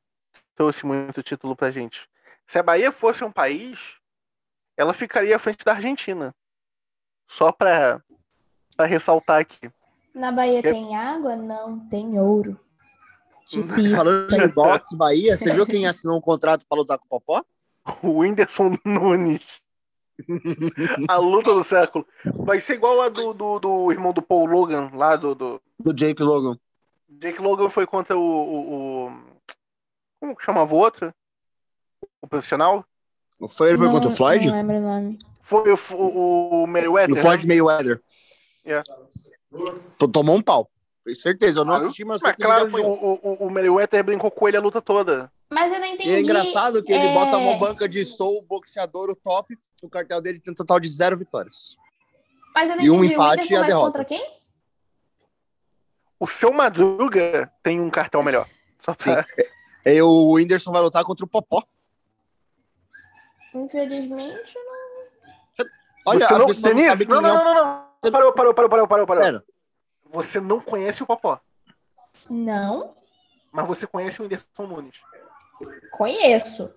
trouxe 0.57 0.85
muito 0.87 1.23
título 1.23 1.55
pra 1.55 1.71
gente. 1.71 2.09
Se 2.47 2.59
a 2.59 2.63
Bahia 2.63 2.91
fosse 2.91 3.23
um 3.23 3.31
país, 3.31 3.79
ela 4.77 4.93
ficaria 4.95 5.37
à 5.37 5.39
frente 5.39 5.65
da 5.65 5.73
Argentina. 5.73 6.35
Só 7.29 7.53
pra, 7.53 8.01
pra 8.77 8.87
ressaltar 8.87 9.41
aqui. 9.41 9.71
Na 10.15 10.33
Bahia 10.33 10.63
tem 10.63 10.97
água? 10.97 11.37
Não, 11.37 11.79
tem 11.89 12.19
ouro. 12.19 12.59
Falando 13.95 14.29
de 14.29 14.49
boxe, 14.49 14.97
Bahia, 14.97 15.37
você 15.37 15.53
viu 15.53 15.67
quem 15.67 15.87
assinou 15.87 16.17
um 16.17 16.21
contrato 16.21 16.65
pra 16.69 16.79
lutar 16.79 16.99
com 16.99 17.05
o 17.05 17.09
Popó? 17.09 17.45
O 18.03 18.19
Whindersson 18.21 18.77
Nunes. 18.85 19.45
A 21.09 21.17
luta 21.17 21.53
do 21.55 21.63
século. 21.63 22.05
Vai 22.25 22.59
ser 22.59 22.75
igual 22.75 23.01
a 23.03 23.09
do, 23.09 23.33
do, 23.33 23.59
do 23.61 23.93
irmão 23.93 24.13
do 24.13 24.23
Paul 24.23 24.47
Logan, 24.47 24.91
lá 24.95 25.15
do, 25.15 25.35
do. 25.35 25.63
Do 25.79 25.93
Jake 25.93 26.23
Logan. 26.23 26.59
Jake 27.09 27.41
Logan 27.41 27.69
foi 27.69 27.87
contra 27.87 28.17
o. 28.17 28.21
o, 28.21 29.07
o- 29.09 29.26
como 30.21 30.37
que 30.37 30.45
chamava 30.45 30.75
o 30.75 30.79
outro? 30.79 31.13
O 32.21 32.27
profissional? 32.27 32.85
Foi, 33.49 33.69
ele 33.69 33.79
foi 33.79 33.91
contra 33.91 34.09
o 34.09 34.13
Floyd? 34.13 34.47
Não 34.47 34.55
lembro 34.55 34.77
o 34.77 34.81
nome. 34.81 35.19
Foi 35.43 35.73
o, 35.73 35.79
o, 35.95 36.63
o 36.63 36.67
Meriwether. 36.67 37.15
No 37.15 37.17
Floyd 37.17 37.47
Mayweather. 37.47 38.03
É. 38.65 38.83
T- 38.83 40.09
Tomou 40.13 40.37
um 40.37 40.43
pau. 40.43 40.71
Tenho 41.05 41.17
certeza. 41.17 41.61
Eu 41.61 41.65
não 41.65 41.75
Ah, 41.75 41.77
assisti, 41.79 42.05
mas 42.05 42.21
Mas 42.21 42.35
claro, 42.37 42.69
o, 42.75 43.19
o, 43.45 43.47
o 43.47 43.51
Meriwether 43.51 44.03
brincou 44.03 44.31
com 44.31 44.49
ele 44.49 44.57
a 44.57 44.61
luta 44.61 44.83
toda. 44.83 45.31
Mas 45.51 45.73
eu 45.73 45.79
não 45.79 45.87
entendi. 45.87 46.09
E 46.09 46.15
é 46.15 46.21
engraçado 46.21 46.83
que 46.83 46.93
ele 46.93 47.07
é, 47.09 47.15
bota 47.15 47.37
uma 47.37 47.57
banca 47.57 47.89
de 47.89 48.05
soul, 48.05 48.43
boxeador, 48.43 49.11
o 49.11 49.15
top. 49.15 49.57
O 49.83 49.89
cartel 49.89 50.21
dele 50.21 50.41
tem 50.41 50.51
um 50.53 50.57
total 50.57 50.81
de 50.81 50.89
zero 50.89 51.17
vitórias. 51.17 51.77
Mas 52.55 52.71
eu 52.71 52.77
não 52.77 52.85
e 52.85 52.91
um 52.91 53.05
empate 53.05 53.53
o 53.53 53.53
e 53.53 53.57
a 53.57 53.63
derrota. 53.63 53.87
contra 53.87 54.05
quem? 54.05 54.37
O 56.19 56.27
seu 56.27 56.51
Madruga 56.53 57.53
tem 57.63 57.79
um 57.81 57.91
cartel 57.91 58.23
melhor. 58.23 58.49
Só 58.83 58.95
pra... 58.95 59.27
E 59.87 60.03
o 60.03 60.33
Whindersson 60.33 60.73
vai 60.73 60.83
lutar 60.83 61.05
contra 61.05 61.25
o 61.25 61.29
Popó. 61.29 61.63
Infelizmente, 63.55 64.55
não. 64.55 65.67
Olha, 66.09 66.27
Você 66.27 66.35
não, 66.35 66.39
não 66.41 67.21
não, 67.23 67.31
é 67.31 67.33
não, 67.33 67.45
não, 67.45 67.55
não. 67.55 68.13
Parou, 68.13 68.33
parou, 68.33 68.55
parou, 68.55 68.69
parou, 68.71 68.89
parou, 68.89 69.07
parou. 69.07 69.23
Pera. 69.25 69.45
Você 70.13 70.41
não 70.41 70.61
conhece 70.61 71.03
o 71.03 71.07
Popó, 71.07 71.41
Não 72.31 72.95
mas 73.53 73.67
você 73.67 73.87
conhece 73.87 74.21
o 74.21 74.25
Whindersson 74.25 74.47
Nunes. 74.59 74.95
conheço. 75.93 76.71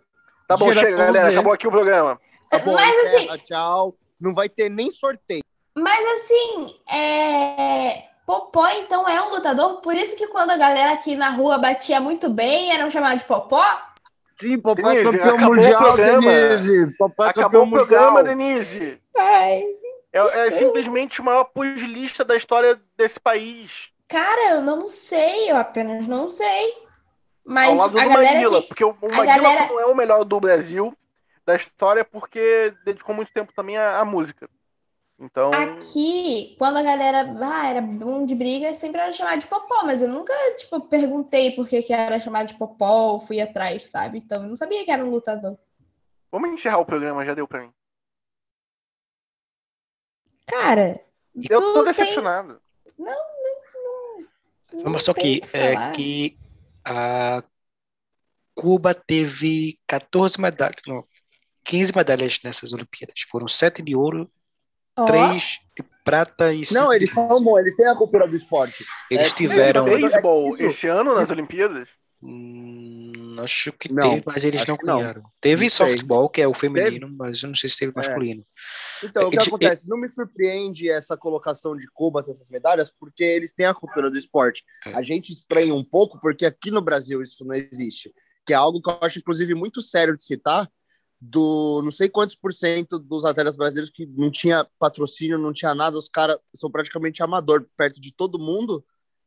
Tá 0.48 0.56
bom, 0.56 0.68
Geração 0.70 0.92
chega, 0.92 1.06
galera. 1.06 1.26
Z. 1.26 1.32
Acabou 1.34 1.54
aqui 1.54 1.68
o 1.68 1.72
programa. 1.72 2.20
Tá 2.50 2.60
bom, 2.60 2.74
Mas 2.74 3.14
assim- 3.14 3.38
tchau. 3.44 3.96
Não 4.20 4.34
vai 4.34 4.48
ter 4.50 4.70
nem 4.70 4.90
sorteio. 4.92 5.44
Mas 5.76 6.06
assim, 6.06 6.80
é... 6.90 8.09
Popó 8.30 8.68
então 8.68 9.10
é 9.10 9.20
um 9.24 9.32
lutador, 9.32 9.82
por 9.82 9.96
isso 9.96 10.16
que 10.16 10.28
quando 10.28 10.52
a 10.52 10.56
galera 10.56 10.92
aqui 10.92 11.16
na 11.16 11.32
rua 11.32 11.58
batia 11.58 12.00
muito 12.00 12.30
bem, 12.30 12.72
eram 12.72 12.88
chamados 12.92 13.22
de 13.24 13.28
Popó? 13.28 13.64
Sim, 14.40 14.60
Popó 14.60 14.92
é 14.92 14.98
Denise, 15.02 15.18
campeão 15.18 15.36
acabou 15.36 15.52
o 15.52 15.56
mundial, 15.56 15.82
programa. 15.82 16.32
Denise. 16.32 16.96
Popó 16.96 17.26
é 17.26 17.30
Acabou 17.30 17.62
campeão 17.62 17.64
o 17.64 17.70
programa, 17.72 18.12
mundial. 18.20 18.24
Denise. 18.24 19.02
Ai. 19.18 19.64
É, 20.14 20.48
é 20.48 20.52
simplesmente 20.52 21.20
o 21.20 21.24
maior 21.24 21.46
pugilista 21.46 22.24
da 22.24 22.36
história 22.36 22.80
desse 22.96 23.20
país. 23.20 23.90
Cara, 24.08 24.52
eu 24.52 24.62
não 24.62 24.88
sei, 24.88 25.50
eu 25.50 25.58
apenas 25.58 26.06
não 26.06 26.30
sei. 26.30 26.76
Mas 27.44 27.70
ao 27.72 27.78
lado 27.78 27.98
a 27.98 28.04
do 28.04 28.10
galera 28.10 28.32
Maguila. 28.32 28.62
que. 28.62 28.68
Porque 28.68 28.84
o, 28.84 28.96
Maguila 29.02 29.26
galera- 29.26 29.68
não 29.70 29.80
é 29.80 29.86
o 29.88 29.96
melhor 29.96 30.24
do 30.24 30.40
Brasil 30.40 30.96
da 31.48 31.56
história 31.56 32.06
porque 32.06 32.76
dedicou 32.86 33.16
muito 33.16 33.34
tempo 33.34 33.52
também 33.56 33.76
à, 33.76 33.98
à 33.98 34.06
música. 34.06 34.48
Então, 35.22 35.52
Aqui, 35.52 36.56
quando 36.58 36.78
a 36.78 36.82
galera 36.82 37.36
ah, 37.42 37.68
era 37.68 37.82
bom 37.82 38.26
de 38.26 38.34
briga, 38.34 38.74
sempre 38.74 39.02
era 39.02 39.12
chamado 39.12 39.42
de 39.42 39.48
popó, 39.48 39.82
mas 39.84 40.02
eu 40.02 40.08
nunca, 40.08 40.34
tipo, 40.56 40.80
perguntei 40.88 41.52
por 41.52 41.68
que, 41.68 41.82
que 41.82 41.92
era 41.92 42.18
chamado 42.22 42.48
de 42.48 42.58
popó, 42.58 43.12
ou 43.14 43.20
fui 43.20 43.42
atrás, 43.42 43.84
sabe? 43.90 44.20
Então 44.20 44.44
eu 44.44 44.48
não 44.48 44.56
sabia 44.56 44.86
que 44.86 44.92
era 44.92 45.04
um 45.04 45.10
lutador. 45.10 45.58
vamos 46.32 46.52
encerrar 46.52 46.78
o 46.78 46.86
programa, 46.86 47.26
já 47.26 47.34
deu 47.34 47.46
pra 47.48 47.62
mim. 47.62 47.74
Cara, 50.48 51.04
Eu 51.36 51.60
tu 51.62 51.74
tô 51.74 51.84
tem- 51.84 51.94
decepcionado. 51.94 52.62
não 52.98 53.30
Vamos 54.84 55.04
só 55.04 55.14
que, 55.14 55.42
é, 55.52 55.92
que 55.92 56.38
a 56.86 57.44
Cuba 58.56 58.94
teve 58.94 59.78
14 59.86 60.40
medalhas, 60.40 60.80
não, 60.88 61.06
15 61.64 61.94
medalhas 61.96 62.40
nessas 62.44 62.72
Olimpíadas. 62.72 63.22
Foram 63.30 63.48
7 63.48 63.82
de 63.82 63.96
ouro, 63.96 64.32
3 65.06 65.60
de 65.78 65.84
prata 66.04 66.54
e 66.54 66.66
5 66.66 66.80
Não, 66.80 66.94
eles 66.94 67.12
são 67.14 67.42
bons, 67.44 67.60
eles 67.60 67.76
têm 67.76 67.88
a 67.88 67.96
cultura 67.96 68.28
do 68.28 68.36
esporte. 68.36 68.86
Eles 69.10 69.32
é, 69.32 69.36
tiveram. 69.36 69.86
beisebol 69.86 70.50
Isso. 70.50 70.64
esse 70.66 70.88
ano 70.88 71.16
nas 71.16 71.30
Olimpíadas? 71.30 71.88
Hum, 72.22 73.36
acho 73.40 73.72
que 73.74 73.92
Não, 73.92 74.10
teve, 74.10 74.24
mas 74.26 74.44
eles 74.44 74.66
não 74.66 74.76
ganharam. 74.78 75.24
Teve 75.40 75.70
softball, 75.70 76.30
que 76.30 76.42
é 76.42 76.48
o 76.48 76.54
feminino, 76.54 77.10
mas 77.10 77.42
eu 77.42 77.48
não 77.48 77.56
sei 77.56 77.70
se 77.70 77.78
teve 77.80 77.94
É. 77.96 77.96
masculino. 77.96 78.46
Então, 79.04 79.28
o 79.28 79.30
que 79.30 79.38
Eles- 79.38 79.48
acontece? 79.48 79.88
Não 79.90 79.98
me 79.98 80.10
surpreende 80.10 80.90
essa 80.90 81.16
colocação 81.16 81.76
de 81.78 81.88
Cuba 81.94 82.22
com 82.24 82.32
essas 82.32 82.50
medalhas, 82.50 82.92
porque 83.00 83.24
eles 83.24 83.54
têm 83.54 83.66
a 83.66 83.74
cultura 83.74 84.10
do 84.12 84.18
esporte. 84.18 84.64
É. 84.86 84.94
A 84.96 85.02
gente 85.02 85.32
estranha 85.32 85.74
um 85.74 85.84
pouco, 85.84 86.20
porque 86.20 86.46
aqui 86.46 86.70
no 86.72 86.82
Brasil 86.82 87.22
isso 87.22 87.46
não 87.46 87.56
existe. 87.56 88.14
Que 88.46 88.54
é 88.54 88.56
algo 88.56 88.82
que 88.82 88.90
eu 88.90 88.98
acho, 89.02 89.20
inclusive, 89.20 89.54
muito 89.56 89.82
sério 89.82 90.18
de 90.18 90.24
citar, 90.24 90.70
do 91.22 91.82
não 91.84 91.92
sei 91.92 92.08
quantos 92.08 92.36
por 92.36 92.54
cento 92.54 92.98
dos 92.98 93.26
atletas 93.26 93.58
brasileiros 93.58 93.92
que 93.92 94.06
não 94.06 94.32
tinha 94.32 94.66
patrocínio, 94.80 95.38
não 95.38 95.52
tinha 95.52 95.76
nada, 95.76 95.98
os 95.98 96.08
caras 96.08 96.38
são 96.56 96.72
praticamente 96.72 97.22
amador 97.22 97.66
perto 97.76 98.00
de 98.00 98.14
todo 98.14 98.40
mundo, 98.40 98.84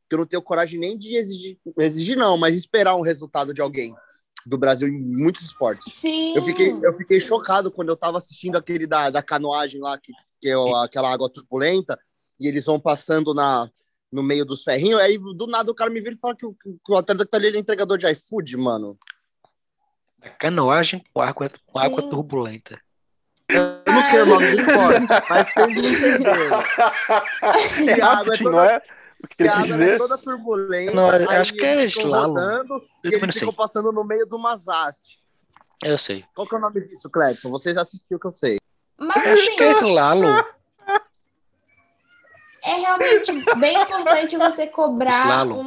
que 0.08 0.14
eu 0.14 0.18
não 0.18 0.26
tenho 0.26 0.42
coragem 0.42 0.80
nem 0.80 0.96
de 0.96 1.14
exigir, 1.16 1.58
exigir 1.78 2.16
não, 2.16 2.38
mas 2.38 2.56
esperar 2.56 2.96
um 2.96 3.02
resultado 3.02 3.52
de 3.52 3.60
alguém 3.60 3.94
do 4.46 4.58
Brasil 4.58 4.88
em 4.88 5.00
muitos 5.00 5.42
esportes. 5.42 5.94
Sim. 5.94 6.34
Eu 6.34 6.42
fiquei, 6.42 6.72
eu 6.72 6.96
fiquei 6.96 7.20
chocado 7.20 7.70
quando 7.70 7.90
eu 7.90 7.96
tava 7.96 8.18
assistindo 8.18 8.56
aquele 8.56 8.86
da, 8.86 9.10
da 9.10 9.22
canoagem 9.22 9.80
lá, 9.80 9.98
que, 9.98 10.12
que 10.40 10.48
é 10.48 10.54
aquela 10.82 11.12
água 11.12 11.30
turbulenta, 11.30 11.98
e 12.40 12.48
eles 12.48 12.64
vão 12.64 12.80
passando 12.80 13.34
na, 13.34 13.70
no 14.10 14.22
meio 14.22 14.44
dos 14.44 14.64
ferrinhos, 14.64 15.00
aí 15.00 15.18
do 15.18 15.46
nada 15.46 15.70
o 15.70 15.74
cara 15.74 15.90
me 15.90 16.00
vira 16.00 16.14
e 16.14 16.18
fala 16.18 16.34
que 16.34 16.46
o, 16.46 16.54
que 16.54 16.92
o 16.92 16.96
atleta 16.96 17.24
que 17.24 17.30
tá 17.30 17.36
ali 17.36 17.48
é 17.48 17.58
entregador 17.58 17.98
de 17.98 18.10
iFood, 18.10 18.56
mano. 18.56 18.98
A 20.22 20.28
canoagem 20.30 21.02
com 21.12 21.20
água, 21.20 21.48
com 21.66 21.78
água 21.78 22.00
Sim. 22.00 22.08
turbulenta. 22.10 22.80
Eu 23.48 23.92
não 23.92 24.04
sei 24.04 24.20
o 24.22 24.26
nome 24.26 24.50
do 24.56 24.60
esporte, 24.62 25.00
mas 25.28 25.52
vocês 25.52 25.74
me 25.74 25.92
entenderam. 25.92 26.62
É 26.62 27.96
E 27.96 28.00
a 28.00 28.06
água 28.06 28.22
é 28.22 28.28
rafting, 28.28 28.44
não 28.44 28.60
é? 28.64 28.82
O 29.22 29.28
que 29.28 29.34
ele 29.42 29.48
quis 29.50 29.58
água 29.58 29.62
é 29.62 29.66
dizer? 29.72 29.98
toda 29.98 30.18
turbulenta, 30.18 30.92
Não, 30.92 31.08
acho 31.40 31.52
que 31.54 31.64
é 31.64 31.84
slalom. 31.84 32.28
rodando, 32.34 32.74
Eu 32.74 32.80
e 33.04 33.10
também 33.10 33.22
eles 33.24 33.34
ficam 33.34 33.52
sei. 33.52 33.56
passando 33.56 33.92
no 33.92 34.04
meio 34.04 34.26
de 34.26 34.34
umas 34.34 34.68
hastes. 34.68 35.20
Eu 35.84 35.98
sei. 35.98 36.24
Qual 36.34 36.46
que 36.46 36.54
é 36.54 36.58
o 36.58 36.60
nome 36.60 36.80
disso, 36.88 37.10
Clepson? 37.10 37.50
Você 37.50 37.74
já 37.74 37.82
assistiu 37.82 38.18
que 38.18 38.26
eu 38.26 38.32
sei. 38.32 38.58
Mas 38.98 39.24
Eu 39.26 39.32
acho 39.32 39.42
assim, 39.42 39.56
que 39.56 39.62
é 39.64 39.70
slalom. 39.70 40.42
é 42.64 42.74
realmente 42.76 43.32
bem 43.58 43.82
importante 43.82 44.36
você 44.36 44.66
cobrar 44.68 45.44
um, 45.48 45.60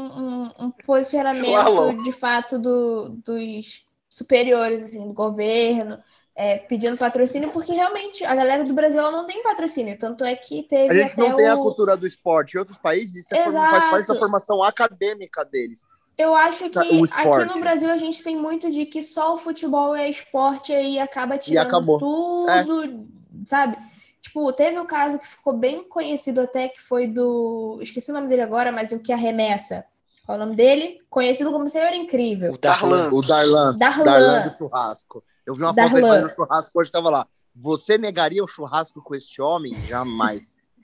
um- 0.46 0.52
um 0.60 0.72
posicionamento 0.72 1.46
Slalom. 1.48 2.04
de 2.04 2.12
fato 2.14 2.58
do- 2.58 3.10
dos 3.26 3.85
superiores, 4.16 4.82
assim, 4.84 5.06
do 5.08 5.14
governo, 5.14 5.98
é, 6.36 6.58
pedindo 6.58 6.98
patrocínio, 6.98 7.52
porque 7.52 7.74
realmente 7.74 8.24
a 8.24 8.34
galera 8.36 8.64
do 8.64 8.74
Brasil 8.74 9.02
não 9.12 9.26
tem 9.26 9.44
patrocínio. 9.44 9.98
Tanto 9.98 10.24
é 10.24 10.36
que 10.36 10.64
teve 10.64 10.90
A 11.02 11.04
gente 11.06 11.18
não 11.18 11.36
tem 11.36 11.48
a 11.48 11.56
o- 11.56 11.62
cultura 11.62 11.96
do 11.98 12.08
esporte. 12.08 12.56
Em 12.56 12.60
outros 12.60 12.78
países, 12.78 13.18
isso 13.18 13.36
é 13.36 13.44
forma- 13.44 13.68
faz 13.68 13.84
parte 13.86 13.94
da 14.08 14.14
Exato. 14.14 14.20
formação 14.20 14.64
acadêmica 14.64 15.44
deles. 15.44 15.86
Eu 16.18 16.34
acho 16.34 16.70
que 16.70 16.78
o 16.80 17.04
aqui 17.04 17.46
no 17.46 17.60
Brasil 17.60 17.90
a 17.92 17.98
gente 17.98 18.24
tem 18.24 18.38
muito 18.38 18.72
de 18.72 18.86
que 18.86 19.02
só 19.04 19.34
o 19.34 19.38
futebol 19.38 19.94
é 19.94 20.10
esporte 20.10 20.72
e 20.72 20.98
acaba 20.98 21.38
tirando 21.38 21.68
acabou. 21.68 22.00
tudo, 22.00 23.06
sabe? 23.46 23.78
Tipo, 24.22 24.52
teve 24.54 24.80
o 24.80 24.86
caso 24.86 25.20
que 25.20 25.28
ficou 25.28 25.54
bem 25.54 25.84
conhecido 25.84 26.40
até, 26.42 26.70
que 26.70 26.82
foi 26.82 27.06
do. 27.06 27.80
Esqueci 27.82 28.12
o 28.12 28.14
nome 28.14 28.28
dele 28.30 28.42
agora, 28.42 28.72
mas 28.72 28.92
o 28.94 29.00
que 29.00 29.12
arremessa. 29.12 29.86
Qual 30.26 30.38
é 30.38 30.42
o 30.42 30.44
nome 30.46 30.56
dele? 30.56 31.00
Conhecido 31.10 31.52
como 31.52 31.68
Senhor 31.68 31.94
Incrível. 31.94 32.54
O 32.54 32.58
Darlan. 32.58 33.10
O 33.12 33.22
Darlan. 33.22 33.78
Darlan. 33.78 34.04
Darlan 34.04 34.48
do 34.48 34.58
churrasco. 34.58 35.24
Eu 35.46 35.54
vi 35.54 35.62
uma 35.62 35.68
foto 35.70 35.76
Darlan. 35.76 35.94
dele 35.94 36.08
fazendo 36.08 36.36
churrasco 36.36 36.72
hoje, 36.80 36.92
tava 36.92 37.10
lá. 37.10 37.28
Você 37.56 37.98
negaria 37.98 38.44
o 38.44 38.48
churrasco 38.48 39.02
com 39.02 39.16
este 39.16 39.42
homem? 39.42 39.74
Jamais. 39.88 40.66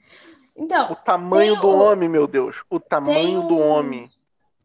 O 0.53 0.63
Então, 0.63 0.95
tamanho 1.05 1.53
Tem 1.53 1.61
do 1.61 1.67
o- 1.69 1.79
homem, 1.79 2.09
meu 2.09 2.27
Deus. 2.27 2.61
O 2.69 2.77
tamanho 2.77 3.15
Tem 3.39 3.47
do 3.47 3.55
um- 3.55 3.61
homem. 3.69 4.09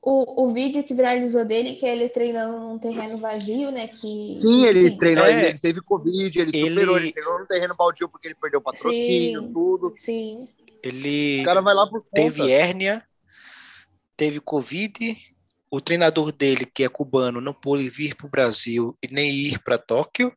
o, 0.02 0.44
o 0.44 0.52
vídeo 0.52 0.82
que 0.82 0.92
viralizou 0.92 1.44
dele, 1.44 1.74
que 1.74 1.86
é 1.86 1.92
ele 1.92 2.08
treinando 2.08 2.58
num 2.58 2.76
terreno 2.76 3.18
vazio, 3.18 3.70
né? 3.70 3.86
Que, 3.86 4.34
Sim, 4.36 4.66
ele 4.66 4.88
enfim, 4.88 4.96
treinou, 4.96 5.24
É. 5.24 5.30
ele, 5.30 5.46
ele 5.50 5.58
teve 5.58 5.80
Covid, 5.80 6.40
ele, 6.40 6.50
Ele- 6.56 6.68
superou, 6.70 6.96
ele 6.98 7.12
treinou 7.12 7.38
no 7.38 7.46
terreno 7.46 7.74
baldio 7.76 8.08
porque 8.08 8.26
ele 8.26 8.34
perdeu 8.34 8.60
patrocínio, 8.60 9.42
Sim. 9.42 9.52
tudo. 9.52 9.94
Sim. 9.96 10.48
O 10.68 10.74
Ele 10.82 11.42
cara 11.44 11.60
vai 11.62 11.72
lá 11.72 11.86
por 11.86 12.00
conta. 12.02 12.10
teve 12.12 12.50
hérnia 12.50 13.02
teve 14.16 14.40
Covid, 14.40 15.16
o 15.70 15.80
treinador 15.80 16.32
dele, 16.32 16.64
que 16.64 16.84
é 16.84 16.88
cubano, 16.88 17.40
não 17.40 17.52
pôde 17.52 17.88
vir 17.90 18.14
para 18.14 18.26
o 18.26 18.30
Brasil 18.30 18.96
e 19.02 19.08
nem 19.08 19.30
ir 19.30 19.62
para 19.62 19.78
Tóquio. 19.78 20.36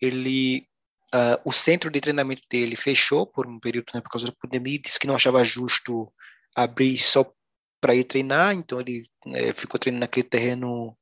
Ele, 0.00 0.66
uh, 1.14 1.40
o 1.44 1.52
centro 1.52 1.90
de 1.90 2.00
treinamento 2.00 2.42
dele 2.50 2.76
fechou 2.76 3.26
por 3.26 3.46
um 3.46 3.58
período 3.58 3.86
né, 3.94 4.00
por 4.00 4.10
causa 4.10 4.26
da 4.26 4.32
pandemia, 4.32 4.78
disse 4.78 4.98
que 4.98 5.06
não 5.06 5.14
achava 5.14 5.44
justo 5.44 6.12
abrir 6.54 6.98
só 6.98 7.32
para 7.80 7.94
ir 7.94 8.04
treinar, 8.04 8.54
então 8.54 8.80
ele 8.80 9.08
né, 9.24 9.52
ficou 9.52 9.78
treinando 9.78 10.00
naquele 10.00 10.28
terreno 10.28 10.96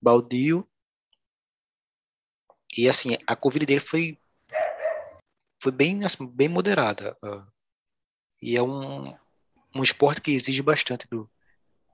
baldio. 0.00 0.68
E 2.76 2.88
assim, 2.88 3.16
a 3.26 3.36
Covid 3.36 3.66
dele 3.66 3.80
foi 3.80 4.18
foi 5.62 5.72
bem 5.72 6.04
assim, 6.04 6.26
bem 6.26 6.48
moderada. 6.48 7.16
Uh, 7.22 7.44
e 8.40 8.56
é 8.56 8.62
um, 8.62 9.12
um 9.74 9.82
esporte 9.82 10.20
que 10.20 10.34
exige 10.34 10.62
bastante 10.62 11.06
do, 11.08 11.28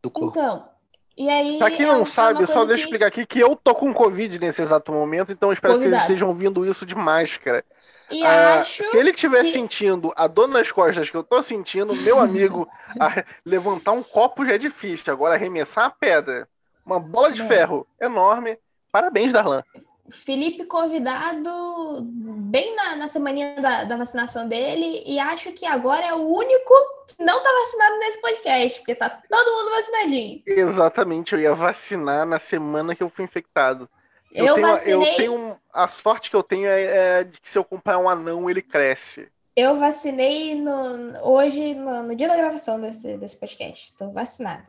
do 0.02 0.10
corpo. 0.10 0.38
Então, 0.38 0.68
e 1.16 1.28
aí. 1.30 1.58
Pra 1.58 1.70
quem 1.70 1.86
é 1.86 1.92
não 1.92 2.04
sabe, 2.06 2.46
só 2.46 2.64
deixa 2.64 2.64
eu 2.64 2.66
que- 2.66 2.74
explicar 2.82 3.06
aqui 3.06 3.26
que 3.26 3.40
eu 3.40 3.54
tô 3.56 3.74
com 3.74 3.92
Covid 3.94 4.38
nesse 4.38 4.62
exato 4.62 4.92
momento, 4.92 5.32
então 5.32 5.48
eu 5.48 5.52
espero 5.52 5.74
que 5.74 5.78
Convidado. 5.80 6.00
vocês 6.02 6.10
estejam 6.10 6.28
ouvindo 6.28 6.64
isso 6.68 6.84
de 6.86 6.94
máscara. 6.94 7.64
E 8.10 8.22
Ah, 8.24 8.60
acho. 8.60 8.84
se 8.90 8.96
ele 8.96 9.10
estiver 9.10 9.42
que- 9.42 9.52
sentindo 9.52 10.12
a 10.14 10.26
dor 10.26 10.46
nas 10.46 10.70
costas 10.70 11.08
que 11.08 11.16
eu 11.16 11.24
tô 11.24 11.42
sentindo, 11.42 11.94
meu 11.96 12.20
amigo, 12.20 12.68
a- 13.00 13.24
levantar 13.44 13.92
um 13.92 14.02
copo 14.02 14.44
já 14.44 14.52
é 14.54 14.58
difícil. 14.58 15.12
Agora, 15.12 15.34
arremessar 15.34 15.84
uma 15.84 15.90
pedra, 15.90 16.46
uma 16.84 17.00
bola 17.00 17.32
de 17.32 17.40
Bem. 17.40 17.48
ferro 17.48 17.86
enorme. 18.00 18.58
Parabéns, 18.92 19.32
Darlan. 19.32 19.62
Felipe 20.10 20.64
convidado 20.66 22.02
bem 22.02 22.74
na, 22.76 22.96
na 22.96 23.08
semaninha 23.08 23.60
da, 23.60 23.84
da 23.84 23.96
vacinação 23.96 24.48
dele, 24.48 25.02
e 25.06 25.18
acho 25.18 25.52
que 25.52 25.64
agora 25.64 26.04
é 26.06 26.12
o 26.14 26.26
único 26.26 26.74
que 27.08 27.22
não 27.24 27.42
tá 27.42 27.50
vacinado 27.50 27.98
nesse 27.98 28.20
podcast, 28.20 28.78
porque 28.80 28.94
tá 28.94 29.08
todo 29.08 29.52
mundo 29.52 29.70
vacinadinho. 29.76 30.42
Exatamente, 30.46 31.34
eu 31.34 31.40
ia 31.40 31.54
vacinar 31.54 32.26
na 32.26 32.38
semana 32.38 32.94
que 32.94 33.02
eu 33.02 33.08
fui 33.08 33.24
infectado. 33.24 33.88
Eu, 34.30 34.54
tenho, 34.54 34.66
vacinei. 34.66 35.12
eu 35.12 35.16
tenho 35.16 35.60
a 35.72 35.88
sorte 35.88 36.28
que 36.28 36.36
eu 36.36 36.42
tenho 36.42 36.66
é, 36.66 37.20
é 37.20 37.24
de 37.24 37.40
que 37.40 37.48
se 37.48 37.56
eu 37.56 37.64
comprar 37.64 37.98
um 37.98 38.08
anão, 38.08 38.50
ele 38.50 38.60
cresce. 38.60 39.28
Eu 39.56 39.76
vacinei 39.76 40.56
no- 40.56 41.16
hoje, 41.22 41.74
no, 41.74 42.02
no 42.02 42.16
dia 42.16 42.26
da 42.26 42.36
gravação 42.36 42.80
desse, 42.80 43.16
desse 43.16 43.36
podcast. 43.38 43.96
Tô 43.96 44.10
vacinada. 44.10 44.66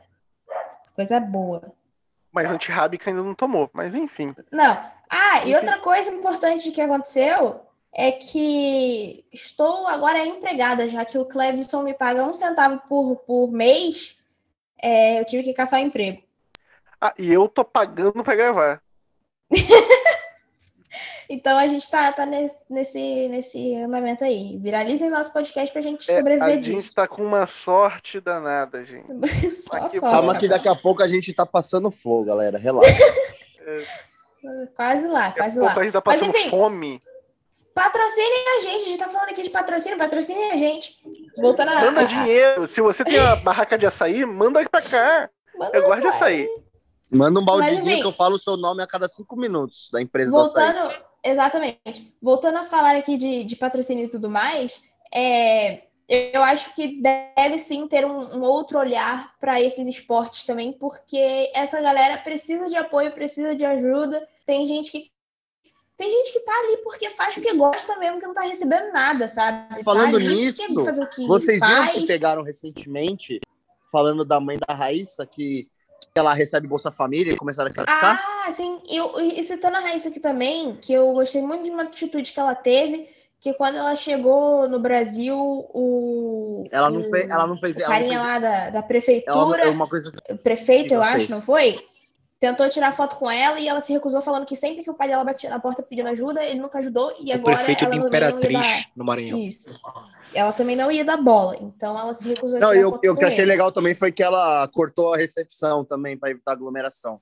Coisa 0.95 1.19
boa. 1.19 1.73
Mas 2.35 2.51
antirrábica 2.51 3.09
ainda 3.09 3.23
não 3.23 3.33
tomou, 3.33 3.69
mas 3.71 3.95
enfim. 3.95 4.35
Não. 4.51 4.77
Ah, 5.09 5.39
e 5.39 5.43
Enfim. 5.43 5.55
outra 5.55 5.79
coisa 5.79 6.11
importante 6.11 6.69
que 6.69 6.81
aconteceu 6.81 7.61
é 7.93 8.11
que 8.11 9.25
estou 9.31 9.87
agora 9.87 10.25
empregada, 10.25 10.89
já 10.89 11.05
que 11.05 11.17
o 11.17 11.23
Clebson 11.23 11.81
me 11.81 11.93
paga 11.93 12.25
um 12.25 12.33
centavo 12.33 12.81
por, 12.89 13.15
por 13.25 13.49
mês, 13.49 14.17
é, 14.81 15.21
eu 15.21 15.25
tive 15.25 15.43
que 15.43 15.53
caçar 15.53 15.79
emprego. 15.79 16.21
Ah, 16.99 17.13
e 17.17 17.31
eu 17.31 17.47
tô 17.47 17.63
pagando 17.63 18.21
pra 18.21 18.35
gravar. 18.35 18.81
Então 21.29 21.57
a 21.57 21.67
gente 21.67 21.89
tá, 21.89 22.11
tá 22.11 22.25
nesse, 22.25 23.27
nesse, 23.29 23.75
andamento 23.75 24.23
aí. 24.23 24.57
Viralizem 24.57 25.09
nosso 25.09 25.31
podcast 25.33 25.71
pra 25.71 25.81
gente 25.81 26.09
É, 26.09 26.15
a 26.15 26.17
sobreviver 26.17 26.63
gente 26.63 26.75
disso. 26.75 26.95
tá 26.95 27.07
com 27.07 27.23
uma 27.23 27.47
sorte 27.47 28.19
danada, 28.19 28.83
gente. 28.85 29.07
Só 29.55 29.75
aqui, 29.77 29.99
sorte, 29.99 29.99
Calma 29.99 30.37
que 30.37 30.47
daqui 30.47 30.67
a 30.67 30.75
pouco 30.75 31.01
a 31.01 31.07
gente 31.07 31.33
tá 31.33 31.45
passando 31.45 31.89
flow, 31.91 32.23
galera. 32.23 32.57
Relaxa. 32.57 32.87
Quase 34.75 35.07
lá, 35.07 35.29
Daqui 35.29 35.39
a 35.39 35.43
quase 35.43 35.59
pouco 35.59 35.75
lá. 35.75 35.81
a 35.81 35.83
gente 35.83 35.93
tá 35.93 36.03
Mas, 36.05 36.19
passando 36.19 36.35
enfim. 36.37 36.49
fome. 36.51 37.01
Patrocinem 37.73 38.45
a 38.57 38.61
gente, 38.61 38.83
a 38.83 38.87
gente 38.87 38.99
tá 38.99 39.09
falando 39.09 39.29
aqui 39.29 39.43
de 39.43 39.49
patrocínio, 39.49 39.97
patrocinem 39.97 40.51
a 40.51 40.55
gente. 40.57 40.95
Voltando 41.35 41.69
a. 41.71 41.81
Manda 41.81 42.05
dinheiro. 42.05 42.67
Se 42.67 42.79
você 42.79 43.03
tem 43.03 43.19
uma 43.19 43.35
barraca 43.37 43.77
de 43.77 43.85
açaí, 43.85 44.25
manda 44.25 44.63
pra 44.69 44.81
cá. 44.81 45.29
Manda 45.57 45.77
Eu 45.77 45.87
gosto 45.87 46.01
de 46.01 46.07
açaí. 46.07 46.47
Manda 47.11 47.39
um 47.39 47.45
baldezinho 47.45 47.81
enfim. 47.91 48.01
que 48.01 48.07
eu 48.07 48.11
falo 48.11 48.35
o 48.35 48.39
seu 48.39 48.55
nome 48.55 48.81
a 48.81 48.87
cada 48.87 49.07
cinco 49.07 49.35
minutos 49.35 49.89
da 49.91 50.01
empresa 50.01 50.31
do 50.31 50.39
açaí. 50.39 50.73
Exatamente. 51.25 52.13
Voltando 52.21 52.59
a 52.59 52.63
falar 52.63 52.95
aqui 52.95 53.17
de, 53.17 53.43
de 53.43 53.55
patrocínio 53.55 54.05
e 54.05 54.09
tudo 54.09 54.29
mais, 54.29 54.83
é, 55.11 55.81
eu 56.07 56.43
acho 56.43 56.71
que 56.75 57.01
deve 57.01 57.57
sim 57.57 57.87
ter 57.87 58.05
um, 58.05 58.37
um 58.37 58.41
outro 58.43 58.77
olhar 58.77 59.35
para 59.39 59.59
esses 59.59 59.87
esportes 59.87 60.45
também, 60.45 60.71
porque 60.71 61.51
essa 61.55 61.81
galera 61.81 62.19
precisa 62.19 62.69
de 62.69 62.75
apoio, 62.75 63.11
precisa 63.11 63.55
de 63.55 63.65
ajuda. 63.65 64.25
Tem 64.45 64.63
gente 64.65 64.91
que 64.91 65.11
tem 65.97 66.11
gente 66.11 66.33
que 66.33 66.41
tá 66.41 66.51
ali 66.51 66.77
porque 66.83 67.09
faz 67.09 67.35
porque 67.35 67.53
gosta 67.53 67.97
mesmo, 67.97 68.19
que 68.19 68.27
não 68.27 68.33
tá 68.33 68.41
recebendo 68.41 68.91
nada, 68.91 69.29
sabe? 69.29 69.81
Falando 69.81 70.11
tá 70.11 70.17
ali 70.17 70.35
nisso, 70.35 70.61
o 70.61 71.07
que 71.07 71.25
Vocês 71.25 71.59
viram 71.59 71.85
faz. 71.85 71.93
que 71.93 72.05
pegaram 72.05 72.43
recentemente, 72.43 73.39
falando 73.89 74.25
da 74.25 74.39
mãe 74.39 74.57
da 74.67 74.75
Raíssa, 74.75 75.25
que 75.25 75.69
ela 76.19 76.33
recebe 76.33 76.65
Bolsa 76.67 76.91
Família 76.91 77.33
e 77.33 77.37
começaram 77.37 77.69
a 77.69 77.73
criticar? 77.73 78.23
Ah, 78.47 78.53
sim. 78.53 78.79
Eu, 78.89 79.19
e 79.19 79.43
citando 79.43 79.75
a 79.77 79.81
Raíssa 79.81 80.07
aqui 80.09 80.19
também, 80.19 80.75
que 80.77 80.93
eu 80.93 81.11
gostei 81.13 81.41
muito 81.41 81.65
de 81.65 81.71
uma 81.71 81.83
atitude 81.83 82.31
que 82.31 82.39
ela 82.39 82.55
teve, 82.55 83.09
que 83.39 83.53
quando 83.53 83.75
ela 83.77 83.95
chegou 83.97 84.67
no 84.69 84.79
Brasil, 84.79 85.35
o. 85.37 86.65
ela, 86.71 86.89
não 86.89 87.01
o- 87.01 87.03
fez, 87.03 87.29
ela 87.29 87.45
não 87.45 87.57
fez. 87.57 87.75
o 87.75 87.81
Ela 87.81 87.89
não 87.89 87.95
carinha 87.95 88.19
fez 88.19 88.27
lá 88.31 88.39
da, 88.39 88.69
da 88.69 88.77
ela, 88.79 88.83
prefeitura, 88.83 89.63
é 89.63 89.69
uma 89.69 89.87
coisa 89.87 90.11
o 90.29 90.37
prefeito, 90.37 90.87
que 90.87 90.93
eu 90.95 91.03
ela 91.03 91.07
acho, 91.07 91.17
fez? 91.17 91.29
não 91.29 91.41
foi? 91.41 91.85
Tentou 92.39 92.69
tirar 92.69 92.91
foto 92.93 93.15
com 93.17 93.29
ela 93.29 93.59
e 93.59 93.67
ela 93.67 93.81
se 93.81 93.91
recusou, 93.93 94.21
falando 94.21 94.45
que 94.45 94.55
sempre 94.55 94.83
que 94.83 94.89
o 94.89 94.93
pai 94.93 95.07
dela 95.07 95.23
batia 95.23 95.49
na 95.49 95.59
porta 95.59 95.81
pedindo 95.83 96.09
ajuda, 96.09 96.43
ele 96.43 96.59
nunca 96.59 96.79
ajudou 96.79 97.13
e 97.19 97.31
o 97.31 97.35
agora 97.35 97.55
prefeito 97.57 97.85
ela 97.85 97.91
de 97.93 97.99
Imperatriz, 97.99 98.87
no. 98.95 99.05
Maranhão. 99.05 99.39
Isso. 99.39 99.67
Ela 100.35 100.51
também 100.53 100.75
não 100.75 100.91
ia 100.91 101.03
dar 101.05 101.17
bola, 101.17 101.55
então 101.61 101.97
ela 101.97 102.13
se 102.13 102.27
recusou 102.27 102.57
a 102.57 102.59
Não, 102.61 102.67
tirar 102.69 102.81
eu, 102.81 102.89
foto 102.91 103.03
eu 103.05 103.13
com 103.13 103.19
que 103.19 103.25
achei 103.25 103.39
ele. 103.39 103.45
legal 103.51 103.71
também 103.71 103.95
foi 103.95 104.11
que 104.11 104.21
ela 104.21 104.67
cortou 104.67 105.13
a 105.13 105.17
recepção 105.17 105.83
também 105.85 106.17
para 106.17 106.29
evitar 106.29 106.51
aglomeração. 106.51 107.21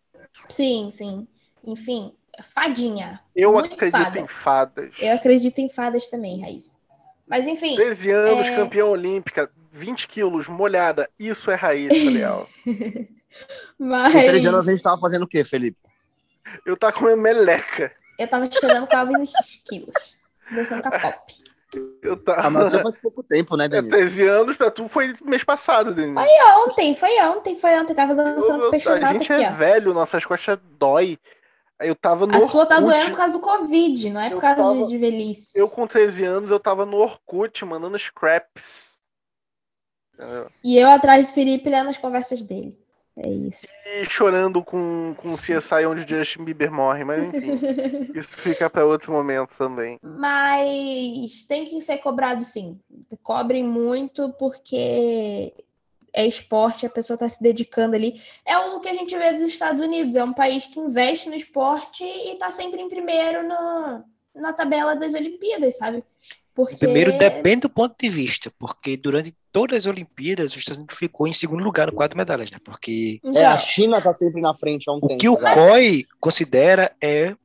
Sim, 0.50 0.90
sim. 0.92 1.28
Enfim, 1.64 2.12
fadinha. 2.54 3.22
Eu 3.36 3.54
Muito 3.54 3.74
acredito 3.76 4.04
fada. 4.04 4.20
em 4.20 4.28
fadas. 4.28 4.96
Eu 5.00 5.14
acredito 5.14 5.60
em 5.60 5.70
fadas 5.70 6.08
também, 6.08 6.42
Raíssa. 6.42 6.76
Mas 7.28 7.48
enfim, 7.48 7.76
13 7.76 8.10
anos, 8.12 8.48
É. 8.48 8.56
campeã 8.56 8.86
olímpica, 8.86 9.50
20 9.72 10.08
quilos, 10.08 10.48
molhada. 10.48 11.10
Isso 11.18 11.50
é 11.52 11.56
Raíssa, 11.56 12.10
Leal. 12.10 12.50
mas 13.78 14.12
Com 14.14 14.20
13 14.20 14.48
anos 14.48 14.68
a 14.68 14.72
gente 14.72 14.84
tava 14.84 15.00
fazendo 15.00 15.24
o 15.24 15.28
quê, 15.28 15.44
Felipe? 15.44 15.78
Eu 16.66 16.76
tava 16.76 16.94
comendo 16.94 17.22
meleca. 17.22 17.92
eu 18.20 18.28
tava 18.28 18.50
chegando 18.52 18.88
com 18.88 18.96
Alves 18.96 19.32
quilos. 19.66 19.94
Descendo 20.52 20.82
com 20.82 20.90
a 20.90 21.00
pop. 21.00 21.34
Eu 22.02 22.18
tava. 22.18 22.42
Ah, 22.42 22.50
mas 22.50 22.70
só 22.70 22.82
faz 22.82 22.98
pouco 22.98 23.24
tempo, 23.24 23.56
né, 23.58 23.66
É, 23.68 23.68
Denise? 23.70 23.90
13 23.92 24.28
anos 24.28 24.58
pra 24.58 24.70
tu 24.72 24.88
foi 24.88 25.14
mês 25.24 25.44
passado, 25.44 25.94
Denise. 25.94 26.20
Ontem, 26.68 26.96
foi 26.96 27.20
ontem, 27.22 27.56
foi 27.56 27.80
ontem. 27.80 27.94
Tava 27.94 28.14
dançando 28.16 28.64
Eu- 28.64 28.68
a 28.68 28.72
peixonato 28.72 29.14
gente 29.14 29.32
aqui, 29.34 29.44
é 29.44 29.50
ó. 29.50 29.54
velho, 29.54 29.94
nossas 29.94 30.26
costas 30.26 30.60
dói. 30.78 31.18
Aí 31.80 31.88
eu 31.90 31.96
tava 31.96 32.26
no 32.28 32.36
A 32.36 32.42
sua 32.42 32.66
tá 32.66 32.80
doendo 32.80 33.10
por 33.10 33.18
causa 33.18 33.34
do 33.34 33.40
Covid, 33.40 34.10
não 34.12 34.22
é 34.22 34.30
por 34.30 34.36
Eu 34.36 34.42
causa 34.42 34.62
de- 34.62 34.78
tava- 34.80 34.86
de 34.88 34.98
velhice. 34.98 35.58
Eu 35.60 35.68
com 35.68 35.86
13 35.88 36.24
anos, 36.24 36.50
eu 36.52 36.60
tava 36.60 36.86
no 36.86 36.98
Orkut, 36.98 37.66
mandando 37.66 37.98
scraps. 37.98 38.94
E 40.64 40.78
eu 40.78 40.90
atrás 40.90 41.28
do 41.28 41.34
Felipe 41.34 41.70
lendo 41.70 41.90
as 41.90 41.98
conversas 41.98 42.44
dele. 42.44 42.78
É 43.16 43.30
isso. 43.30 43.68
E 43.86 44.06
chorando 44.06 44.64
com, 44.64 45.14
com 45.18 45.34
o 45.34 45.38
CSI 45.38 45.86
onde 45.88 46.02
o 46.02 46.08
Justin 46.08 46.44
Bieber 46.44 46.72
morre, 46.72 47.04
mas 47.04 47.24
enfim. 47.24 47.60
isso 48.16 48.30
fica 48.30 48.70
pra 48.70 48.86
outro 48.86 49.12
momento 49.12 49.56
também. 49.56 50.00
Mas 50.02 51.44
tem 51.44 51.66
que 51.66 51.80
ser 51.82 51.98
cobrado 51.98 52.44
sim. 52.44 52.80
Cobrem 53.22 53.64
muito 53.64 54.34
porque 54.34 55.54
é 56.12 56.26
esporte, 56.26 56.86
a 56.86 56.90
pessoa 56.90 57.16
está 57.16 57.30
se 57.30 57.42
dedicando 57.42 57.96
ali. 57.96 58.22
É 58.46 58.58
o 58.58 58.80
que 58.80 58.90
a 58.90 58.94
gente 58.94 59.18
vê 59.18 59.34
dos 59.34 59.44
Estados 59.44 59.82
Unidos, 59.82 60.16
é 60.16 60.24
um 60.24 60.34
país 60.34 60.66
que 60.66 60.80
investe 60.80 61.30
no 61.30 61.36
esporte 61.36 62.04
e 62.04 62.34
está 62.34 62.50
sempre 62.50 62.82
em 62.82 62.90
primeiro 62.90 63.48
no, 63.48 64.04
na 64.36 64.54
tabela 64.54 64.96
das 64.96 65.14
Olimpíadas, 65.14 65.78
sabe? 65.78 66.04
Porque 66.56 66.78
Primeiro, 66.78 67.18
depende 67.18 67.62
do 67.62 67.70
ponto 67.70 67.96
de 68.00 68.10
vista, 68.10 68.52
porque 68.60 68.96
durante 68.96 69.36
todas 69.52 69.80
as 69.80 69.86
Olimpíadas, 69.88 70.52
os 70.52 70.58
Estados 70.60 70.78
Unidos 70.78 70.96
ficou 70.98 71.28
em 71.28 71.34
segundo 71.34 71.64
lugar 71.64 71.88
no 71.88 71.94
quatro 71.94 72.16
medalhas, 72.18 72.52
né? 72.52 72.60
Porque 72.64 73.20
É, 73.34 73.44
a 73.46 73.58
China 73.58 74.00
tá 74.00 74.14
sempre 74.14 74.40
na 74.40 74.54
frente 74.54 74.88
há 74.88 74.94
um 74.94 74.98
o 74.98 75.08
tempo. 75.08 75.20
que 75.20 75.28
o 75.30 75.40
já. 75.40 75.54
COI 75.54 76.06
considera 76.20 76.96
é 77.02 77.36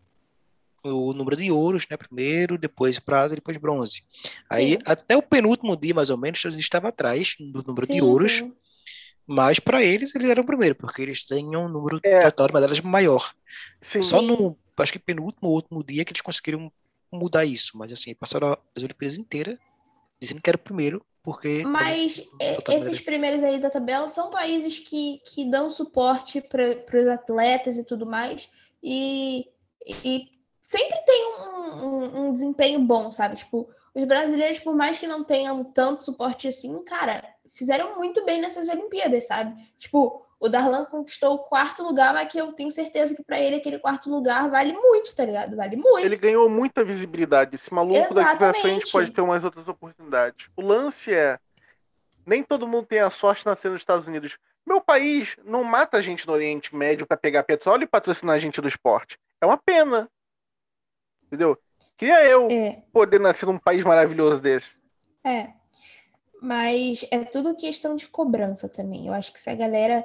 o 0.85 1.13
número 1.15 1.37
de 1.37 1.51
ouros, 1.51 1.87
né? 1.91 1.97
Primeiro, 1.97 2.59
depois 2.59 2.99
prata, 2.99 3.35
depois 3.35 3.57
bronze. 3.57 4.03
Aí, 4.49 4.73
Sim. 4.73 4.79
até 4.85 5.17
o 5.17 5.23
penúltimo 5.23 5.75
dia, 5.77 5.95
mais 5.95 6.11
ou 6.11 6.19
menos, 6.19 6.39
os 6.39 6.41
Estados 6.41 6.55
Unidos 6.55 6.67
estava 6.67 6.89
atrás 6.89 7.35
do 7.41 7.65
número 7.67 7.87
de 7.87 7.95
sim, 7.95 8.01
ouros, 8.03 8.33
sim. 8.33 8.53
mas 9.27 9.59
para 9.59 9.83
eles, 9.83 10.15
eles 10.15 10.29
eram 10.29 10.43
o 10.43 10.47
primeiro, 10.47 10.75
porque 10.75 11.01
eles 11.03 11.27
têm 11.27 11.57
um 11.57 11.67
número 11.69 11.99
É. 12.03 12.21
total 12.21 12.47
de 12.49 12.53
medalhas 12.55 12.81
maior. 12.83 13.33
Sim, 13.81 14.03
Só 14.03 14.21
no, 14.23 14.57
acho 14.77 14.93
que 14.93 14.99
penúltimo 14.99 15.49
ou 15.49 15.55
último 15.57 15.83
dia 15.83 16.05
que 16.05 16.13
eles 16.13 16.23
conseguiram 16.23 16.71
mudar 17.13 17.45
isso, 17.45 17.77
mas 17.77 17.93
assim, 17.93 18.15
passaram 18.15 18.57
as 18.77 18.83
Olimpíadas 18.83 19.19
inteiras 19.19 19.59
dizendo 20.21 20.41
que 20.43 20.51
era 20.51 20.57
o 20.57 20.61
primeiro, 20.61 21.05
porque 21.23 21.63
Mas 21.65 22.23
é, 22.41 22.59
esses 22.75 23.01
primeiros 23.01 23.43
aí 23.43 23.59
da 23.59 23.71
tabela 23.71 24.09
são 24.09 24.31
países 24.31 24.79
que, 24.79 25.21
que 25.25 25.45
dão 25.45 25.69
suporte 25.71 26.41
para 26.41 26.99
os 27.01 27.07
atletas 27.07 27.77
e 27.77 27.85
tudo 27.85 28.05
mais, 28.07 28.49
e, 28.83 29.47
e 30.05 30.29
sempre 30.63 30.99
tem 31.07 31.35
um, 31.41 31.85
um- 31.87 32.27
um 32.29 32.33
desempenho 32.33 32.81
bom, 32.81 33.13
sabe? 33.13 33.37
Tipo, 33.37 33.69
os 33.95 34.05
brasileiros, 34.05 34.59
por 34.59 34.75
mais 34.75 34.99
que 34.99 35.07
não 35.07 35.23
tenham 35.25 35.63
tanto 35.65 36.05
suporte 36.05 36.49
assim, 36.49 36.83
cara, 36.85 37.23
fizeram 37.51 37.97
muito 37.97 38.25
bem 38.25 38.41
nessas 38.41 38.69
Olimpíadas, 38.69 39.27
sabe? 39.27 39.55
Tipo, 39.79 40.25
o 40.41 40.49
Darlan 40.49 40.85
conquistou 40.85 41.35
o 41.35 41.39
quarto 41.39 41.83
lugar, 41.83 42.15
mas 42.15 42.31
que 42.31 42.39
eu 42.39 42.53
tenho 42.53 42.71
certeza 42.71 43.15
que 43.15 43.25
para 43.25 43.41
ele 43.41 43.57
aquele 43.57 43.79
quarto 43.79 44.09
lugar 44.09 44.49
vale 44.49 44.73
muito, 44.73 45.15
tá 45.15 45.25
ligado? 45.25 45.57
Vale 45.57 45.77
muito. 45.77 45.99
Ele 45.99 46.17
ganhou 46.17 46.49
muita 46.49 46.85
visibilidade. 46.85 47.57
Esse 47.57 47.73
maluco 47.75 48.15
daqui 48.15 48.37
pra 48.37 48.55
frente 48.55 48.91
pode 48.93 49.11
ter 49.11 49.21
umas 49.21 49.45
outras 49.45 49.67
oportunidades. 49.67 50.49
O 50.57 50.63
lance 50.63 51.13
é. 51.13 51.39
Nem 52.25 52.43
todo 52.43 52.69
mundo 52.69 52.87
tem 52.87 53.01
a 53.01 53.11
sorte 53.11 53.41
de 53.41 53.47
nascer 53.47 53.71
nos 53.71 53.81
Estados 53.81 54.07
Unidos. 54.07 54.39
Meu 54.65 54.81
país 54.81 55.35
não 55.45 55.65
mata 55.65 55.97
a 55.97 56.01
gente 56.01 56.27
no 56.27 56.35
Oriente 56.35 56.77
Médio 56.77 57.07
para 57.07 57.17
pegar 57.17 57.43
petróleo 57.43 57.85
e 57.85 57.87
patrocinar 57.87 58.37
a 58.37 58.39
gente 58.39 58.61
do 58.61 58.69
esporte. 58.69 59.19
É 59.41 59.47
uma 59.47 59.57
pena. 59.57 60.09
Entendeu? 61.27 61.59
Queria 61.97 62.25
eu 62.27 62.49
é. 62.49 62.83
poder 62.93 63.19
nascer 63.19 63.47
num 63.47 63.59
país 63.59 63.83
maravilhoso 63.83 64.41
desse. 64.41 64.77
É. 65.25 65.49
Mas 66.41 67.05
é 67.11 67.25
tudo 67.25 67.57
questão 67.57 67.97
de 67.97 68.07
cobrança 68.07 68.69
também. 68.69 69.09
Eu 69.09 69.15
acho 69.15 69.33
que 69.33 69.41
se 69.41 69.51
a 69.51 69.55
galera 69.55 70.05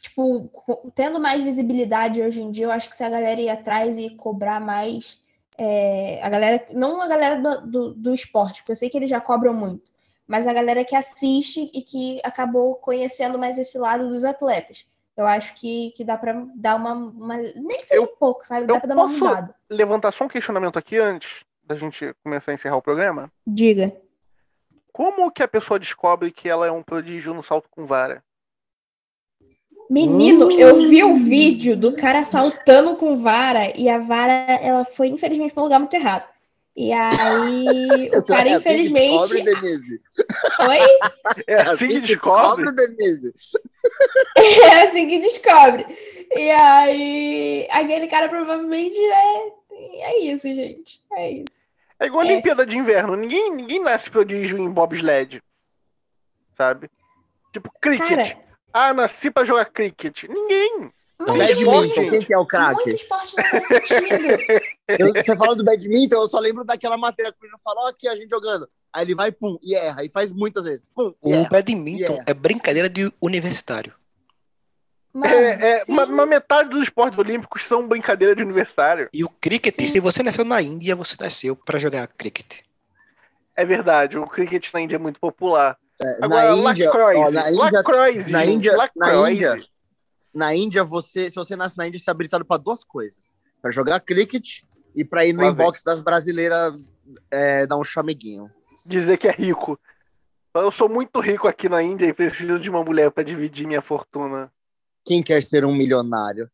tipo, 0.00 0.50
tendo 0.94 1.20
mais 1.20 1.42
visibilidade 1.42 2.22
hoje 2.22 2.42
em 2.42 2.50
dia, 2.50 2.66
eu 2.66 2.70
acho 2.70 2.88
que 2.88 2.96
se 2.96 3.04
a 3.04 3.10
galera 3.10 3.40
ir 3.40 3.48
atrás 3.48 3.98
e 3.98 4.10
cobrar 4.10 4.60
mais, 4.60 5.20
é, 5.58 6.20
a 6.22 6.28
galera, 6.28 6.66
não 6.72 7.00
a 7.00 7.06
galera 7.06 7.36
do, 7.36 7.66
do, 7.66 7.94
do, 7.94 8.14
esporte, 8.14 8.62
porque 8.62 8.72
eu 8.72 8.76
sei 8.76 8.88
que 8.88 8.96
eles 8.96 9.10
já 9.10 9.20
cobram 9.20 9.52
muito, 9.52 9.90
mas 10.26 10.46
a 10.46 10.52
galera 10.52 10.84
que 10.84 10.96
assiste 10.96 11.70
e 11.74 11.82
que 11.82 12.20
acabou 12.24 12.76
conhecendo 12.76 13.38
mais 13.38 13.58
esse 13.58 13.78
lado 13.78 14.08
dos 14.08 14.24
atletas. 14.24 14.86
Eu 15.16 15.26
acho 15.26 15.54
que, 15.54 15.90
que 15.90 16.02
dá 16.02 16.16
para 16.16 16.46
dar 16.54 16.76
uma, 16.76 16.94
uma, 16.94 17.36
Nem 17.36 17.78
que 17.80 17.86
seja 17.86 18.00
eu, 18.00 18.04
um 18.04 18.16
pouco, 18.18 18.46
sabe? 18.46 18.66
Dá 18.66 18.78
pra 18.80 18.88
dar 18.88 18.94
uma 18.94 19.08
mudada. 19.08 19.54
levantar 19.68 20.12
só 20.12 20.24
um 20.24 20.28
questionamento 20.28 20.78
aqui 20.78 20.96
antes 20.96 21.44
da 21.62 21.76
gente 21.76 22.14
começar 22.24 22.52
a 22.52 22.54
encerrar 22.54 22.76
o 22.76 22.82
programa? 22.82 23.30
Diga. 23.46 23.94
Como 24.92 25.30
que 25.30 25.42
a 25.42 25.48
pessoa 25.48 25.78
descobre 25.78 26.32
que 26.32 26.48
ela 26.48 26.66
é 26.66 26.70
um 26.70 26.82
prodígio 26.82 27.34
no 27.34 27.42
salto 27.42 27.68
com 27.70 27.86
vara? 27.86 28.24
Menino, 29.90 30.48
eu 30.52 30.88
vi 30.88 31.02
o 31.02 31.16
vídeo 31.16 31.76
do 31.76 31.92
cara 31.92 32.22
saltando 32.22 32.96
com 32.96 33.16
vara 33.16 33.76
e 33.76 33.88
a 33.88 33.98
vara 33.98 34.32
ela 34.32 34.84
foi 34.84 35.08
infelizmente 35.08 35.52
para 35.52 35.62
um 35.62 35.64
lugar 35.64 35.80
muito 35.80 35.94
errado. 35.94 36.28
E 36.76 36.92
aí 36.92 38.08
o 38.14 38.24
cara 38.24 38.48
é 38.48 38.52
assim 38.52 38.60
infelizmente. 38.60 39.18
Descobre, 39.18 39.42
Denise. 39.42 40.00
Oi? 40.60 41.44
É 41.48 41.54
assim 41.62 41.88
que 41.88 42.00
descobre, 42.00 42.72
Denise. 42.72 43.34
É 44.36 44.82
assim 44.82 45.08
que 45.08 45.18
descobre. 45.18 45.86
E 46.36 46.50
aí 46.50 47.66
aquele 47.70 48.06
cara 48.06 48.28
provavelmente 48.28 48.96
é 48.96 49.60
é 50.02 50.20
isso, 50.20 50.46
gente. 50.46 51.02
É 51.12 51.30
isso. 51.32 51.60
É 51.98 52.06
igual 52.06 52.22
a 52.22 52.26
é. 52.26 52.32
Olimpíada 52.32 52.64
de 52.64 52.76
Inverno. 52.76 53.16
Ninguém, 53.16 53.54
ninguém 53.54 53.82
nasce 53.82 54.10
prodígio 54.10 54.56
em 54.58 54.70
bobsled. 54.70 55.42
Sabe? 56.54 56.90
Tipo, 57.52 57.72
cricket. 57.80 58.08
Cara, 58.08 58.49
ah, 58.72 58.94
nasci 58.94 59.30
pra 59.30 59.44
jogar 59.44 59.66
cricket. 59.66 60.24
Ninguém. 60.24 60.92
Badminton, 61.18 62.10
quem 62.10 62.22
que 62.22 62.32
é 62.32 62.38
o 62.38 62.46
craque? 62.46 62.82
Muito 62.86 62.96
esporte 62.96 63.36
não 63.36 63.44
faz 63.44 63.66
sentido. 63.66 65.14
você 65.14 65.36
fala 65.36 65.54
do 65.54 65.62
badminton, 65.62 66.16
eu 66.16 66.26
só 66.26 66.38
lembro 66.38 66.64
daquela 66.64 66.96
matéria 66.96 67.30
que 67.30 67.38
o 67.38 67.42
menino 67.42 67.58
falou 67.62 67.86
aqui, 67.88 68.08
a 68.08 68.16
gente 68.16 68.30
jogando. 68.30 68.68
Aí 68.92 69.04
ele 69.04 69.14
vai, 69.14 69.30
pum, 69.30 69.58
e 69.62 69.74
erra. 69.74 70.02
E 70.02 70.10
faz 70.10 70.32
muitas 70.32 70.64
vezes. 70.64 70.88
Pum, 70.94 71.14
o 71.20 71.32
erra, 71.32 71.48
badminton 71.50 72.22
é 72.26 72.32
brincadeira 72.32 72.88
de 72.88 73.12
universitário. 73.20 73.94
Mas, 75.12 75.32
é, 75.32 75.80
é 75.80 75.84
uma, 75.88 76.04
uma, 76.04 76.26
metade 76.26 76.70
dos 76.70 76.84
esportes 76.84 77.18
olímpicos 77.18 77.64
são 77.64 77.86
brincadeira 77.86 78.34
de 78.34 78.42
universitário. 78.42 79.08
E 79.12 79.24
o 79.24 79.28
cricket, 79.28 79.74
sim. 79.74 79.86
se 79.86 80.00
você 80.00 80.22
nasceu 80.22 80.44
na 80.44 80.62
Índia, 80.62 80.94
você 80.94 81.16
nasceu 81.20 81.56
para 81.56 81.78
jogar 81.78 82.06
cricket. 82.06 82.60
É 83.56 83.64
verdade, 83.64 84.18
o 84.18 84.26
cricket 84.26 84.72
na 84.72 84.80
Índia 84.80 84.96
é 84.96 84.98
muito 84.98 85.18
popular. 85.18 85.76
É, 86.02 86.18
Agora, 86.24 86.56
na 86.56 86.70
Índia, 86.70 86.90
ó, 86.90 87.30
na 87.30 87.50
Índia, 87.50 87.72
Lacroix, 87.72 88.30
na 88.30 88.44
Índia, 88.44 88.76
na 88.96 89.30
Índia, 89.30 89.66
na 90.32 90.54
Índia, 90.54 90.84
você, 90.84 91.28
se 91.28 91.36
você 91.36 91.54
nasce 91.54 91.76
na 91.76 91.86
Índia, 91.86 92.00
você 92.00 92.08
é 92.08 92.12
habilitado 92.12 92.44
para 92.44 92.56
duas 92.56 92.82
coisas: 92.82 93.34
para 93.60 93.70
jogar 93.70 94.00
cricket 94.00 94.62
e 94.94 95.04
para 95.04 95.26
ir 95.26 95.34
no 95.34 95.42
Lá 95.42 95.48
inbox 95.48 95.82
vem. 95.84 95.92
das 95.92 96.02
brasileiras 96.02 96.74
é, 97.30 97.66
dar 97.66 97.76
um 97.76 97.84
chameguinho. 97.84 98.50
Dizer 98.84 99.18
que 99.18 99.28
é 99.28 99.32
rico. 99.32 99.78
Eu 100.54 100.70
sou 100.70 100.88
muito 100.88 101.20
rico 101.20 101.46
aqui 101.46 101.68
na 101.68 101.82
Índia 101.82 102.06
e 102.06 102.12
preciso 102.14 102.58
de 102.58 102.70
uma 102.70 102.82
mulher 102.82 103.10
para 103.10 103.22
dividir 103.22 103.66
minha 103.66 103.82
fortuna. 103.82 104.50
Quem 105.04 105.22
quer 105.22 105.42
ser 105.42 105.64
um 105.64 105.74
milionário? 105.74 106.50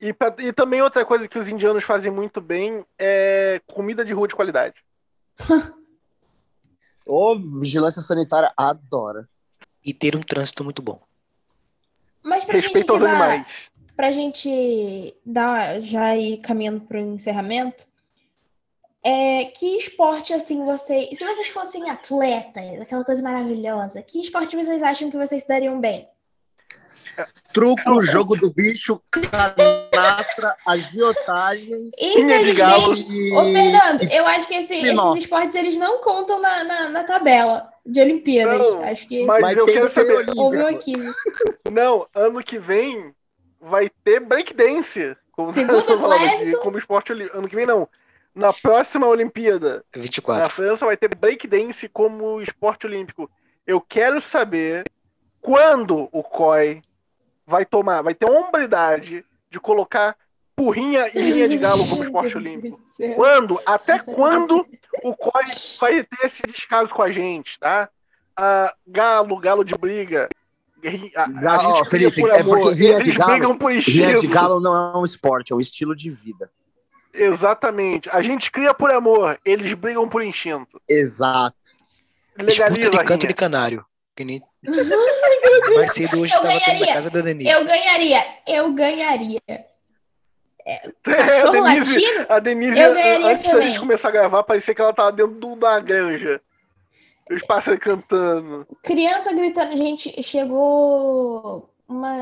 E, 0.00 0.12
pra, 0.12 0.34
e 0.38 0.52
também 0.52 0.80
outra 0.80 1.04
coisa 1.04 1.26
que 1.26 1.38
os 1.38 1.48
indianos 1.48 1.82
fazem 1.82 2.10
muito 2.10 2.40
bem 2.40 2.84
é 2.98 3.60
comida 3.66 4.04
de 4.04 4.12
rua 4.12 4.28
de 4.28 4.34
qualidade. 4.34 4.74
Ô, 7.06 7.38
vigilância 7.38 8.02
sanitária 8.02 8.52
adora. 8.56 9.28
E 9.84 9.94
ter 9.94 10.16
um 10.16 10.20
trânsito 10.20 10.64
muito 10.64 10.82
bom. 10.82 11.00
Mas 12.22 12.44
pra 12.44 12.54
Respeito 12.54 12.92
aos 12.92 13.00
dar, 13.00 13.08
animais. 13.08 13.70
Pra 13.94 14.10
gente 14.10 15.16
dar, 15.24 15.80
já 15.80 16.16
ir 16.16 16.38
caminhando 16.38 16.80
pro 16.80 16.98
encerramento, 16.98 17.86
é, 19.02 19.44
que 19.44 19.76
esporte, 19.76 20.34
assim, 20.34 20.64
vocês... 20.64 21.16
Se 21.16 21.24
vocês 21.24 21.48
fossem 21.48 21.88
atletas, 21.88 22.80
aquela 22.80 23.04
coisa 23.04 23.22
maravilhosa, 23.22 24.02
que 24.02 24.20
esporte 24.20 24.56
vocês 24.56 24.82
acham 24.82 25.08
que 25.08 25.16
vocês 25.16 25.46
dariam 25.46 25.80
bem? 25.80 26.08
Truco, 27.52 28.02
jogo 28.02 28.36
do 28.36 28.50
bicho, 28.50 29.00
canastra, 29.10 30.54
agiotagem. 30.66 31.90
Infelizmente, 31.98 33.32
ô 33.32 33.44
Fernando, 33.52 34.02
eu 34.10 34.26
acho 34.26 34.46
que 34.46 34.54
esse, 34.54 34.74
esses 34.74 35.16
esportes 35.16 35.54
eles 35.54 35.76
não 35.76 36.00
contam 36.00 36.40
na, 36.40 36.64
na, 36.64 36.88
na 36.88 37.04
tabela 37.04 37.68
de 37.84 38.00
Olimpíadas. 38.00 38.58
Não, 38.58 38.82
acho 38.82 39.06
que. 39.06 39.24
Mas, 39.24 39.40
mas 39.40 39.56
eu 39.56 39.66
quero 39.66 39.90
saber. 39.90 40.26
Houve 40.36 40.58
um 40.58 40.66
aqui. 40.66 40.94
Não, 41.70 42.06
ano 42.14 42.42
que 42.42 42.58
vem 42.58 43.14
vai 43.60 43.90
ter 44.04 44.20
breakdance. 44.20 45.16
Como, 45.32 45.52
Segundo 45.52 45.84
Clebson... 45.98 46.58
como 46.58 46.78
esporte 46.78 47.12
ano 47.12 47.48
que 47.48 47.56
vem 47.56 47.66
não. 47.66 47.88
Na 48.34 48.52
próxima 48.52 49.06
Olimpíada, 49.06 49.84
24. 49.94 50.42
na 50.42 50.50
França 50.50 50.84
vai 50.84 50.96
ter 50.96 51.14
breakdance 51.14 51.88
como 51.88 52.40
esporte 52.40 52.86
olímpico. 52.86 53.30
Eu 53.66 53.80
quero 53.80 54.20
saber 54.20 54.84
quando 55.40 56.08
o 56.12 56.22
COI 56.22 56.82
vai 57.46 57.64
tomar, 57.64 58.02
vai 58.02 58.14
ter 58.14 58.28
hombridade 58.28 59.24
de 59.50 59.60
colocar 59.60 60.16
porrinha 60.54 61.08
e 61.14 61.20
linha 61.20 61.48
de 61.48 61.58
galo 61.58 61.86
como 61.86 62.02
esporte 62.02 62.36
olímpico. 62.38 62.80
Quando? 63.14 63.60
Até 63.64 63.98
quando 63.98 64.66
o 65.02 65.14
COI 65.14 65.44
vai 65.78 66.02
ter 66.02 66.26
esse 66.26 66.42
descaso 66.42 66.94
com 66.94 67.02
a 67.02 67.10
gente, 67.10 67.58
tá? 67.58 67.88
Ah, 68.36 68.74
galo, 68.86 69.38
galo 69.38 69.64
de 69.64 69.74
briga. 69.74 70.28
A, 71.16 71.52
a 71.52 71.80
oh, 71.80 71.84
Felipe, 71.84 72.22
é 72.28 72.44
porque 72.44 72.74
rinha 72.74 73.00
de, 73.00 73.12
galo, 73.12 73.58
por 73.58 73.72
rinha 73.72 74.20
de 74.20 74.26
galo 74.26 74.60
não 74.60 74.74
é 74.74 74.96
um 74.96 75.04
esporte, 75.04 75.52
é 75.52 75.56
um 75.56 75.60
estilo 75.60 75.96
de 75.96 76.10
vida. 76.10 76.50
Exatamente. 77.12 78.08
A 78.10 78.20
gente 78.20 78.50
cria 78.50 78.74
por 78.74 78.90
amor, 78.90 79.38
eles 79.44 79.72
brigam 79.74 80.08
por 80.08 80.22
instinto. 80.22 80.80
Exato. 80.88 81.56
Legaliza 82.38 82.90
de 82.90 83.04
canto 83.04 83.26
de 83.26 83.34
canário. 83.34 83.84
Que 84.16 84.24
nem 84.24 84.42
Mais 85.76 85.92
cedo 85.92 86.20
hoje 86.20 86.34
eu 86.34 86.42
ganharia. 86.42 86.94
casa 86.94 87.10
da 87.10 87.20
Denise. 87.20 87.50
Eu 87.50 87.64
ganharia, 87.66 88.24
eu 88.46 88.72
ganharia. 88.72 89.40
É, 89.48 90.90
é 91.06 91.42
a 91.42 91.50
Denise, 91.50 91.94
latino, 91.94 92.26
a 92.28 92.38
Denise 92.38 92.82
antes 92.82 93.44
também. 93.44 93.60
da 93.60 93.66
gente 93.66 93.78
começar 93.78 94.08
a 94.08 94.12
gravar, 94.12 94.42
parecia 94.42 94.74
que 94.74 94.80
ela 94.80 94.92
tava 94.94 95.12
dentro 95.12 95.38
de 95.38 95.46
uma 95.46 95.78
granja. 95.80 96.40
Os 97.30 97.42
pássaros 97.42 97.78
cantando. 97.78 98.66
Criança 98.82 99.32
gritando. 99.34 99.76
Gente, 99.76 100.22
chegou 100.22 101.68
uma. 101.86 102.16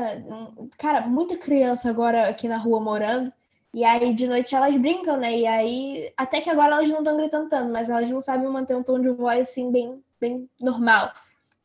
Cara, 0.77 1.01
muita 1.01 1.37
criança 1.37 1.89
agora 1.89 2.27
aqui 2.27 2.47
na 2.47 2.57
rua 2.57 2.81
morando. 2.81 3.31
E 3.73 3.83
aí 3.83 4.13
de 4.13 4.27
noite 4.27 4.55
elas 4.55 4.75
brincam, 4.77 5.17
né? 5.17 5.37
E 5.37 5.45
aí, 5.45 6.13
até 6.17 6.41
que 6.41 6.49
agora 6.49 6.75
elas 6.75 6.89
não 6.89 6.99
estão 6.99 7.17
gritando 7.17 7.49
tanto, 7.49 7.71
mas 7.71 7.89
elas 7.89 8.09
não 8.09 8.21
sabem 8.21 8.49
manter 8.49 8.75
um 8.75 8.83
tom 8.83 8.99
de 8.99 9.09
voz 9.09 9.49
assim, 9.49 9.71
bem, 9.71 10.01
bem 10.19 10.49
normal. 10.61 11.11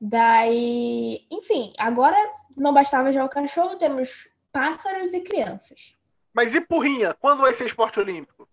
Daí, 0.01 1.26
enfim, 1.30 1.74
agora 1.78 2.16
não 2.57 2.72
bastava 2.72 3.12
já 3.12 3.24
o 3.24 3.28
cachorro, 3.28 3.76
temos 3.76 4.28
pássaros 4.51 5.12
e 5.12 5.20
crianças. 5.20 5.94
Mas 6.32 6.55
e 6.55 6.61
porrinha? 6.61 7.14
Quando 7.14 7.40
vai 7.40 7.53
ser 7.53 7.66
esporte 7.66 8.01
olímpico? 8.01 8.48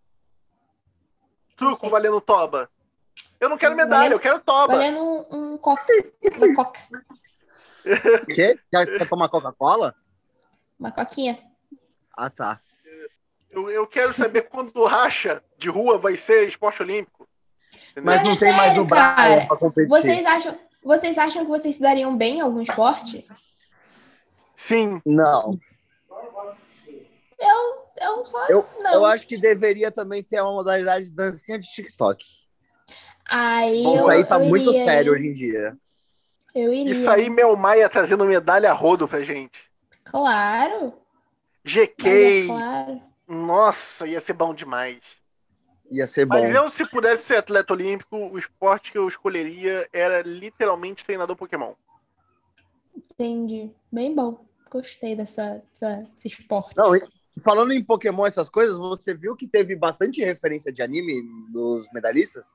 Truco 1.56 1.90
valendo 1.90 2.20
toba. 2.20 2.70
Eu 3.40 3.50
não 3.50 3.58
quero 3.58 3.76
medalha, 3.76 3.98
valendo, 3.98 4.14
eu 4.14 4.20
quero 4.20 4.40
toba. 4.42 4.74
Valendo 4.74 5.00
um, 5.00 5.54
um 5.54 5.58
coca. 5.58 5.84
Uma 6.36 6.56
coca. 6.56 6.80
Quê? 8.34 8.60
Quer 8.70 9.08
tomar 9.08 9.30
Coca-Cola? 9.30 9.96
Uma 10.80 10.92
coquinha. 10.92 11.40
Ah, 12.16 12.30
tá. 12.30 12.60
Eu, 13.50 13.70
eu 13.72 13.88
quero 13.88 14.14
saber 14.14 14.44
quando 14.44 14.84
racha 14.86 15.42
de 15.58 15.70
rua 15.70 15.98
vai 15.98 16.16
ser 16.16 16.48
esporte 16.48 16.82
olímpico. 16.82 17.28
Entendeu? 17.92 18.04
Mas 18.04 18.22
não 18.22 18.34
é 18.34 18.38
tem 18.38 18.52
sério, 18.52 18.58
mais 18.58 18.78
o 18.78 18.84
Brian 18.84 19.48
pra 19.48 19.58
competir. 19.58 19.88
Vocês 19.88 20.26
acham, 20.26 20.60
vocês 20.88 21.18
acham 21.18 21.44
que 21.44 21.50
vocês 21.50 21.76
se 21.76 21.82
dariam 21.82 22.16
bem 22.16 22.38
em 22.38 22.42
algum 22.42 22.62
esporte? 22.62 23.28
Sim. 24.56 25.02
Não. 25.06 25.60
Eu 27.40 27.88
eu 28.00 28.26
só 28.26 28.48
Eu, 28.48 28.66
não. 28.80 28.94
eu 28.94 29.06
acho 29.06 29.26
que 29.28 29.38
deveria 29.38 29.92
também 29.92 30.24
ter 30.24 30.40
uma 30.42 30.54
modalidade 30.54 31.06
de 31.06 31.16
dancinha 31.16 31.60
de 31.60 31.68
TikTok. 31.70 32.24
Aí 33.30 33.84
Bom, 33.84 33.92
eu, 33.92 33.96
Isso 33.96 34.10
aí 34.10 34.24
tá 34.24 34.40
eu 34.40 34.46
muito 34.46 34.70
iria, 34.70 34.84
sério 34.86 35.14
hein? 35.14 35.20
hoje 35.20 35.28
em 35.30 35.34
dia. 35.34 35.78
Eu 36.56 36.74
iria. 36.74 36.92
Isso 36.92 37.10
aí, 37.10 37.30
Mel 37.30 37.56
Maia 37.56 37.90
trazendo 37.90 38.26
medalha 38.26 38.72
a 38.72 38.74
rodo 38.74 39.08
pra 39.08 39.24
gente. 39.24 39.60
Claro. 40.06 40.94
GK. 41.66 42.44
é 42.44 42.46
claro. 42.48 43.02
Nossa, 43.28 44.08
ia 44.08 44.22
ser 44.22 44.34
bom 44.34 44.54
demais. 44.54 45.00
Ia 45.90 46.08
ser 46.08 46.26
bom. 46.26 46.40
Mas 46.40 46.54
eu, 46.54 46.70
se 46.70 46.86
pudesse 46.90 47.24
ser 47.24 47.38
atleta 47.38 47.74
olímpico, 47.74 48.18
o 48.18 48.38
esporte 48.38 48.92
que 48.92 48.98
eu 48.98 49.08
escolheria 49.08 49.88
era 49.94 50.22
literalmente 50.22 51.06
treinador 51.06 51.36
Pokémon. 51.36 51.74
Entendi. 52.96 53.72
Bem 53.92 54.14
bom. 54.14 54.46
Gostei 54.70 55.16
dessa, 55.16 55.64
dessa, 55.72 56.08
desse 56.14 56.28
esporte. 56.28 56.76
Não, 56.76 56.92
falando 57.44 57.72
em 57.72 57.84
Pokémon, 57.84 58.26
essas 58.26 58.50
coisas, 58.50 58.78
você 58.78 59.14
viu 59.14 59.36
que 59.36 59.48
teve 59.48 59.76
bastante 59.76 60.24
referência 60.24 60.74
de 60.74 60.82
anime 60.82 61.24
dos 61.52 61.88
medalhistas? 61.94 62.46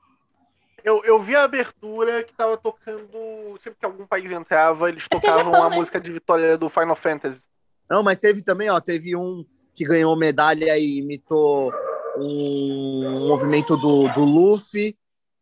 Eu, 0.83 1.01
eu 1.05 1.17
vi 1.17 1.35
a 1.35 1.43
abertura 1.43 2.23
que 2.23 2.35
tava 2.35 2.57
tocando. 2.57 3.57
Sempre 3.63 3.79
que 3.79 3.85
algum 3.85 4.05
país 4.05 4.31
entrava, 4.31 4.89
eles 4.89 5.07
porque 5.07 5.25
é 5.25 5.31
tocavam 5.31 5.51
Japão, 5.51 5.67
a 5.67 5.69
né? 5.69 5.77
música 5.77 5.99
de 5.99 6.11
vitória 6.11 6.57
do 6.57 6.69
Final 6.69 6.95
Fantasy. 6.95 7.41
Não, 7.89 8.03
mas 8.03 8.17
teve 8.17 8.41
também, 8.41 8.69
ó, 8.69 8.79
teve 8.79 9.15
um 9.15 9.45
que 9.73 9.85
ganhou 9.85 10.15
medalha 10.15 10.77
e 10.77 10.99
imitou 10.99 11.73
um 12.17 13.27
movimento 13.27 13.75
do, 13.77 14.07
do 14.13 14.23
Luffy. 14.23 14.97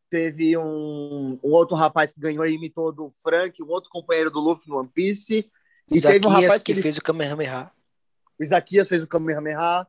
Teve 0.09 0.57
um, 0.57 1.39
um 1.43 1.51
outro 1.51 1.75
rapaz 1.75 2.11
que 2.11 2.19
ganhou 2.19 2.45
e 2.45 2.53
imitou 2.53 2.91
do 2.91 3.09
Frank, 3.23 3.61
um 3.63 3.69
outro 3.69 3.89
companheiro 3.89 4.29
do 4.29 4.39
Luffy 4.41 4.69
no 4.69 4.77
One 4.79 4.89
Piece. 4.93 5.45
E 5.89 6.01
teve 6.01 6.25
um 6.27 6.29
Isaquias 6.29 6.43
rapaz 6.43 6.57
que 6.59 6.65
que 6.65 6.71
ele- 6.73 6.81
fez 6.81 6.97
o 6.97 7.01
Kamehameha. 7.01 7.71
o 8.39 8.43
Isaquias 8.43 8.87
fez 8.87 9.03
o 9.03 9.07
Kamehameha. 9.07 9.87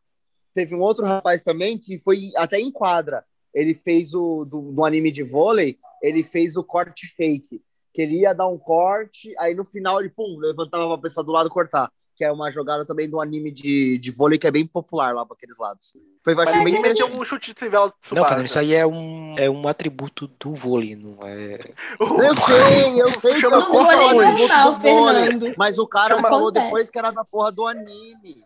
Teve 0.54 0.74
um 0.74 0.80
outro 0.80 1.04
rapaz 1.04 1.42
também 1.42 1.76
que 1.78 1.98
foi 1.98 2.30
até 2.36 2.60
em 2.60 2.70
quadra. 2.70 3.24
Ele 3.54 3.74
fez 3.74 4.14
o 4.14 4.44
do, 4.44 4.72
do 4.72 4.84
anime 4.84 5.10
de 5.10 5.22
vôlei, 5.22 5.78
ele 6.02 6.22
fez 6.22 6.56
o 6.56 6.62
corte 6.64 7.06
fake. 7.06 7.60
Que 7.92 8.02
ele 8.02 8.20
ia 8.20 8.32
dar 8.32 8.48
um 8.48 8.56
corte, 8.58 9.34
aí 9.38 9.54
no 9.54 9.64
final 9.64 10.00
ele, 10.00 10.08
pum, 10.08 10.38
levantava 10.38 10.86
pra 10.96 11.08
pessoa 11.08 11.22
do 11.24 11.32
lado 11.32 11.50
cortar. 11.50 11.90
Que 12.22 12.26
é 12.26 12.30
uma 12.30 12.52
jogada 12.52 12.86
também 12.86 13.10
do 13.10 13.20
anime 13.20 13.50
de, 13.50 13.98
de 13.98 14.10
vôlei 14.12 14.38
que 14.38 14.46
é 14.46 14.50
bem 14.52 14.64
popular 14.64 15.12
lá 15.12 15.26
pra 15.26 15.34
aqueles 15.34 15.58
lados. 15.58 15.96
Foi, 16.24 16.36
Mas 16.36 16.52
bem 16.52 16.68
ele 16.68 16.78
meteu 16.78 17.08
um 17.08 17.24
chute 17.24 17.46
de 17.48 17.54
trivela 17.54 17.92
Não. 18.12 18.24
Fernando, 18.24 18.46
isso 18.46 18.60
aí 18.60 18.72
é 18.72 18.86
um, 18.86 19.34
é 19.36 19.50
um 19.50 19.66
atributo 19.66 20.30
do 20.38 20.54
vôlei, 20.54 20.94
não 20.94 21.18
é. 21.26 21.58
Eu 21.98 22.36
sei, 22.36 23.02
eu 23.02 23.10
sei 23.20 23.34
que 23.34 23.44
eu 23.44 23.60
sou 23.60 23.72
vôlei 23.84 24.36
vôlei, 24.36 24.36
Fernando. 24.80 25.54
Mas 25.58 25.78
o 25.80 25.86
cara 25.88 26.14
Chama- 26.14 26.28
falou 26.28 26.52
depois 26.52 26.88
que 26.90 26.96
era 26.96 27.10
da 27.10 27.24
porra 27.24 27.50
do 27.50 27.66
anime. 27.66 28.44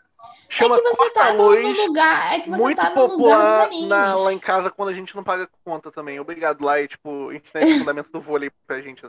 Chama 0.49 0.77
é 0.77 0.81
que 0.81 0.89
você 0.89 1.11
tá 1.11 1.21
corta-luz, 1.27 1.79
lugar. 1.79 2.33
É 2.35 2.41
que 2.41 2.49
você 2.49 2.63
muito 2.63 2.77
tá 2.79 2.95
no 2.95 3.07
lugar 3.09 3.69
dos 3.69 3.89
na- 3.89 4.15
lá 4.15 4.33
em 4.33 4.39
casa 4.39 4.71
quando 4.71 4.89
a 4.89 4.95
gente 4.95 5.15
não 5.15 5.23
paga 5.23 5.47
conta 5.63 5.93
também. 5.93 6.19
Obrigado 6.19 6.65
lá 6.65 6.81
e, 6.81 6.89
tipo, 6.89 7.31
ensinar 7.31 7.63
esse 7.63 7.79
fundamento 7.81 8.11
do 8.11 8.23
vôlei 8.23 8.51
pra 8.67 8.81
gente. 8.81 9.03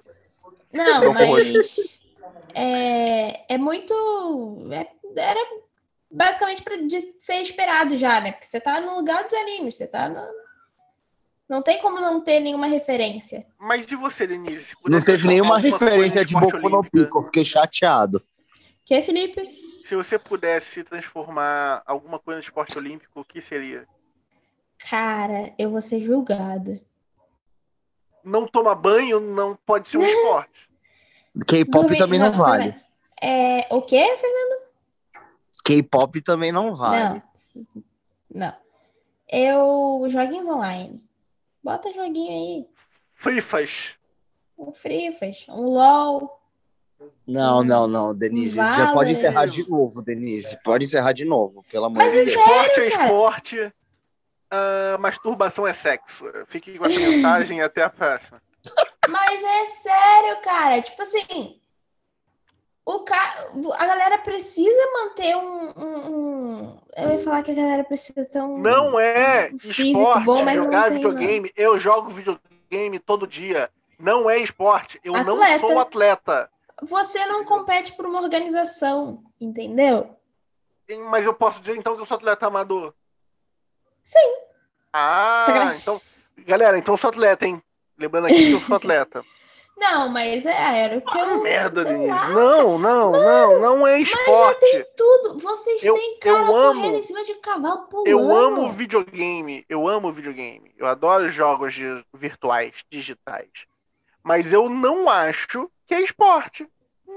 Não, 0.74 1.02
Não, 1.02 1.14
mas 1.14 2.06
é, 2.54 3.54
é 3.54 3.58
muito. 3.58 3.94
é- 4.72 4.88
era 5.20 5.40
basicamente 6.10 6.64
pra 6.64 6.76
de 6.78 7.16
ser 7.20 7.42
esperado 7.42 7.96
já, 7.98 8.20
né? 8.22 8.32
Porque 8.32 8.48
você 8.48 8.60
tá 8.60 8.80
no 8.80 8.96
lugar 8.96 9.24
dos 9.24 9.34
animes, 9.34 9.76
você 9.76 9.88
tá 9.88 10.10
no. 10.10 10.48
Não 11.50 11.62
tem 11.62 11.80
como 11.82 12.02
não 12.02 12.22
ter 12.22 12.42
nenhuma 12.42 12.68
referência. 12.68 13.46
Mas 13.58 13.90
e 13.90 13.96
você, 13.96 14.28
Denise? 14.28 14.66
Se 14.66 14.76
Não 14.86 15.02
teve 15.02 15.28
nenhuma 15.28 15.58
referência 15.58 16.26
de 16.26 16.34
esporte 16.34 16.62
Boku 16.62 16.70
no 16.70 16.84
Pico, 16.84 17.20
eu 17.20 17.24
fiquei 17.24 17.46
chateado. 17.46 18.22
Que, 18.84 19.02
Felipe? 19.02 19.48
Se 19.86 19.96
você 19.96 20.20
pudesse 20.20 20.84
transformar 20.84 21.82
alguma 21.86 22.20
coisa 22.20 22.40
no 22.40 22.44
esporte 22.44 22.78
olímpico, 22.78 23.22
o 23.22 23.24
que 23.24 23.42
seria? 23.42 23.88
Cara, 24.90 25.54
eu 25.58 25.72
vou 25.72 25.82
ser 25.82 26.02
julgada. 26.02 26.82
Não 28.24 28.46
toma 28.46 28.76
banho 28.76 29.22
não 29.22 29.56
pode 29.56 29.88
ser 29.88 29.98
um 29.98 30.04
esporte. 30.06 30.70
K-pop 31.46 31.98
também 31.98 32.20
não 32.20 32.32
vale. 32.32 32.76
É, 33.22 33.68
o 33.74 33.82
quê, 33.82 34.04
Fernando? 34.18 34.62
K-pop 35.64 36.22
também 36.22 36.52
não 36.52 36.74
vale. 36.74 37.22
Não. 37.64 38.48
Não. 38.48 38.54
Eu. 39.30 40.10
Joguinhos 40.10 40.48
online. 40.48 41.04
Bota 41.64 41.92
joguinho 41.92 42.32
aí. 42.32 42.68
Frifas. 43.16 43.98
Um 44.58 44.72
Free 44.72 45.12
Fire, 45.12 45.36
um 45.50 45.70
LOL. 45.70 46.40
Não, 47.28 47.64
não, 47.64 47.88
não, 47.88 48.16
Denise. 48.16 48.56
Já 48.56 48.92
pode 48.92 49.12
Vale. 49.12 49.12
encerrar 49.12 49.46
de 49.46 49.70
novo, 49.70 50.02
Denise. 50.02 50.58
Pode 50.64 50.86
encerrar 50.86 51.12
de 51.14 51.26
novo, 51.26 51.64
pelo 51.70 51.86
amor 51.86 51.98
Mas 51.98 52.12
de 52.12 52.20
é 52.20 52.26
Deus. 52.26 52.38
Esporte 52.38 52.80
é 52.80 52.88
esporte. 52.88 53.74
ah, 54.50 54.98
masturbação 55.00 55.68
é 55.68 55.74
sexo. 55.74 56.26
Fique 56.48 56.78
com 56.78 56.86
essa 56.86 57.00
mensagem 57.00 57.60
e 57.60 57.62
até 57.62 57.84
a 57.84 57.90
próxima. 57.90 58.42
Mas 59.10 59.44
é 59.44 59.66
sério, 59.68 60.42
cara. 60.42 60.82
Tipo 60.82 61.02
assim. 61.02 61.60
O 62.86 63.04
ca... 63.04 63.50
A 63.78 63.86
galera 63.86 64.18
precisa 64.20 64.92
manter 64.94 65.36
um, 65.36 65.74
um- 65.78 66.12
um- 66.12 66.80
Eu 66.96 67.12
ia 67.12 67.20
falar 67.24 67.44
que 67.44 67.52
a 67.52 67.56
galera 67.56 67.84
precisa 67.84 68.24
ter 68.24 68.42
um. 68.42 68.58
Não 68.60 68.98
é 68.98 69.50
um 69.54 69.60
físico 69.60 69.82
esporte 70.00 70.24
bom, 70.24 70.44
mas 70.46 70.56
não 70.56 70.64
jogar 70.66 70.84
tem, 70.84 70.94
videogame. 70.94 71.52
Eu 71.56 71.78
jogo 71.78 72.10
videogame 72.10 72.98
todo 73.00 73.28
dia. 73.28 73.70
Não 74.00 74.30
é 74.30 74.38
esporte. 74.38 75.00
Eu 75.04 75.12
não 75.26 75.34
Atleta. 75.42 75.60
sou 75.60 75.80
atleta. 75.80 76.50
Você 76.84 77.26
não 77.26 77.44
compete 77.44 77.92
por 77.94 78.06
uma 78.06 78.22
organização, 78.22 79.24
entendeu? 79.42 80.16
Mas 81.10 81.26
eu 81.26 81.34
posso 81.34 81.60
dizer 81.60 81.76
então 81.76 81.96
que 81.96 82.02
eu 82.02 82.06
sou 82.06 82.16
atleta 82.16 82.48
amador. 82.48 82.94
Sim. 84.04 84.36
Ah, 84.94 85.74
então. 85.76 86.00
Galera, 86.38 86.78
então 86.78 86.94
eu 86.94 86.98
sou 86.98 87.10
atleta, 87.10 87.46
hein? 87.46 87.62
Lembrando 87.98 88.26
aqui 88.28 88.48
que 88.48 88.52
eu 88.54 88.60
sou 88.62 88.76
atleta. 88.76 89.24
Não, 89.80 90.10
mas 90.10 90.44
é, 90.44 90.80
era 90.86 90.98
o 90.98 91.02
que 91.02 91.20
Ah, 91.20 91.28
eu. 91.28 91.44
merda, 91.44 91.86
Denise. 91.86 92.08
lá. 92.10 92.30
Não, 92.30 92.80
não, 92.80 93.12
não, 93.12 93.60
não 93.60 93.88
é 93.88 94.00
esporte. 94.02 94.86
Tudo. 94.98 95.38
Vocês 95.38 95.84
Eu- 95.84 95.94
têm 95.94 96.18
cara 96.20 96.36
eu 96.48 96.56
amo- 96.56 96.82
correndo 96.82 96.98
em 96.98 97.04
cima 97.04 97.24
de 97.24 97.36
cavalo 97.36 97.82
pulando. 97.84 98.08
Eu 98.08 98.36
amo 98.36 98.72
videogame. 98.72 99.64
Eu 99.70 99.88
amo 99.88 100.12
videogame. 100.12 100.74
Eu 100.80 100.88
adoro 100.88 101.30
jogos 101.30 101.76
virtuais, 102.12 102.74
digitais. 102.90 103.50
Mas 104.24 104.52
eu 104.52 104.68
não 104.68 105.08
acho 105.08 105.70
que 105.86 105.94
é 105.94 106.02
esporte. 106.02 106.68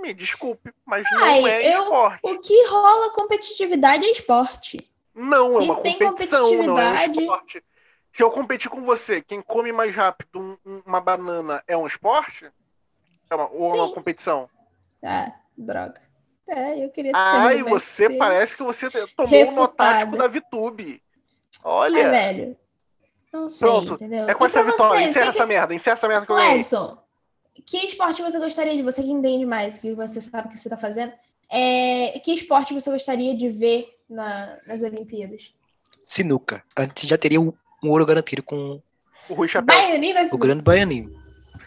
Me 0.03 0.13
desculpe, 0.13 0.71
mas 0.85 1.03
não 1.13 1.25
Ai, 1.25 1.43
é 1.49 1.75
eu- 1.77 1.83
esporte. 1.85 2.21
O 2.25 2.39
que 2.41 2.67
rola 2.67 3.11
competitividade 3.15 4.05
é 4.05 4.11
esporte. 4.11 4.77
Não 5.15 5.57
é 5.59 5.63
Se 5.63 5.65
uma 5.65 5.77
tem 5.81 5.99
competição, 5.99 6.43
não 6.43 6.79
é 6.79 6.89
um 6.89 6.91
competitividade- 6.91 7.21
esporte. 7.21 7.65
Se 8.13 8.23
eu 8.23 8.31
competir 8.31 8.71
com 8.71 8.83
você, 8.85 9.23
quem 9.23 9.41
come 9.41 9.73
mais 9.73 9.95
rápido 9.95 10.41
um- 10.41 10.57
um- 10.67 10.83
uma 10.85 11.01
banana 11.01 11.63
é 11.67 11.77
um 11.77 11.87
esporte? 11.87 12.51
É 13.31 13.35
uma, 13.35 13.49
ou 13.51 13.71
é 13.71 13.75
uma 13.75 13.87
Sim. 13.89 13.95
competição? 13.95 14.51
Ah, 15.05 15.33
droga. 15.57 16.01
É, 16.49 16.85
eu 16.85 16.91
queria 16.91 17.13
ter 17.13 17.19
Ai, 17.19 17.63
você 17.63 18.07
esse- 18.07 18.19
parece 18.19 18.57
que 18.57 18.63
você 18.65 18.91
tomou 18.91 19.27
um 19.27 19.27
Refutada. 19.27 19.61
notático 19.61 20.17
da 20.17 20.27
VTube. 20.27 21.01
Olha, 21.63 22.05
Ai, 22.07 22.11
velho. 22.11 22.57
Não 23.33 23.49
sei, 23.49 23.69
Pronto, 23.69 23.95
entendeu? 23.95 24.29
é 24.29 24.35
com 24.35 24.45
E 24.45 24.47
essa 24.49 24.65
vitória. 24.65 25.01
você, 25.05 25.11
Encerra 25.11 25.27
você 25.33 25.39
essa 25.39 25.47
merda, 25.47 25.75
encerra 25.75 25.95
essa 25.95 26.09
merda 26.09 26.27
que 26.27 26.33
eu 26.33 26.37
ganhei. 26.37 26.65
Que 27.65 27.77
esporte 27.87 28.23
você 28.23 28.39
gostaria 28.41 28.75
de, 28.77 28.83
você 28.83 29.03
que 29.03 29.11
entende 29.11 29.47
mais, 29.47 29.79
que 29.79 29.95
você 29.95 30.21
sabe 30.21 30.49
o 30.49 30.51
que 30.51 30.57
você 30.59 30.69
tá 30.69 30.77
fazendo, 30.77 31.13
é, 31.49 32.19
que 32.19 32.33
esporte 32.33 32.75
você 32.75 32.91
gostaria 32.91 33.37
de 33.37 33.49
ver 33.49 33.97
na- 34.09 34.59
nas 34.67 34.83
Olimpíadas? 34.83 35.55
Sinuca. 36.05 36.65
A 36.75 36.83
gente 36.83 37.07
já 37.07 37.17
teria 37.17 37.41
um, 37.41 37.53
um 37.83 37.91
ouro 37.91 38.05
garantido 38.07 38.43
com 38.43 38.81
O 39.29 39.35
Rui 39.35 39.49
Chapéu. 39.49 39.77
Baianina, 39.77 40.29
o 40.33 40.39
grande 40.39 40.63
baianinho. 40.63 41.15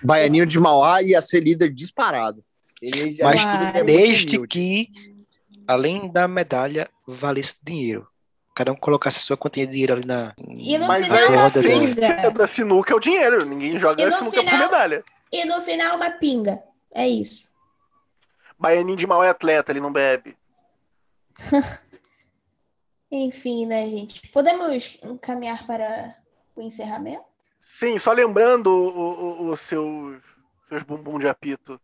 Baianinho 0.02 0.46
de 0.46 0.60
Mauá 0.60 1.02
ia 1.02 1.22
ser 1.22 1.40
líder 1.42 1.70
disparado. 1.70 2.44
Ele 2.82 3.18
Mas 3.22 3.42
é 3.76 3.84
desde 3.84 4.38
humilde. 4.38 4.48
que, 4.48 4.90
além 5.68 6.12
da 6.12 6.28
medalha, 6.28 6.90
valesse 7.08 7.56
dinheiro. 7.64 8.06
Cada 8.56 8.72
um 8.72 8.76
colocasse 8.76 9.18
a 9.18 9.22
sua 9.22 9.38
quantia 9.38 9.66
de 9.66 9.72
dinheiro 9.72 9.94
ali 9.94 10.06
na. 10.06 10.34
E 10.48 10.78
no 10.78 10.86
Mas 10.86 11.08
final 11.08 11.44
a 11.44 11.48
essência 11.48 12.32
da 12.32 12.46
sinuca 12.46 12.94
é 12.94 12.96
o 12.96 13.00
dinheiro. 13.00 13.46
Ninguém 13.46 13.80
joga 13.80 14.12
sinuca 14.12 14.42
por 14.44 14.50
final- 14.50 14.66
medalha. 14.66 15.04
E 15.32 15.46
no 15.46 15.62
final 15.62 15.96
uma 15.96 16.12
pinga. 16.12 16.60
É 16.94 17.08
isso. 17.08 17.48
Baianinho 18.60 18.98
de 18.98 19.08
mal 19.08 19.24
é 19.24 19.30
atleta, 19.30 19.72
ele 19.72 19.80
não 19.80 19.92
bebe. 19.92 20.36
Enfim, 23.16 23.68
né, 23.68 23.86
gente? 23.88 24.28
Podemos 24.30 24.98
encaminhar 25.04 25.68
para 25.68 26.16
o 26.56 26.62
encerramento? 26.62 27.24
Sim, 27.62 27.98
só 28.00 28.12
lembrando 28.12 28.68
o- 28.68 29.44
o- 29.44 29.50
os 29.52 29.62
seus, 29.62 30.20
seus 30.68 30.82
bumbum 30.82 31.20
de 31.20 31.28
apito. 31.28 31.80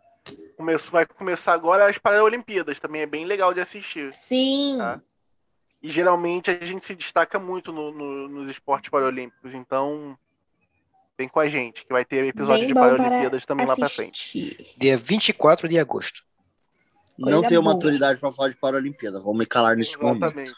Começou, 0.57 0.91
vai 0.91 1.05
começar 1.05 1.53
agora 1.53 1.87
as 1.87 1.97
Paralimpíadas, 1.99 2.79
também 2.79 3.01
é 3.03 3.05
bem 3.05 3.25
legal 3.25 3.53
de 3.53 3.61
assistir. 3.61 4.13
Sim. 4.15 4.77
Tá. 4.79 4.99
E 5.81 5.91
geralmente 5.91 6.49
a 6.49 6.65
gente 6.65 6.83
se 6.85 6.95
destaca 6.95 7.37
muito 7.39 7.71
no- 7.71 7.91
no- 7.91 8.27
nos 8.27 8.49
esportes 8.51 8.89
paralímpicos, 8.89 9.53
então 9.53 10.17
vem 11.17 11.29
com 11.29 11.39
a 11.39 11.47
gente, 11.47 11.85
que 11.85 11.93
vai 11.93 12.03
ter 12.03 12.25
episódio 12.25 12.59
Bem 12.61 12.67
de 12.69 12.73
para 12.73 12.97
Paralimpíadas 12.97 13.45
também 13.45 13.65
lá 13.67 13.75
pra 13.75 13.87
frente. 13.87 14.19
assistir. 14.19 14.73
Dia 14.77 14.97
24 14.97 15.69
de 15.69 15.77
agosto. 15.77 16.23
Não 17.17 17.33
Coisa 17.33 17.47
tenho 17.49 17.61
boa. 17.61 17.73
maturidade 17.75 18.19
pra 18.19 18.31
falar 18.31 18.49
de 18.49 18.57
Paralimpíada. 18.57 19.19
Vou 19.19 19.33
me 19.33 19.45
calar 19.45 19.75
neste 19.75 19.97
momento. 19.99 20.55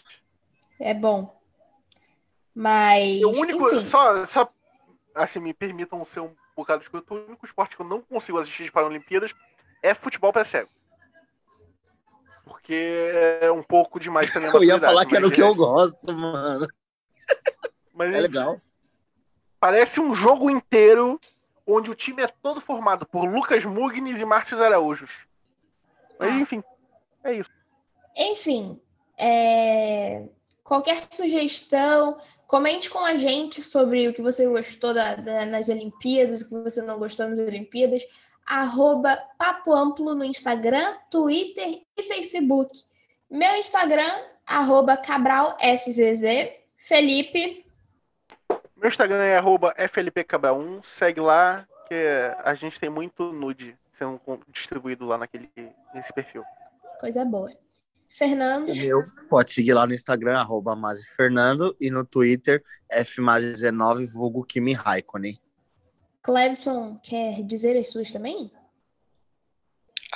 É 0.82 0.94
bom. 0.94 1.40
Mas. 2.54 3.24
O 3.24 3.30
único, 3.30 3.68
enfim, 3.68 3.86
só, 3.86 4.26
só, 4.26 4.50
assim, 5.16 5.40
me 5.40 5.54
permitam 5.54 6.06
ser 6.06 6.20
um 6.20 6.34
bocado 6.56 6.84
escroto, 6.84 7.14
o 7.14 7.26
único 7.28 7.46
esporte 7.46 7.76
que 7.76 7.82
eu 7.82 7.88
não 7.88 8.02
consigo 8.02 8.38
assistir 8.40 8.66
de 8.66 8.72
Paralimpíadas 8.72 9.34
é 9.82 9.94
futebol 9.94 10.34
para 10.34 10.44
cego. 10.46 10.70
Porque 12.46 13.10
é 13.42 13.52
um 13.52 13.64
pouco 13.64 14.00
demais 14.00 14.30
pra 14.30 14.42
minha 14.42 14.52
Eu 14.54 14.64
ia 14.64 14.80
falar 14.80 15.06
que 15.06 15.16
era 15.16 15.26
o 15.26 15.30
mas 15.30 15.36
que 15.36 15.42
é- 15.42 15.46
eu 15.46 15.56
gosto, 15.56 16.14
mano. 16.14 16.68
Mas 17.94 18.14
É 18.16 18.20
legal. 18.20 18.60
Parece 19.60 20.00
um 20.02 20.14
jogo 20.16 20.50
inteiro 20.50 21.20
onde 21.68 21.90
o 21.92 21.96
time 21.96 22.24
é 22.24 22.28
todo 22.28 22.60
formado 22.60 23.06
por 23.06 23.24
Lucas 23.26 23.64
Mugnes 23.64 24.20
e 24.20 24.26
Márcios 24.26 24.60
Araújos. 24.60 25.12
Mas 26.20 26.30
Ah. 26.32 26.40
enfim, 26.40 26.64
é 27.24 27.34
isso. 27.34 27.50
Enfim, 28.18 28.82
é, 29.18 30.28
qualquer 30.72 31.04
sugestão, 31.12 32.18
comente 32.48 32.90
com 32.90 33.00
a 33.00 33.18
gente 33.18 33.62
sobre 33.62 34.08
o 34.08 34.14
que 34.14 34.22
você 34.22 34.48
gostou 34.48 34.94
da- 34.94 35.16
da- 35.16 35.46
nas 35.46 35.68
Olimpíadas, 35.68 36.40
o 36.40 36.48
que 36.48 36.56
você 36.64 36.82
não 36.82 36.98
gostou 36.98 37.28
nas 37.28 37.40
Olimpíadas. 37.40 38.02
Arroba 38.46 39.22
Papo 39.38 39.74
Amplo 39.74 40.16
no 40.16 40.24
Instagram, 40.24 40.96
Twitter 41.10 41.82
e 41.98 42.04
Facebook. 42.04 42.86
Meu 43.30 43.54
Instagram, 43.58 44.10
arroba 44.48 44.96
Cabral 44.96 45.58
SZZ. 45.60 46.54
Felipe, 46.78 47.66
Meu 48.78 48.88
Instagram 48.88 49.22
é 49.24 49.38
arroba 49.38 49.76
FLPCabra1. 49.78 50.82
Segue 50.84 51.20
lá, 51.20 51.68
que 51.88 51.94
a 52.46 52.54
gente 52.54 52.80
tem 52.80 52.90
muito 52.90 53.34
nude 53.34 53.78
sendo 53.92 54.20
distribuído 54.48 55.06
lá 55.06 55.18
naquele, 55.18 55.52
nesse 55.94 56.14
perfil. 56.14 56.44
coisa 57.00 57.26
boa. 57.26 57.52
Fernando, 58.18 58.70
O 58.70 58.76
meu 58.76 59.04
pode 59.30 59.54
seguir 59.54 59.74
lá 59.74 59.88
no 59.88 59.94
Instagram, 59.94 60.40
arroba 60.40 60.78
Fernando, 61.16 61.76
e 61.80 61.90
no 61.90 62.06
Twitter, 62.06 62.64
fmazi19, 62.92 64.12
vulgo 64.12 64.44
Kimi 64.44 64.74
Raikkonen. 64.74 65.40
Clebson, 66.22 67.00
quer 67.02 67.42
dizer 67.44 67.78
as 67.78 67.90
suas 67.90 68.12
também? 68.12 68.52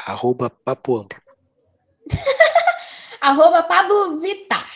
Arroba 0.05 0.49
Papo 0.49 0.97
Amplo. 0.97 1.21
Arroba 3.21 3.63
Pablo 3.63 4.19
Vitar. 4.19 4.69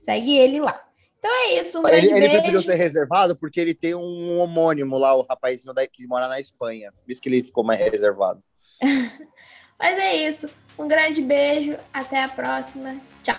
Segue 0.00 0.36
ele 0.36 0.60
lá. 0.60 0.84
Então 1.18 1.30
é 1.30 1.60
isso, 1.60 1.80
um 1.80 1.88
Ele, 1.88 2.12
ele 2.12 2.30
preferiu 2.30 2.62
ser 2.62 2.74
reservado 2.74 3.36
porque 3.36 3.60
ele 3.60 3.74
tem 3.74 3.94
um 3.94 4.38
homônimo 4.38 4.96
lá, 4.96 5.14
o 5.14 5.22
rapazinho 5.22 5.74
daí 5.74 5.86
que 5.86 6.06
mora 6.06 6.26
na 6.28 6.40
Espanha. 6.40 6.92
Por 6.92 7.10
isso 7.10 7.20
que 7.20 7.28
ele 7.28 7.44
ficou 7.44 7.62
mais 7.62 7.78
reservado. 7.78 8.42
Mas 9.78 9.98
é 9.98 10.16
isso. 10.28 10.48
Um 10.80 10.88
grande 10.88 11.20
beijo. 11.20 11.76
Até 11.92 12.22
a 12.22 12.28
próxima. 12.28 12.96
Tchau. 13.22 13.36